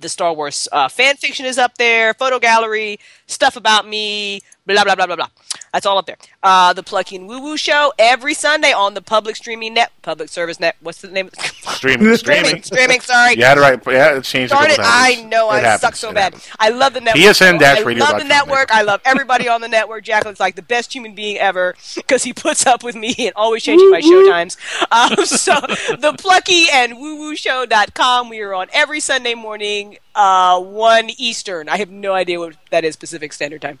[0.00, 4.84] The Star Wars uh, fan fiction is up there, photo gallery, stuff about me, blah,
[4.84, 5.28] blah, blah, blah, blah.
[5.76, 6.16] That's all up there.
[6.42, 10.30] Uh, the Plucky and Woo Woo Show every Sunday on the public streaming net, public
[10.30, 10.74] service net.
[10.80, 11.28] What's the name?
[11.76, 13.34] Streaming, streaming, streaming, sorry.
[13.34, 13.78] You had it right.
[13.88, 14.54] Yeah, it's changed.
[14.54, 14.78] a Darn it!
[14.80, 16.32] I know It I happens, suck so it bad.
[16.32, 16.48] happens.
[16.58, 17.22] I love the network.
[17.22, 18.08] PSN-radio.com.
[18.08, 18.72] I love the network.
[18.72, 20.02] I love everybody on the network.
[20.04, 23.62] Jacqueline's like the best human being ever because he puts up with me and always
[23.62, 24.56] changing my show times.
[24.90, 28.30] Um, so the plucky and woo woo show.com.
[28.30, 31.68] We are on every Sunday morning, uh, one Eastern.
[31.68, 33.78] I have no idea what that is Pacific Standard Time.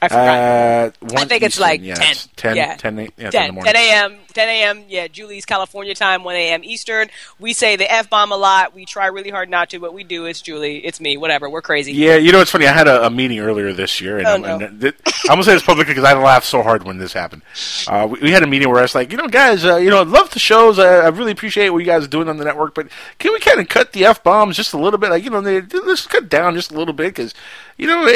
[0.00, 0.38] I forgot.
[0.38, 2.10] Uh, I think it's Eastern, like yeah, 10.
[2.12, 2.76] it's 10, yeah.
[2.76, 4.16] 10, yeah, 10 10, 10 a.m.
[4.32, 4.84] 10 a.m.
[4.88, 6.60] Yeah, Julie's California time, 1 a.m.
[6.62, 7.08] Eastern.
[7.40, 8.74] We say the F bomb a lot.
[8.74, 10.26] We try really hard not to, but we do.
[10.26, 10.78] It's Julie.
[10.84, 11.16] It's me.
[11.16, 11.50] Whatever.
[11.50, 11.92] We're crazy.
[11.92, 12.66] Yeah, you know it's funny.
[12.68, 14.56] I had a, a meeting earlier this year, and, Oh, I'm, no.
[14.66, 14.94] and th-
[15.24, 17.42] I'm gonna say this publicly because I laughed so hard when this happened.
[17.88, 19.90] Uh, we, we had a meeting where I was like, you know, guys, uh, you
[19.90, 20.78] know, I love the shows.
[20.78, 22.88] I, I really appreciate what you guys are doing on the network, but
[23.18, 25.10] can we kind of cut the f bombs just a little bit?
[25.10, 27.34] Like, you know, they, let's cut down just a little bit because,
[27.76, 28.06] you know,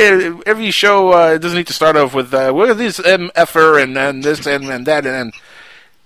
[0.47, 3.97] every show uh, doesn't need to start off with uh, what are these mf'er and,
[3.97, 5.33] and this and, and that and.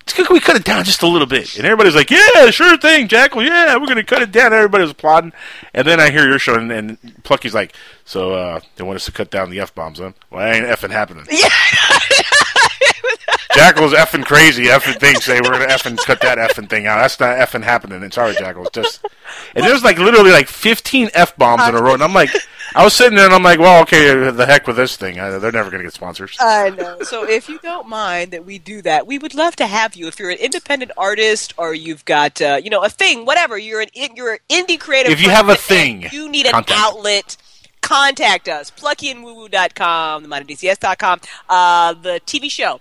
[0.09, 1.56] Can we cut it down just a little bit?
[1.56, 3.43] And everybody's like, yeah, sure thing, Jackal.
[3.43, 4.52] Yeah, we're going to cut it down.
[4.52, 5.32] Everybody was applauding.
[5.74, 7.74] And then I hear your show, and, and Plucky's like,
[8.05, 10.12] so uh, they want us to cut down the F bombs, huh?
[10.30, 11.26] Well, that ain't effing happening.
[11.32, 11.48] Yeah.
[13.56, 14.64] Jackal's effing crazy.
[14.66, 16.96] Effing thing say we're gonna effing cut that effing thing out.
[16.96, 18.02] That's not effing happening.
[18.02, 18.68] It's sorry, Jackal.
[18.72, 19.04] Just
[19.54, 22.30] and there's like literally like 15 f bombs in a row, and I'm like,
[22.74, 25.18] I was sitting there and I'm like, well, okay, the heck with this thing.
[25.18, 26.36] I, they're never gonna get sponsors.
[26.40, 27.02] I know.
[27.02, 30.06] So if you don't mind that we do that, we would love to have you.
[30.08, 33.80] If you're an independent artist or you've got uh, you know a thing, whatever, you're
[33.80, 35.12] an you're an indie creative.
[35.12, 36.80] If you have a thing, you need an contact.
[36.80, 37.36] outlet.
[37.82, 42.80] Contact us, pluckyandwoowoo.com, themindofdcs.com, uh, the TV show.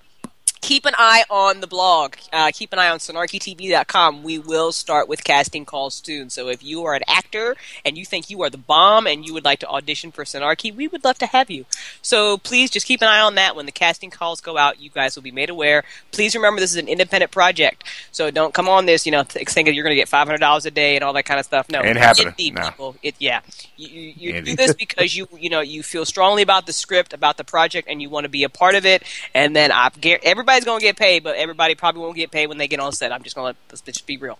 [0.66, 2.16] Keep an eye on the blog.
[2.34, 4.24] Uh, keep an eye on synarchytv.com.
[4.24, 6.32] We will start with casting calls soon.
[6.32, 7.56] So if you are an actor
[7.86, 10.76] and you think you are the bomb and you would like to audition for Synarchy,
[10.76, 11.68] we would love to have you.
[12.02, 13.56] So please just keep an eye on that.
[13.56, 15.84] When the casting calls go out, you guys will be made aware.
[16.12, 17.84] Please remember this is an independent project.
[18.12, 20.72] So don't come on this, you know, th- thinking you're going to get $500 a
[20.72, 21.70] day and all that kind of stuff.
[21.70, 21.84] No.
[21.84, 22.34] Ain't happening.
[22.56, 22.70] No.
[22.70, 22.96] people.
[23.04, 23.42] It, yeah.
[23.78, 27.14] You, you, you do this because you, you know, you feel strongly about the script,
[27.14, 29.04] about the project, and you want to be a part of it.
[29.36, 30.24] And then I, guar-
[30.56, 32.92] everybody's going to get paid, but everybody probably won't get paid when they get on
[32.92, 33.12] set.
[33.12, 34.40] I'm just going to let's just be real.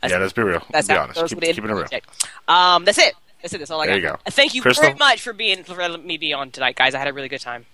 [0.00, 0.62] That's, yeah, let's be real.
[0.70, 1.18] that's be how honest.
[1.18, 1.80] it goes Keep, keeping it real.
[1.82, 2.28] project.
[2.48, 3.14] Um, that's it.
[3.42, 3.58] That's it.
[3.58, 4.02] That's all I There got.
[4.12, 4.30] you go.
[4.30, 4.82] Thank you Crystal?
[4.84, 6.94] very much for being for letting me be on tonight, guys.
[6.94, 7.66] I had a really good time.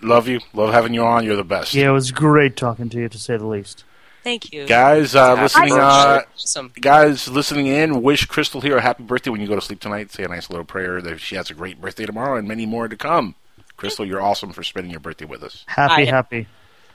[0.00, 0.40] Love you.
[0.54, 1.24] Love having you on.
[1.24, 1.74] You're the best.
[1.74, 3.84] Yeah, it was great talking to you, to say the least.
[4.22, 6.72] Thank you, Guys, uh, listening, uh, Awesome.
[6.78, 10.12] guys listening in, wish Crystal here a happy birthday when you go to sleep tonight.
[10.12, 12.86] Say a nice little prayer that she has a great birthday tomorrow and many more
[12.86, 13.34] to come.
[13.78, 15.64] Crystal, you're awesome for spending your birthday with us.
[15.68, 16.46] Happy, happy.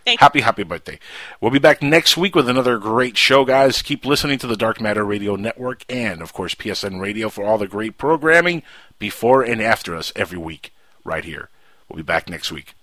[0.05, 0.99] Happy, happy birthday.
[1.41, 3.81] We'll be back next week with another great show, guys.
[3.81, 7.57] Keep listening to the Dark Matter Radio Network and, of course, PSN Radio for all
[7.57, 8.61] the great programming
[8.99, 10.71] before and after us every week
[11.03, 11.49] right here.
[11.89, 12.75] We'll be back next week.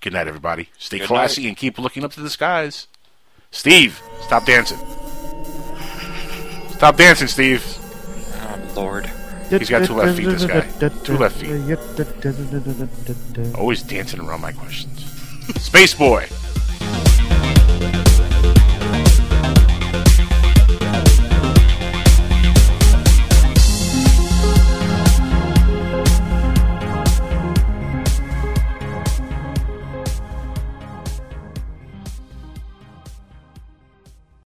[0.00, 0.68] Good night, everybody.
[0.78, 1.48] Stay Good classy night.
[1.48, 2.88] and keep looking up to the skies.
[3.50, 4.78] Steve, stop dancing.
[6.70, 7.64] Stop dancing, Steve.
[8.42, 9.10] Oh, Lord.
[9.48, 10.88] He's got two left feet, this guy.
[11.04, 11.50] Two left feet.
[13.54, 15.04] Always dancing around my questions.
[15.62, 16.26] Space Boy.